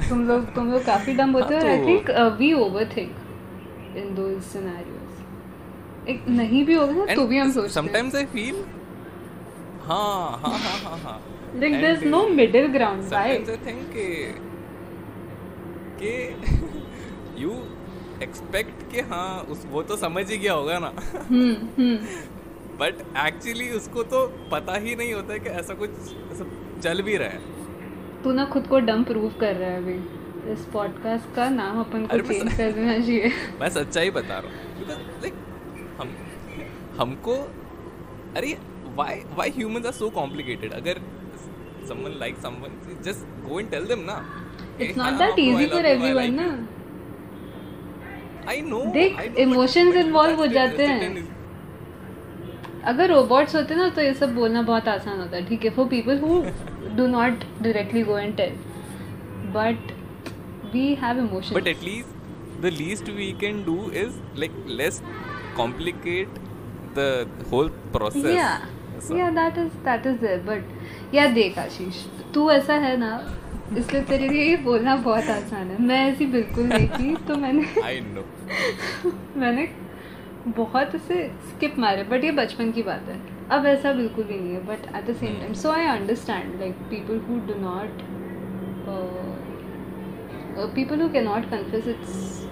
तुम 0.08 0.26
लोग 0.28 0.54
तुम 0.54 0.70
लोग 0.72 0.84
काफ़ी 0.84 1.14
डम 1.14 1.30
होते 1.30 1.54
हो 1.54 1.66
आई 1.66 1.76
तो- 1.78 1.86
think 1.88 2.10
we 2.38 2.52
over 2.52 2.84
think 2.96 3.96
in 3.96 4.14
those 4.14 4.40
scenarios 4.42 6.08
एक 6.08 6.24
नहीं 6.28 6.64
भी 6.66 6.74
होगा 6.74 7.14
तो 7.14 7.26
भी 7.26 7.38
हम 7.38 7.50
सोचते 7.52 7.66
हैं। 7.68 7.74
समटाइम्स 7.74 8.14
आई 8.14 8.24
फील 8.24 8.64
हाँ 9.86 10.40
हाँ 10.42 10.58
हाँ 10.58 10.78
हाँ 10.78 10.98
हाँ। 10.98 11.22
Like 11.56 11.72
there 11.72 11.90
is 11.90 12.04
no 12.04 12.28
middle 12.28 12.66
ground 12.66 13.02
sometimes 13.02 13.18
right 13.18 13.46
I 13.46 13.56
think 13.66 13.80
कि 13.92 14.06
कि 16.02 16.12
you 17.42 17.52
expect 18.22 18.92
कि 18.92 19.00
हाँ 19.00 19.40
उस 19.40 19.66
वो 19.66 19.82
तो 19.82 19.96
समझ 19.96 20.30
ही 20.30 20.38
गया 20.38 20.52
होगा 20.52 20.78
ना। 20.78 20.92
हम्म 21.30 21.54
हम्म। 21.54 21.96
बट 22.78 22.94
एक्चुअली 23.26 23.70
उसको 23.70 24.02
तो 24.02 24.26
पता 24.52 24.76
ही 24.76 24.94
नहीं 24.94 25.14
होता 25.14 25.32
है 25.32 25.38
कि 25.38 25.48
ऐसा 25.48 25.74
कुछ 25.74 25.90
ऐसा 26.32 26.44
चल 26.80 27.02
भी 27.02 27.16
रहा 27.16 27.28
है। 27.28 27.40
तू 28.24 28.32
ना 28.32 28.44
खुद 28.44 28.66
को 28.66 28.80
डम 28.80 29.04
प्रूव 29.04 29.32
कर 29.40 29.54
रहा 29.54 29.70
है 29.70 29.76
अभी। 29.76 30.52
इस 30.52 30.64
पॉडकास्ट 30.64 31.34
का 31.34 31.48
नाम 31.48 31.80
अपन 31.80 32.06
को 32.06 32.18
चेंज 32.18 32.56
कर 32.56 32.72
देना 32.72 32.92
चाहिए। 32.92 33.32
मैं 33.60 33.68
सच्चाई 33.68 34.10
बता 34.10 34.38
रहा 34.38 34.52
हूँ। 34.52 34.78
बिकॉज़ 34.78 34.98
लाइक 34.98 35.34
हम 36.00 36.14
हमको 37.00 37.34
अरे 38.36 38.58
why 38.96 39.12
why 39.40 39.48
humans 39.58 39.86
are 39.90 39.96
so 39.98 40.10
complicated 40.20 40.72
अगर 40.80 41.00
someone 41.90 42.16
like 42.22 42.40
someone 42.46 42.74
just 43.08 43.22
go 43.48 43.58
and 43.62 43.70
tell 43.74 43.86
them 43.92 44.04
ना 44.10 44.16
कि 44.78 44.84
इट्स 44.84 44.96
नॉट 44.98 45.06
हाँ, 45.06 45.18
bro, 45.18 45.38
easy 45.38 45.66
for 45.66 45.80
you, 45.80 45.86
I 45.86 45.92
everyone 45.92 46.22
like 46.22 46.32
ना 46.40 46.46
you. 46.46 46.68
I 48.52 48.60
know 48.68 48.82
देख, 48.92 49.16
but 49.16 49.96
involve 50.04 50.36
हो 50.38 50.46
जाते 50.56 50.86
हैं। 50.86 51.30
अगर 52.92 53.08
रोबोट्स 53.10 53.54
होते 53.56 53.74
ना 53.74 53.88
तो 53.96 54.00
ये 54.02 54.14
सब 54.20 54.34
बोलना 54.34 54.62
बहुत 54.68 54.88
आसान 54.88 55.20
होता 55.20 55.36
है 55.36 55.44
ठीक 55.48 55.64
है 55.64 55.70
for 55.74 55.86
people 55.88 56.18
who 56.20 56.40
do 56.96 57.06
not 57.06 57.44
directly 57.62 58.02
go 58.04 58.18
and 58.18 58.36
tell 58.36 58.54
but 59.56 59.92
we 60.72 60.94
have 61.02 61.18
emotions 61.18 61.56
But 61.58 61.68
at 61.74 61.84
least 61.88 62.08
the 62.64 62.72
least 62.80 63.12
we 63.20 63.28
can 63.44 63.62
do 63.68 63.76
is 64.04 64.18
like 64.42 64.56
less 64.80 65.00
complicate 65.56 66.40
the 66.98 67.08
whole 67.52 67.70
process. 67.96 68.32
yeah 68.34 68.66
ऐसा। 69.02 69.14
yeah 69.14 69.30
that 69.34 69.58
is 69.58 69.70
that 69.84 70.06
is 70.06 70.18
there 70.20 70.42
but 70.48 71.14
यार 71.14 71.32
देख 71.32 71.58
आशीष 71.58 72.04
तू 72.34 72.50
ऐसा 72.50 72.74
है 72.74 72.96
ना 72.96 73.12
इसलिए 73.78 74.02
तेरे 74.02 74.28
लिए 74.28 74.44
ये 74.44 74.56
बोलना 74.56 74.96
बहुत 74.96 75.28
आसान 75.30 75.70
है 75.70 75.82
मैं 75.82 76.04
ऐसी 76.10 76.26
बिल्कुल 76.26 76.64
नहीं 76.64 76.88
थी 76.88 77.14
तो 77.28 77.36
मैंने 77.36 77.62
I 77.82 77.94
know. 78.08 78.24
मैंने 79.36 79.68
बहुत 80.48 80.94
ऐसे 80.94 81.26
स्किप 81.48 81.78
मारे 81.78 82.04
बट 82.04 82.24
ये 82.24 82.30
बचपन 82.30 82.72
की 82.72 82.82
बात 82.82 83.08
है 83.08 83.20
अब 83.50 83.66
ऐसा 83.66 83.92
बिल्कुल 83.92 84.24
भी 84.24 84.38
नहीं 84.38 84.54
है 84.54 84.64
but 84.66 84.94
at 84.96 85.10
the 85.10 85.14
same 85.16 85.38
time 85.40 85.52
so 85.52 85.70
I 85.70 85.86
understand 85.86 86.58
like 86.60 86.74
people 86.90 87.20
who 87.28 87.38
do 87.46 87.60
not 87.60 88.02
people 90.74 91.00
who 91.00 91.08
can 91.08 91.24
not 91.24 91.50
confess 91.50 91.88
it's 91.88 92.48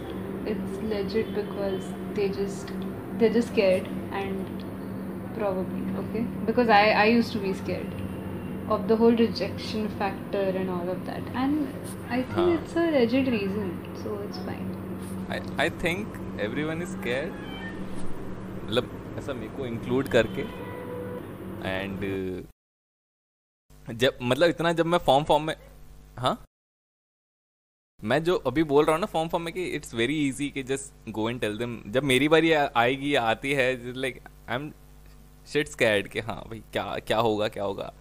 it's 0.48 0.82
legit 0.82 1.28
because 1.36 1.92
they 2.14 2.28
just 2.28 2.72
they 3.20 3.28
just 3.28 3.52
scared 3.52 3.88
and 4.12 4.49
probably 5.40 5.82
okay 6.04 6.24
because 6.46 6.72
I, 6.78 6.84
I 7.02 7.04
used 7.06 7.32
to 7.32 7.40
be 7.40 7.52
scared 7.54 7.92
of 8.68 8.86
the 8.88 8.96
whole 8.96 9.16
rejection 9.22 9.88
factor 10.00 10.44
and 10.62 10.70
all 10.70 10.88
of 10.88 11.04
that 11.06 11.22
and 11.34 11.68
I 12.08 12.22
think 12.22 12.36
हाँ. 12.36 12.58
it's 12.58 12.76
a 12.76 12.90
legit 12.98 13.32
reason 13.36 13.70
so 14.02 14.18
it's 14.26 14.38
fine 14.50 14.68
I 15.30 15.40
I 15.64 15.68
think 15.84 16.20
everyone 16.48 16.82
is 16.82 16.98
scared. 16.98 17.32
मतलब 18.64 18.88
ऐसा 19.18 19.34
मेरे 19.34 19.56
को 19.56 19.66
include 19.66 20.08
करके 20.08 20.42
and 21.68 22.00
जब 24.02 24.18
मतलब 24.22 24.48
इतना 24.48 24.72
जब 24.80 24.86
मैं 24.86 24.98
फॉर्म 25.06 25.24
फॉर्म 25.24 25.44
में 25.46 25.54
हाँ 26.18 26.38
मैं 28.00 28.22
जो 28.24 28.36
अभी 28.46 28.62
बोल 28.64 28.84
रहा 28.84 28.94
हूँ 28.94 29.00
ना 29.00 29.06
फॉर्म 29.06 29.28
फॉर्म 29.28 29.44
में 29.44 29.52
कि 29.54 29.64
इट्स 29.76 29.94
वेरी 29.94 30.18
इजी 30.28 30.48
कि 30.50 30.62
just 30.70 31.10
go 31.18 31.28
and 31.30 31.40
tell 31.40 31.58
them 31.58 31.80
जब 31.92 32.04
मेरी 32.12 32.28
बारी 32.34 32.52
आएगी 32.52 33.14
आती 33.22 33.52
है 33.54 33.92
like 33.94 34.20
I 34.48 34.54
am 34.56 34.70
shit 35.52 35.68
scared 35.68 36.08
कि 36.08 36.20
हाँ 36.20 36.42
भाई 36.48 36.62
क्या 36.72 36.84
क्या 37.06 37.18
होगा 37.18 37.48
क्या 37.48 37.64
होगा। 37.64 37.92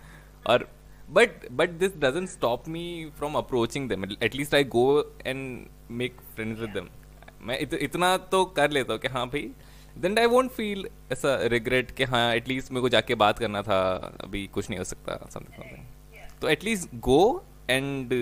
और 0.47 0.67
but 1.13 1.79
this 1.79 1.93
doesn't 2.01 2.29
stop 2.29 2.67
me 2.67 3.11
from 3.19 3.35
approaching 3.35 3.87
them. 3.87 4.03
At 4.21 4.35
least 4.35 4.53
i 4.53 4.63
go 4.63 5.05
and 5.25 5.67
make 6.01 6.19
friends 6.35 6.59
with 6.61 6.73
them. 6.73 6.89
मैं 7.41 7.57
इत, 7.59 7.73
इतना 7.73 8.15
तो 8.31 8.43
कर 8.45 8.71
लेता 8.71 8.93
हूँ 8.93 9.01
कि 9.01 9.07
हाँ 9.07 9.25
भाई 9.27 9.49
देन 9.97 10.17
आई 10.17 10.25
वोंट 10.25 10.51
फील 10.51 10.87
ऐसा 11.11 11.35
रिग्रेट 11.43 11.91
कि 11.91 12.03
हाँ 12.03 12.35
एटलीस्ट 12.35 12.71
मेरे 12.71 12.81
को 12.81 12.89
जाके 12.89 13.15
बात 13.15 13.39
करना 13.39 13.61
था 13.61 13.79
अभी 14.23 14.45
कुछ 14.53 14.69
नहीं 14.69 14.77
हो 14.79 14.83
सकता 14.83 15.15
समथिंग 15.29 15.53
समथिंग 15.53 16.39
तो 16.41 16.49
at least 16.49 16.95
go 16.99 17.21
and 17.69 18.13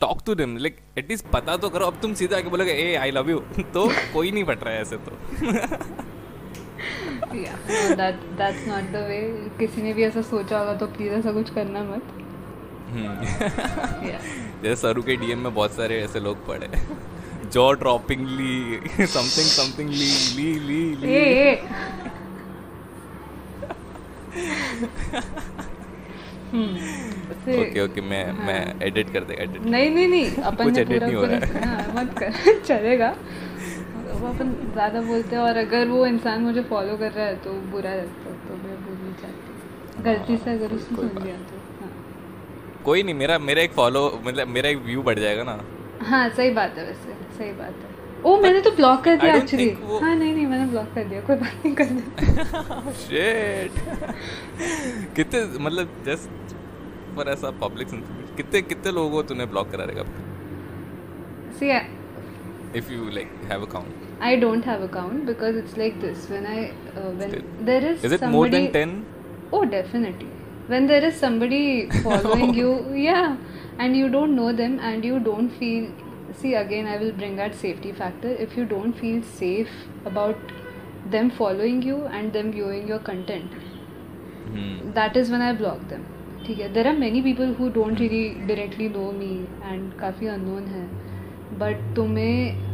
talk 0.00 0.22
to 0.26 0.34
them 0.34 0.56
like 0.56 0.80
at least 0.98 1.26
पता 1.26 1.56
तो 1.56 1.68
करो 1.68 1.86
अब 1.86 2.00
तुम 2.02 2.14
सीधा 2.14 2.36
आके 2.36 2.48
बोलोगे 2.48 2.72
ए 2.82 2.94
आई 2.96 3.10
लव 3.10 3.30
यू 3.30 3.38
तो 3.74 3.88
कोई 4.12 4.30
नहीं 4.30 4.44
पट 4.44 4.64
रहा 4.64 4.74
है 4.74 4.80
ऐसे 4.80 4.96
तो। 4.96 6.12
yeah. 7.32 7.56
No, 7.68 7.94
that 7.96 8.14
that's 8.36 8.66
not 8.66 8.90
the 8.92 9.02
way. 9.10 9.22
किसी 9.58 9.82
ने 9.82 9.92
भी 9.92 10.04
ऐसा 10.04 10.22
सोचा 10.30 10.58
होगा 10.58 10.74
तो 10.82 10.86
प्लीज़ 10.96 11.12
ऐसा 11.12 11.32
कुछ 11.32 11.50
करना 11.50 11.82
मत। 11.84 12.12
जैसे 14.62 14.76
सरू 14.82 15.02
के 15.02 15.16
डीएम 15.16 15.38
में 15.38 15.54
बहुत 15.54 15.72
सारे 15.72 16.00
ऐसे 16.02 16.20
लोग 16.20 16.46
पड़े। 16.46 16.68
जॉ 17.52 17.72
ड्रॉपिंगली 17.82 19.06
समथिंग 19.06 19.48
समथिंग 19.56 19.90
ली 19.90 20.10
ली 20.36 20.52
ली 20.68 20.94
ली। 20.96 21.12
ए 21.14 21.24
ए। 21.50 21.62
ओके 26.54 27.80
ओके 27.80 28.00
मैं 28.00 28.24
मैं 28.46 28.60
एडिट 28.86 29.12
कर 29.12 29.24
दे 29.24 29.34
एडिट 29.42 29.62
नहीं 29.62 29.90
नहीं 29.90 30.08
नहीं 30.08 30.42
अपन 30.50 30.64
कुछ 30.64 30.78
पूरा 30.88 31.06
नहीं 31.06 31.16
हो 31.16 31.24
रहा 31.24 31.38
पूरा 31.40 31.66
हाँ, 31.66 31.94
मत 31.96 32.18
कर। 32.18 32.60
चलेगा। 32.66 33.14
वो 34.24 34.28
अपन 34.28 34.52
ज़्यादा 34.72 35.00
बोलते 35.02 35.36
हैं 35.36 35.42
और 35.42 35.56
अगर 35.56 35.88
वो 35.88 36.04
इंसान 36.06 36.42
मुझे 36.42 36.62
फॉलो 36.68 36.96
कर 36.96 37.10
रहा 37.12 37.26
है 37.26 37.36
तो 37.44 37.52
बुरा 37.70 37.94
लगता 37.94 38.30
है 38.30 38.36
तो 38.48 38.54
मैं 38.58 38.76
बोल 38.84 38.96
नहीं 38.96 39.14
चाहती 39.14 40.02
गलती 40.02 40.36
से 40.36 40.50
अगर 40.50 40.74
उसने 40.74 40.96
सुन 40.96 41.22
लिया 41.24 41.36
तो 41.48 41.58
हाँ। 41.80 41.90
कोई 42.84 43.02
नहीं 43.02 43.14
मेरा 43.14 43.38
मेरा 43.48 43.62
एक 43.62 43.72
फॉलो 43.72 44.02
मतलब 44.24 44.48
मेरा 44.48 44.68
एक 44.68 44.78
व्यू 44.84 45.02
बढ़ 45.02 45.18
जाएगा 45.18 45.42
ना। 45.42 45.58
हाँ 46.02 46.28
सही 46.30 46.50
बात 46.50 46.78
है 46.78 46.86
वैसे 46.86 47.16
सही 47.38 47.50
बात 47.52 47.74
है। 47.74 47.92
ओ 48.24 48.36
मैंने 48.40 48.60
तो 48.60 48.70
ब्लॉक 48.70 49.02
कर 49.04 49.16
दिया 49.16 49.34
एक्चुअली 49.36 49.68
वो- 49.82 50.02
हाँ 50.02 50.14
नहीं 50.16 50.32
नहीं 50.34 50.46
मैंने 50.46 50.66
ब्लॉक 50.66 50.86
कर 50.94 51.04
दिया 51.04 51.20
कोई 51.20 51.36
बात 51.36 51.64
नहीं 51.64 51.74
कर 51.74 51.84
दिया 51.84 52.92
शिट 53.00 53.80
कितने 55.16 55.42
मतलब 55.58 56.02
जस्ट 56.06 56.54
पर 57.16 57.28
ऐसा 57.28 57.50
पब्लिक 57.62 57.88
कितने 58.36 58.62
कितने 58.62 58.92
लोगों 58.92 59.10
को 59.10 59.22
तूने 59.22 59.46
ब्लॉक 59.46 59.70
करा 59.70 59.84
रहेगा 59.84 60.04
see 61.58 61.70
if 62.78 62.92
you 62.92 63.08
like 63.10 63.32
have 63.50 63.66
account 63.66 64.03
I 64.21 64.35
don't 64.35 64.65
have 64.65 64.81
account 64.87 65.25
because 65.25 65.55
it's 65.55 65.77
like 65.77 65.99
this 66.01 66.27
when 66.29 66.45
I 66.45 66.57
uh, 66.95 67.11
when 67.21 67.29
Still. 67.29 67.43
there 67.69 67.85
is 67.91 68.03
Is 68.03 68.11
it 68.11 68.19
somebody 68.19 68.37
more 68.37 68.49
than 68.49 68.71
10? 68.73 69.05
Oh, 69.53 69.63
definitely. 69.65 70.27
When 70.67 70.85
there 70.87 71.03
is 71.03 71.15
somebody 71.15 71.89
following 72.03 72.53
you, 72.53 72.73
yeah, 72.93 73.37
and 73.79 73.95
you 73.97 74.09
don't 74.09 74.35
know 74.35 74.51
them 74.53 74.79
and 74.79 75.05
you 75.05 75.19
don't 75.19 75.49
feel. 75.61 75.87
See, 76.41 76.53
again, 76.53 76.85
I 76.87 76.97
will 76.97 77.11
bring 77.21 77.37
that 77.37 77.55
safety 77.55 77.91
factor. 78.01 78.29
If 78.47 78.55
you 78.57 78.65
don't 78.65 78.93
feel 78.93 79.23
safe 79.39 79.71
about 80.05 80.51
them 81.15 81.31
following 81.39 81.81
you 81.81 81.95
and 82.19 82.31
them 82.33 82.51
viewing 82.59 82.87
your 82.93 82.99
content, 82.99 83.57
Hmm. 84.51 84.91
that 84.93 85.17
is 85.23 85.31
when 85.35 85.41
I 85.41 85.53
block 85.63 85.83
them. 85.93 86.05
ठीक 86.45 86.59
है 86.59 86.67
there 86.73 86.87
are 86.87 86.95
many 86.97 87.21
people 87.21 87.53
who 87.59 87.67
don't 87.73 87.99
really 87.99 88.21
directly 88.47 88.87
know 88.89 89.11
me 89.17 89.33
and 89.71 89.91
काफ़ी 89.99 90.27
unknown 90.27 90.63
है 90.75 90.85
but 91.59 91.83
तुम्हें 91.95 92.72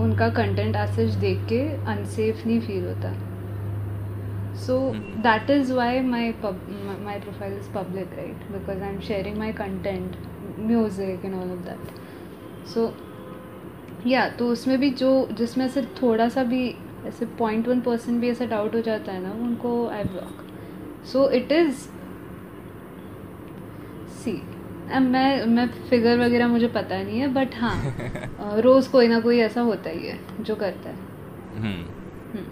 उनका 0.00 0.28
content 0.28 0.76
as 0.76 1.14
देख 1.16 1.44
के 1.48 1.60
unsafe 1.86 2.46
नहीं 2.46 2.60
feel 2.60 2.84
होता। 2.84 3.12
So. 4.56 4.78
That 5.22 5.50
is 5.50 5.72
why 5.72 6.00
my 6.00 6.32
my 7.04 7.20
profile 7.20 7.52
is 7.52 7.70
public 7.72 8.14
right 8.16 8.50
because 8.52 8.82
I 8.82 8.88
am 8.88 9.00
sharing 9.00 9.36
my 9.38 9.52
content 9.52 10.16
music 10.58 11.24
and 11.24 11.34
all 11.34 11.50
of 11.52 11.64
that 11.64 12.66
so 12.68 12.92
या 14.06 14.28
तो 14.28 14.48
उसमें 14.48 14.78
भी 14.80 14.90
जो 14.90 15.10
जिसमें 15.32 15.68
से 15.68 15.82
थोड़ा 16.02 16.28
सा 16.28 16.42
भी 16.44 16.68
ऐसे 17.06 17.26
पॉइंट 17.38 17.68
वन 17.68 17.80
परसेंट 17.80 18.20
भी 18.20 18.30
ऐसा 18.30 18.44
डाउट 18.46 18.74
हो 18.74 18.80
जाता 18.80 19.12
है 19.12 19.22
ना 19.22 19.32
उनको 19.44 19.86
I 19.88 20.04
block 20.04 20.44
so 21.12 21.28
it 21.30 21.52
is 21.52 21.74
see 24.18 24.32
मैं 25.00 25.46
मैं 25.46 25.66
फिगर 25.90 26.18
वगैरह 26.18 26.48
मुझे 26.48 26.68
पता 26.68 27.02
नहीं 27.02 27.20
है 27.20 27.28
बट 27.34 27.54
हाँ 27.60 28.60
रोज़ 28.66 28.90
कोई 28.90 29.08
ना 29.08 29.20
कोई 29.20 29.38
ऐसा 29.40 29.60
होता 29.60 29.90
ही 29.90 30.06
है 30.06 30.18
जो 30.40 30.54
करता 30.56 30.90
है। 30.90 30.96
हम्म। 31.56 31.84
हम्म, 32.32 32.44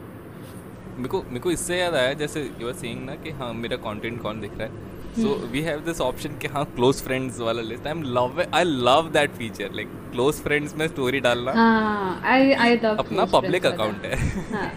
मेरे 0.97 1.09
को 1.09 1.23
मेरे 1.23 1.41
को 1.41 1.51
इससे 1.51 1.79
याद 1.79 1.95
आया 1.95 2.13
जैसे 2.23 2.43
यू 2.61 2.69
आर 2.69 2.75
सेइंग 2.75 3.05
ना 3.07 3.15
कि 3.25 3.31
हाँ 3.41 3.53
मेरा 3.55 3.77
कंटेंट 3.85 4.21
कौन 4.23 4.41
दिख 4.41 4.59
रहा 4.59 4.69
है। 4.69 4.91
So 5.23 5.35
we 5.53 5.61
have 5.61 5.81
this 5.87 6.01
option 6.01 6.39
कि 6.43 6.49
हाँ 6.49 6.65
क्लोज 6.77 7.03
फ्रेंड्स 7.05 7.41
वाला 7.41 7.63
list 7.63 7.87
I 7.87 7.93
am 7.93 8.03
love 8.19 8.43
I 8.55 8.65
love 8.65 9.11
that 9.13 9.31
feature 9.39 9.73
like 9.75 9.89
close 10.13 10.35
friends 10.43 10.77
में 10.77 10.87
स्टोरी 10.89 11.21
डालना। 11.21 11.53
हाँ 11.53 12.21
आई 12.35 12.53
आई 12.53 12.77
लव 12.85 12.97
अपना 12.97 13.25
पब्लिक 13.33 13.67
अकाउंट 13.67 14.05
है। 14.05 14.17
हाँ। 14.53 14.71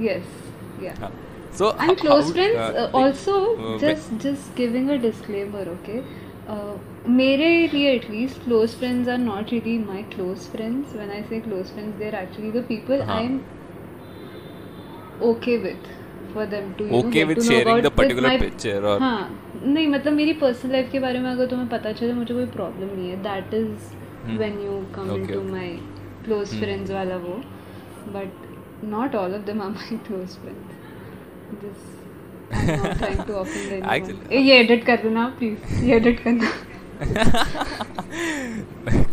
यस 0.00 0.26
या 0.82 0.94
हाँ। 1.00 1.12
सो 1.58 1.68
and 1.82 1.98
close 1.98 2.30
friends 2.32 2.78
uh, 2.80 2.88
also 3.00 3.34
uh, 3.34 3.76
just 3.82 4.08
just 4.24 4.54
giving 4.56 4.90
a 4.90 4.96
disclaimer 5.04 5.62
okay? 5.74 6.00
uh, 6.00 6.25
मेरे 7.10 7.48
लिए 7.72 7.90
at least 7.92 8.42
close 8.44 8.74
friends 8.78 9.08
are 9.08 9.18
not 9.18 9.52
really 9.52 9.78
my 9.78 10.02
close 10.14 10.38
friends 10.50 10.94
when 10.96 11.10
I 11.10 11.22
say 11.28 11.40
close 11.40 11.72
friends 11.72 11.96
they 11.98 12.08
are 12.08 12.14
actually 12.22 12.50
the 12.52 12.64
people. 12.68 13.00
I 13.00 13.24
am 13.24 13.40
okay 15.30 15.56
with 15.58 15.88
for 16.34 16.46
them 16.46 16.72
to 16.78 16.84
Okay 17.00 17.24
with 17.30 17.42
sharing 17.48 17.82
the 17.86 17.92
particular 17.98 18.32
picture 18.44 18.78
or- 18.92 19.00
हाँ 19.00 19.42
नहीं 19.64 19.86
मतलब 19.88 20.12
मेरी 20.12 20.32
personal 20.44 20.72
life 20.72 20.90
के 20.92 20.98
बारे 21.00 21.18
में 21.18 21.30
अगर 21.30 21.46
तुम्हें 21.50 21.68
पता 21.68 21.92
चले 21.92 22.12
मुझे 22.12 22.34
कोई 22.34 22.46
प्रॉब्लम 22.56 22.96
नहीं 22.96 23.10
है 23.10 23.16
that 23.22 23.54
is. 23.54 23.92
When 24.38 24.58
you 24.60 24.80
come 24.94 25.14
into 25.16 25.42
my 25.50 25.68
close. 26.24 26.58
Friends 26.60 26.90
वाला 26.90 27.16
वो 27.26 27.34
but 28.14 28.84
not 28.94 29.14
all 29.16 29.34
of 29.34 29.46
them 29.46 29.62
are 29.62 29.70
my 29.70 29.96
close 30.06 30.36
friends 30.40 31.62
this 31.62 31.95
ये 34.32 34.58
एडिट 34.58 34.84
कर 34.86 34.96
देना 35.02 35.26
प्लीज़ 35.38 35.84
ये 35.84 35.96
एडिट 35.96 36.20
करना 36.24 36.50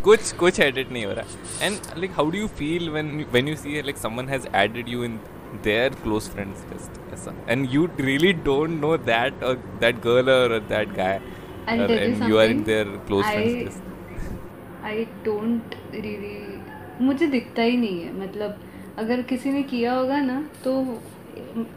कुछ 0.04 0.32
कुछ 0.40 0.60
एडिट 0.60 0.92
नहीं 0.92 1.06
हो 1.06 1.12
रहा. 1.14 1.26
And 1.66 1.76
like 1.98 2.12
how 2.16 2.30
do 2.32 2.38
you 2.38 2.48
feel 2.60 2.90
when 2.90 3.08
when 3.32 3.48
you 3.48 3.56
see 3.56 3.82
like 3.82 3.98
someone 3.98 4.28
has 4.30 4.46
added 4.56 4.90
you 4.90 5.04
in 5.04 5.18
their 5.64 5.94
close 6.04 6.30
friends 6.30 6.64
list 6.74 7.14
ऐसा 7.14 7.34
and 7.50 7.68
you 7.72 7.88
really 8.00 8.34
don't 8.46 8.80
know 8.82 8.96
that 9.10 9.44
और 9.44 9.56
दैट 9.82 9.96
गर्ल 10.04 10.30
और 10.32 10.60
that 10.70 10.94
guy 10.98 11.20
and 11.70 12.30
you 12.30 12.38
are 12.38 12.50
in 12.50 12.64
their 12.64 12.86
close 13.08 13.24
friends 13.26 13.54
list 13.56 14.86
I 14.86 15.06
don't 15.26 15.76
really 15.96 17.06
मुझे 17.06 17.28
दिखता 17.28 17.62
ही 17.62 17.78
नहीं 17.78 18.02
है. 18.02 18.14
मतलब 18.20 18.60
अगर 19.00 19.22
किसी 19.30 19.52
ने 19.52 19.62
किया 19.64 19.94
होगा 19.94 20.20
ना 20.22 20.42
तो 20.64 20.72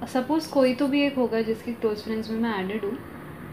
सपोज़ 0.07 0.51
कोई 0.51 0.75
तो 0.75 0.87
भी 0.89 1.03
एक 1.03 1.17
होगा 1.17 1.41
जिसके 1.43 1.73
क्लोज 1.73 2.03
फ्रेंड्स 2.05 2.31
में 2.31 2.39
मैं 2.41 2.59
एडेड 2.61 2.85
हूँ। 2.85 2.97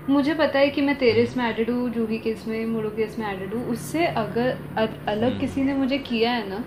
मुझे 0.09 0.33
पता 0.33 0.59
है 0.59 0.69
कि 0.69 0.81
मैं 0.81 0.95
तेरे 0.97 1.21
इसमें 1.23 1.45
एडेड 1.45 1.69
हूँ 1.69 1.89
जूही 1.89 2.17
के 2.19 2.29
इसमें 2.29 2.65
मुड़ू 2.65 2.89
के 2.89 3.03
इसमें 3.03 3.27
एडेड 3.27 3.53
हूँ। 3.53 3.65
उससे 3.67 4.05
अगर 4.05 4.57
अलग 4.77 5.23
हम्म। 5.23 5.39
किसी 5.39 5.63
ने 5.63 5.73
मुझे 5.73 5.97
किया 5.99 6.31
है 6.31 6.47
ना 6.49 6.63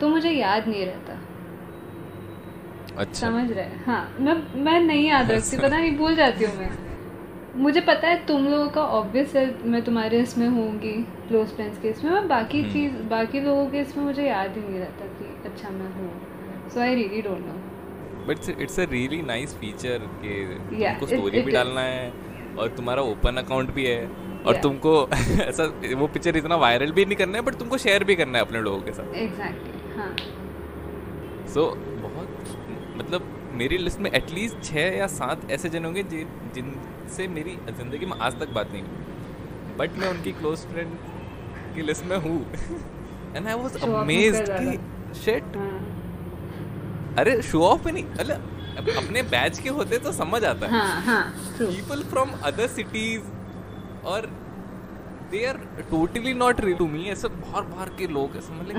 तो 0.00 0.08
मुझे 0.08 0.30
याद 0.30 0.68
नहीं 0.68 0.84
रहता। 0.86 1.18
अच्छा। 2.96 3.20
समझ 3.20 3.50
रहे 3.50 3.64
हैं? 3.64 3.84
हाँ 3.84 4.16
मैं 4.20 4.34
मैं 4.62 4.80
नहीं 4.80 5.08
याद 5.08 5.30
रखती 5.30 5.56
पता 5.56 5.76
नहीं 5.76 5.96
भूल 5.96 6.14
जाती 6.16 6.44
हूँ 6.44 6.56
मैं। 6.56 6.70
मुझे 7.56 7.80
पता 7.80 8.08
है 8.08 8.24
तुम 8.26 8.46
लोगों 8.46 8.68
का 8.68 8.82
ऑब्वियस 8.82 9.34
है 9.36 9.68
मैं 9.68 9.82
तुम्हारे 9.82 10.20
इसमें 10.20 10.48
होंगी 10.48 10.92
क्लोज 11.28 11.48
फ्रेंड्स 11.48 11.80
के 11.82 11.88
इसमें 11.88 12.10
मैं 12.10 12.26
बाकी 12.28 12.60
हम्म। 12.60 12.72
चीज़ 12.72 12.92
बाकी 13.10 13.40
लोगों 13.40 13.66
के 13.66 13.80
इसमें 13.80 14.04
मुझे 14.04 14.26
याद 14.26 14.56
ही 14.56 14.62
नहीं 14.62 14.78
रहता 14.78 15.06
कि 15.08 15.48
अच्छा 15.48 15.70
मैं 15.70 15.90
हूँ। 15.94 16.10
So 16.68 16.80
I 16.80 16.94
really 16.94 17.22
don't 17.22 17.46
know 17.46 17.54
but 18.28 18.48
it's 18.60 18.80
a 18.80 18.84
really 18.90 19.20
nice 19.22 19.54
feature 19.54 20.06
कि 20.22 20.32
तुमको 20.70 21.06
स्टोरी 21.06 21.42
भी 21.42 21.52
डालना 21.52 21.80
है 21.80 22.12
और 22.58 22.68
तुम्हारा 22.76 23.02
ओपन 23.02 23.36
अकाउंट 23.36 23.70
भी 23.70 23.86
है 23.86 24.00
और 24.38 24.54
Yeah. 24.54 24.62
तुमको 24.62 24.90
ऐसा 25.42 25.64
वो 25.98 26.06
पिक्चर 26.06 26.36
इतना 26.36 26.56
वायरल 26.56 26.92
भी 26.92 27.04
नहीं 27.04 27.16
करना 27.16 27.38
है 27.38 27.44
बट 27.44 27.54
तुमको 27.54 27.78
शेयर 27.78 28.04
भी 28.04 28.14
करना 28.16 28.38
है 28.38 28.44
अपने 28.44 28.60
लोगों 28.60 28.80
के 28.82 28.92
साथ। 28.92 29.14
एग्जैक्टली 29.14 29.96
हाँ। 29.96 31.46
सो 31.54 31.64
बहुत 32.02 32.96
मतलब 32.96 33.26
मेरी 33.54 33.78
लिस्ट 33.78 34.00
में 34.00 34.10
एटलीस्ट 34.10 34.62
छः 34.64 34.96
या 34.98 35.06
सात 35.06 35.50
ऐसे 35.50 35.68
जन 35.68 35.84
होंगे 35.84 36.02
जिन 36.02 36.28
जिनसे 36.54 37.26
मेरी 37.28 37.56
ज़िंदगी 37.78 38.06
में 38.06 38.16
आज 38.18 38.38
तक 38.40 38.48
बात 38.50 38.72
नहीं 38.72 38.82
हुई। 38.82 39.76
बट 39.78 39.98
मैं 39.98 40.08
उनकी 40.08 40.32
क्लोज 40.32 40.58
फ्रेंड 40.58 40.94
की 41.74 41.82
लिस्ट 41.82 42.04
में 42.04 42.16
हूँ। 42.16 42.40
एंड 43.36 43.46
आई 43.46 43.54
वाज 43.54 43.82
अमेज्ड 43.82 44.50
कि 44.52 44.78
शिट 45.24 45.56
हाँ। 45.56 45.97
अरे 47.16 47.40
शो 47.42 47.62
ऑफ़ 47.64 47.84
भी 47.84 47.92
नहीं। 47.92 48.04
अल 48.20 48.30
अपने 48.96 49.22
बैच 49.30 49.58
के 49.58 49.68
होते 49.76 49.98
तो 49.98 50.12
समझ 50.12 50.42
आता 50.44 50.66
है। 50.66 50.80
पीपल 51.60 52.02
फ्रॉम 52.10 52.30
अदर 52.46 52.66
सिटीज़ 52.74 54.06
और 54.06 54.26
they 55.30 55.44
are 55.46 55.56
totally 55.90 56.34
not 56.34 56.60
red 56.60 56.78
to 56.78 56.86
me 56.88 57.04
ऐसे 57.10 57.28
बाहर 57.30 57.62
बाहर 57.64 57.88
के 57.98 58.06
लोग 58.12 58.36
ऐसे 58.36 58.52
मतलब 58.54 58.76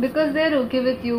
because 0.00 0.30
they 0.30 0.44
are 0.44 0.54
okay 0.56 0.80
with 0.80 1.04
you 1.06 1.18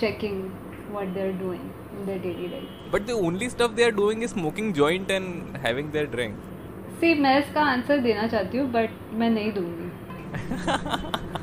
checking 0.00 0.42
what 0.90 1.08
they 1.14 1.20
are 1.20 1.32
doing 1.38 1.64
in 1.92 2.06
their 2.06 2.18
daily 2.18 2.48
life 2.48 2.92
but 2.94 3.06
the 3.06 3.10
only 3.24 3.48
stuff 3.50 3.72
they 3.74 3.84
are 3.84 3.90
doing 3.94 4.22
is 4.22 4.30
smoking 4.30 4.72
joint 4.74 5.10
and 5.10 5.56
having 5.64 5.90
their 5.92 6.06
drink 6.10 6.36
see 7.00 7.14
मैं 7.22 7.38
इसका 7.38 7.62
answer 7.72 7.98
देना 8.02 8.26
चाहती 8.28 8.58
हूँ 8.58 8.70
but 8.72 8.90
मैं 9.14 9.30
नहीं 9.30 9.52
दूँगी। 9.52 9.86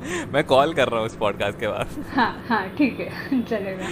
मैं 0.32 0.42
call 0.44 0.72
कर 0.74 0.88
रहा 0.88 0.98
हूँ 1.00 1.06
इस 1.06 1.14
पॉडकास्ट 1.16 1.58
के 1.60 1.68
बाद। 1.68 2.04
हाँ 2.16 2.32
हाँ 2.48 2.68
ठीक 2.78 3.00
है 3.00 3.42
चलेगा। 3.50 3.86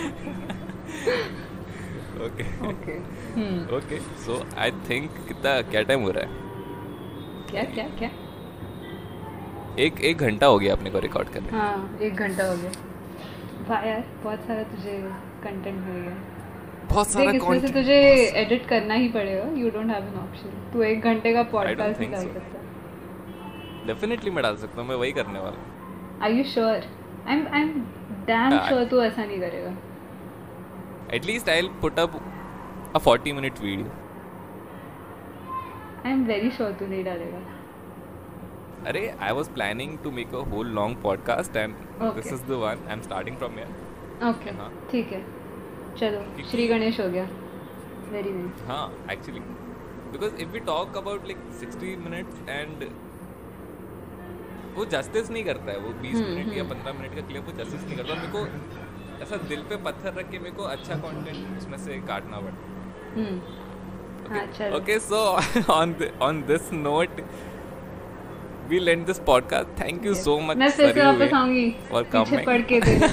Okay 2.27 2.45
okay 2.69 2.93
hmm 3.35 3.77
okay 3.77 3.99
so 4.25 4.43
I 4.59 4.71
think 4.89 5.11
कितना 5.29 5.61
क्या 5.71 5.83
टाइम 5.91 6.03
हो 6.03 6.11
रहा 6.11 6.25
है? 6.25 6.47
क्या 7.51 7.63
क्या 7.75 7.85
क्या? 7.99 8.11
एक 9.85 10.01
एक 10.01 10.19
घंटा 10.19 10.47
हो 10.47 10.59
गया 10.59 10.73
अपने 10.75 10.91
को 10.91 10.99
रिकॉर्ड 10.99 11.29
करने। 11.29 11.59
हाँ 11.59 11.99
एक 12.03 12.15
घंटा 12.17 12.47
हो 12.47 12.57
गया। 12.57 12.71
वाह 13.69 13.87
यार 13.89 14.05
बहुत 14.25 14.41
सारा 14.47 14.63
तुझे 14.73 14.99
कंटेंट 15.45 15.77
मिल 15.77 16.01
गया। 16.03 16.17
बहुत 16.91 17.09
सारा 17.09 17.31
इसमें 17.31 17.61
से 17.61 17.69
तुझे 17.73 17.97
एडिट 18.43 18.67
करना 18.69 18.95
ही 18.95 19.09
पड़ेगा। 19.09 19.49
You 19.61 19.71
don't 19.71 19.91
have 19.91 20.05
an 20.05 20.19
option 20.21 20.71
तू 20.73 20.83
एक 20.83 21.01
घंटे 21.03 21.33
का 21.35 21.43
पॉडकास्ट 21.53 22.01
निकाल 22.01 22.23
सकता। 22.25 22.67
डेफिनेटली 23.87 24.31
मैं 24.31 24.43
डाल 24.43 24.57
सकता 24.57 24.81
हूँ 24.81 24.89
मैं 24.89 24.97
वही 24.97 25.13
करने 25.13 25.39
वाला 25.39 25.57
हूँ। 25.57 25.78
Are 26.23 26.31
you 26.33 26.45
sure 26.45 26.75
I 27.27 27.37
am 27.37 27.47
I 27.55 27.61
am 27.61 27.69
damn. 28.27 28.59
Sure 28.69 28.85
तू 28.91 29.01
ऐसा 29.03 29.25
नहीं 29.25 29.41
करेगा. 29.41 29.71
At least 31.16 31.49
I 31.49 31.69
put 31.83 31.99
up 31.99 32.16
a 32.97 32.99
40 33.07 33.33
minute 33.35 33.61
video 33.61 33.87
I 36.07 36.12
am 36.12 36.25
very 36.27 36.51
sure 36.51 36.73
तू 36.81 36.87
नहीं 36.87 37.05
डालेगा. 37.05 37.39
अरे 38.87 39.07
I 39.21 39.33
was 39.33 39.49
planning 39.55 39.99
to 40.05 40.11
make 40.19 40.35
a 40.35 40.43
whole 40.51 40.66
long 40.75 41.03
podcast 41.03 41.57
and 41.57 41.75
this. 42.03 42.33
Is 42.33 42.45
the 42.45 42.61
one 42.62 42.87
I 42.87 42.93
am 42.93 43.01
starting 43.03 43.37
from 43.37 43.53
here 43.59 44.29
okay 44.29 44.51
हाँ। 44.59 44.71
ठीक 44.91 45.12
है. 45.12 45.25
चलो 45.99 46.45
श्री 46.51 46.66
गणेश 46.69 47.01
हो 47.01 47.09
गया. 47.11 47.29
वेरी 48.11 48.33
नाइस 48.33 48.62
हाँ 48.69 48.87
actually 49.12 49.41
because 50.12 50.43
if 50.43 50.51
we 50.51 50.61
talk 50.66 50.97
about 50.97 51.27
like 51.27 51.39
60 51.62 51.97
minutes 52.05 52.49
and 52.49 52.85
वो 54.79 54.85
justice 54.93 55.31
नहीं 55.31 55.45
करता 55.45 55.72
है 55.72 55.79
वो 55.79 55.93
20 56.03 56.14
हम्म, 56.14 56.35
मिनट 56.35 56.57
या 56.57 56.64
पंद्रह 56.64 56.93
मिनट 56.93 57.14
का 57.14 57.26
क्लिप 57.29 57.47
वो 57.47 57.53
जस्टिस 57.53 57.85
नहीं 57.85 57.97
करता। 57.97 58.14
मेरे 58.14 58.33
को 58.33 59.22
ऐसा 59.22 59.37
दिल 59.49 59.62
पे 59.62 59.76
पत्थर 59.85 60.14
रख 60.14 60.31
के 60.31 60.39
मेरे 60.39 60.55
को 60.57 60.62
अच्छा 60.72 60.95
कंटेंट 60.97 61.59
उसमें 61.59 61.79
से 61.79 62.01
काटना 62.09 62.41
पड़ता 62.41 62.76
हम्म। 63.16 63.66
हाँ 64.29 64.45
so 65.01 65.20
on 65.74 65.93
the, 65.99 66.09
on 66.20 66.41
this 66.47 66.70
note, 66.72 67.20
we'll 68.68 68.89
end 68.89 69.07
this 69.07 69.20
podcast. 69.20 69.70
Thank 69.76 70.05
you 70.05 70.14
so 70.14 70.35
much. 70.41 70.59
मैं 70.59 70.70
फिर 70.70 70.93
से 70.95 71.05
वापस 71.05 71.33
आऊँगी 71.35 71.70
for 71.91 72.03
पीछे 72.07 72.45
पढ़ 72.47 72.62
के 72.72 72.81
दे 72.81 72.97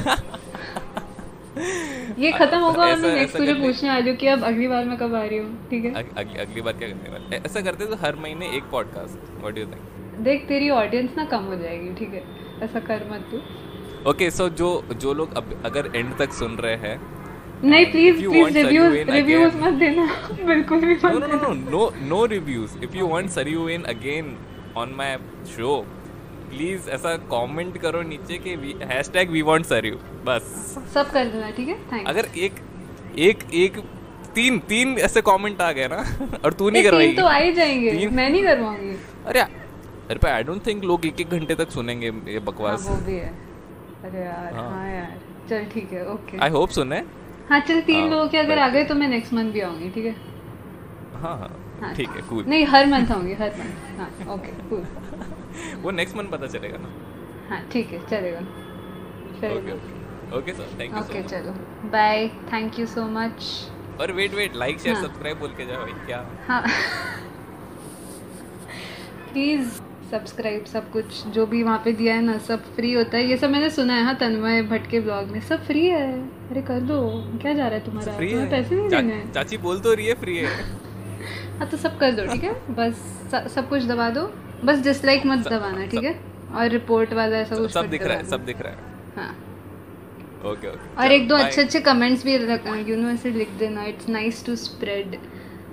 ये 2.17 2.31
खत्म 2.31 2.57
होगा 2.59 2.83
और 2.83 2.95
मैं 2.95 3.13
नेक्स्ट 3.15 3.37
तुझे 3.37 3.53
पूछने 3.53 3.89
वाली 3.89 4.09
हूँ 4.09 4.17
कि 4.17 4.27
अब 4.27 4.43
अगली 4.43 4.67
बार 4.67 4.85
मैं 4.85 4.97
कब 4.97 5.15
आ 5.15 5.23
रही 5.23 5.37
हूँ 5.37 5.67
ठीक 5.69 5.85
है? 5.85 5.91
अगली 5.93 6.39
अगली 6.39 6.61
बार 6.61 6.73
क्या 6.73 6.87
करने 6.87 7.09
वाले? 7.09 7.37
ऐसा 7.37 7.61
करते 7.61 7.85
तो 7.85 7.95
हर 7.95 8.15
महीने 8.15 8.49
एक 8.57 8.69
podcast 8.71 9.39
what 9.39 9.53
do 9.55 9.61
you 9.61 9.67
think 9.67 10.04
देख 10.23 10.45
तेरी 10.47 10.69
ऑडियंस 10.69 11.09
ना 11.17 11.25
कम 11.31 11.43
हो 11.43 11.55
जाएगी 11.55 11.93
ठीक 11.99 12.13
है? 12.13 12.23
ऐसा 12.63 12.79
कर 12.89 13.07
मत 13.11 13.27
तू। 13.31 14.09
ओके 14.09 14.29
सो 14.31 14.47
जो 14.61 14.69
जो 15.01 15.13
लोग 15.13 15.33
अब 15.37 15.61
अगर 15.65 15.91
एंड 15.95 16.15
तक 16.17 16.33
सुन 16.33 16.55
रहे 16.65 16.75
हैं 16.87 16.99
नहीं 17.63 17.85
प्लीज़ 17.91 18.15
प्लीज़ 18.17 18.57
रिव्यूज़ 18.57 19.09
रिव्यूज़ 19.09 19.57
मत 19.57 19.73
देना 19.73 20.05
बिल्कुल 20.45 20.79
भी 20.79 20.93
मत 20.93 21.29
no 21.43 21.53
no 21.75 21.83
no 22.13 22.19
reviews. 22.33 22.75
If 22.87 22.95
you 22.99 23.07
want 23.13 23.31
Saryu 23.35 23.63
in 23.75 23.85
again 23.95 24.31
on 24.83 24.95
my 25.01 25.09
show 25.55 25.75
please 26.49 26.89
ऐसा 26.89 27.15
कमेंट 27.31 27.77
करो 27.81 28.01
नीचे 28.09 28.37
कि 28.37 28.49
हैशटैग 28.91 29.29
वी 29.31 29.41
वांट 29.41 29.65
सरयू 29.65 29.95
बस। 30.25 30.51
सब 30.93 31.09
कर 31.11 31.25
देना 31.25 31.49
ठीक 31.57 31.67
है? 31.67 31.75
थैंक्स 31.93 32.09
अगर 32.09 32.27
एक 32.37 32.61
एक 33.29 33.43
एक 33.63 33.77
तीन 34.35 34.57
तीन 34.69 34.97
ऐसे 35.07 35.21
कमेंट 35.21 35.61
आ 35.61 35.71
गए 35.71 35.87
ना 35.91 36.03
और 36.45 36.53
तू 36.53 36.69
नहीं 36.69 36.83
करवाएगी। 36.83 37.13
तो 37.13 37.25
आ 37.25 37.35
ही 37.37 37.51
जाएँगे। 37.53 38.07
मैं 38.07 38.29
नहीं 38.29 38.43
करवाऊँगी। 38.43 38.95
अरे 39.25 39.43
अरे 40.09 40.19
पे 40.19 40.27
आई 40.29 40.43
डोंट 40.43 40.65
थिंक 40.65 40.83
लोग 40.83 41.05
एक 41.05 41.21
एक 41.21 41.29
घंटे 41.29 41.55
तक 41.55 41.69
सुनेंगे 41.71 42.11
ये 42.31 42.39
बकवास। 42.49 42.87
हाँ 42.87 42.95
वो 42.95 43.01
भी 43.05 43.15
है। 43.15 43.29
अरे 44.05 44.19
यार 44.23 44.53
हाँ। 44.55 44.69
हाँ 44.69 44.87
यार। 44.93 45.17
चल 45.49 45.65
ठीक 45.73 45.91
है 45.93 46.05
ओके 46.11 46.37
आई 46.37 46.49
होप 46.49 46.69
सुने। 46.69 47.03
हाँ 47.49 47.59
चल 47.59 47.81
तीन 47.81 47.99
हाँ, 48.01 48.09
लोगों 48.09 48.27
के 48.29 48.37
अगर 48.37 48.59
आ 48.59 48.67
गए 48.69 48.83
तो 48.85 48.95
मैं 48.95 49.07
नेक्स्ट 49.07 49.33
मंथ 49.33 49.51
भी 49.51 49.59
आऊँगी 49.61 49.89
ठीक 49.89 50.05
है? 50.05 50.15
हाँ 51.21 51.37
हाँ 51.39 51.49
हाँ 51.81 51.93
ठीक 51.95 52.09
है 52.09 52.21
कूल 52.29 52.43
नहीं 52.47 52.65
हर 52.65 52.85
मंथ 52.87 53.11
आऊँगी 53.11 53.33
हर 53.41 53.51
मंथ 53.59 53.99
हाँ 53.99 54.33
ओके 54.35 54.51
कूल 54.69 54.83
वो 55.83 55.91
नेक्स्ट 55.91 56.15
मंथ 56.17 56.29
पता 56.31 56.47
चलेगा 56.47 56.77
ना। 56.77 56.89
हाँ 57.49 57.61
ठीक 57.71 57.91
है 57.91 57.99
चलेगा। 58.07 58.39
Okay 60.37 60.53
sir 60.53 60.67
thank 60.79 60.93
you 60.93 60.99
okay 61.01 61.21
चलो। 61.23 61.51
Bye 61.91 62.27
thank 62.53 62.79
you 62.79 62.85
so 62.87 63.05
much 63.17 63.45
और 64.01 64.11
wait 64.11 64.33
wait 64.33 64.55
like 64.55 64.79
share. 64.79 64.95
Subscribe 64.95 65.39
बोल 65.39 65.49
के 65.57 65.65
जाओ 65.65 65.81
भाई 65.81 66.05
क्या? 66.05 66.19
हाँ। 66.47 66.61
प्लीज़ 69.31 69.79
सब्सक्राइब 70.11 70.65
सब 70.65 70.91
कुछ 70.91 71.27
जो 71.27 71.45
भी 71.45 71.63
वहाँ 71.63 71.81
पे 71.85 71.91
दिया 71.91 72.15
है 72.15 72.21
ना 72.21 72.37
सब 72.37 72.75
फ्री 72.75 72.93
होता 72.93 73.17
है। 73.17 73.29
ये 73.29 73.37
सब 73.37 73.49
मैंने 73.49 73.69
सुना 73.69 73.93
है 73.93 74.03
हाँ 74.03 74.15
तन्मय 74.15 74.61
भट्ट 74.61 74.89
के 74.89 74.99
ब्लॉग 74.99 75.27
में। 75.27 75.41
सब 75.41 75.65
फ्री 75.65 75.85
है। 75.87 76.21
अरे 76.49 76.61
कर 76.61 76.79
दो। 76.79 77.23
क्या 77.41 77.53
जा 77.53 77.67
रहा 77.67 77.77
है 77.79 77.85
तुम्हारा? 77.85 78.13
फ्री 78.13 78.29
तुम्हें 78.29 78.45
है। 78.45 78.51
पैसे 78.51 78.75
नहीं 78.75 78.89
देने 78.89 79.13
हैं? 79.13 79.33
चाची 79.33 79.57
बोल 79.57 79.79
तो 79.79 79.93
रही 79.93 80.05
है 80.05 80.13
फ्री 80.13 80.37
है। 80.37 80.47
हाँ 81.57 81.69
तो 81.69 81.77
सब 81.77 81.97
कर 81.97 82.11
दो 82.11 82.33
ठीक 82.33 82.43
है? 82.43 82.53
बस 82.53 82.93
स- 83.35 83.51
सब 83.55 83.69
कुछ 83.69 83.83
दबा 83.83 84.09
दो। 84.09 84.33
बस 84.65 84.79
डिसलाइक 84.79 85.25
मत 85.25 85.47
दबाना 85.47 85.85
ठीक 85.85 86.03
है? 86.03 86.19
और 86.55 86.69
रिपोर्ट 86.69 87.13
वाला 87.13 87.37
ऐसा 87.37 87.55
कुछ 87.55 87.71
सब 87.71 87.89
दिख 87.89 88.03
रहा 88.03 88.17
है 88.17 88.25
सब 88.25 88.45
दिख 88.45 88.61
रहा 88.61 88.71
है। 88.71 88.77
हाँ। 89.15 89.37
Okay 90.51 90.67
okay. 90.67 91.01
और 91.01 91.11
एक 91.11 91.27
दो 91.27 91.35
अच्छे 91.35 91.61
अच्छे 91.61 91.79
कमेंट्स 91.79 92.25
भी 92.25 92.35
यू 92.91 92.97
नो 92.97 93.09
ऐसे 93.09 93.29
लिख 93.29 93.49
देना। 93.49 93.83
It's 93.83 94.09
nice 94.09 94.45
to 94.45 94.55
spread 94.55 95.19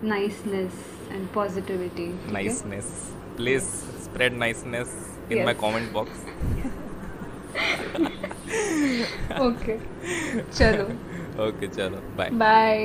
niceness 0.05 0.72
and 1.12 1.28
positivity 1.28 2.20
niceness. 2.33 2.93
Please. 3.41 3.91
Spread 4.13 4.33
niceness 4.35 4.91
in 5.31 5.39
yes. 5.39 5.47
my 5.47 5.55
comment 5.65 5.93
box 5.93 6.09
ओके 9.41 9.75
चलो 10.59 10.85
okay 11.47 11.69
chalo 11.77 12.01
bye 12.19 12.31
बाय 12.45 12.79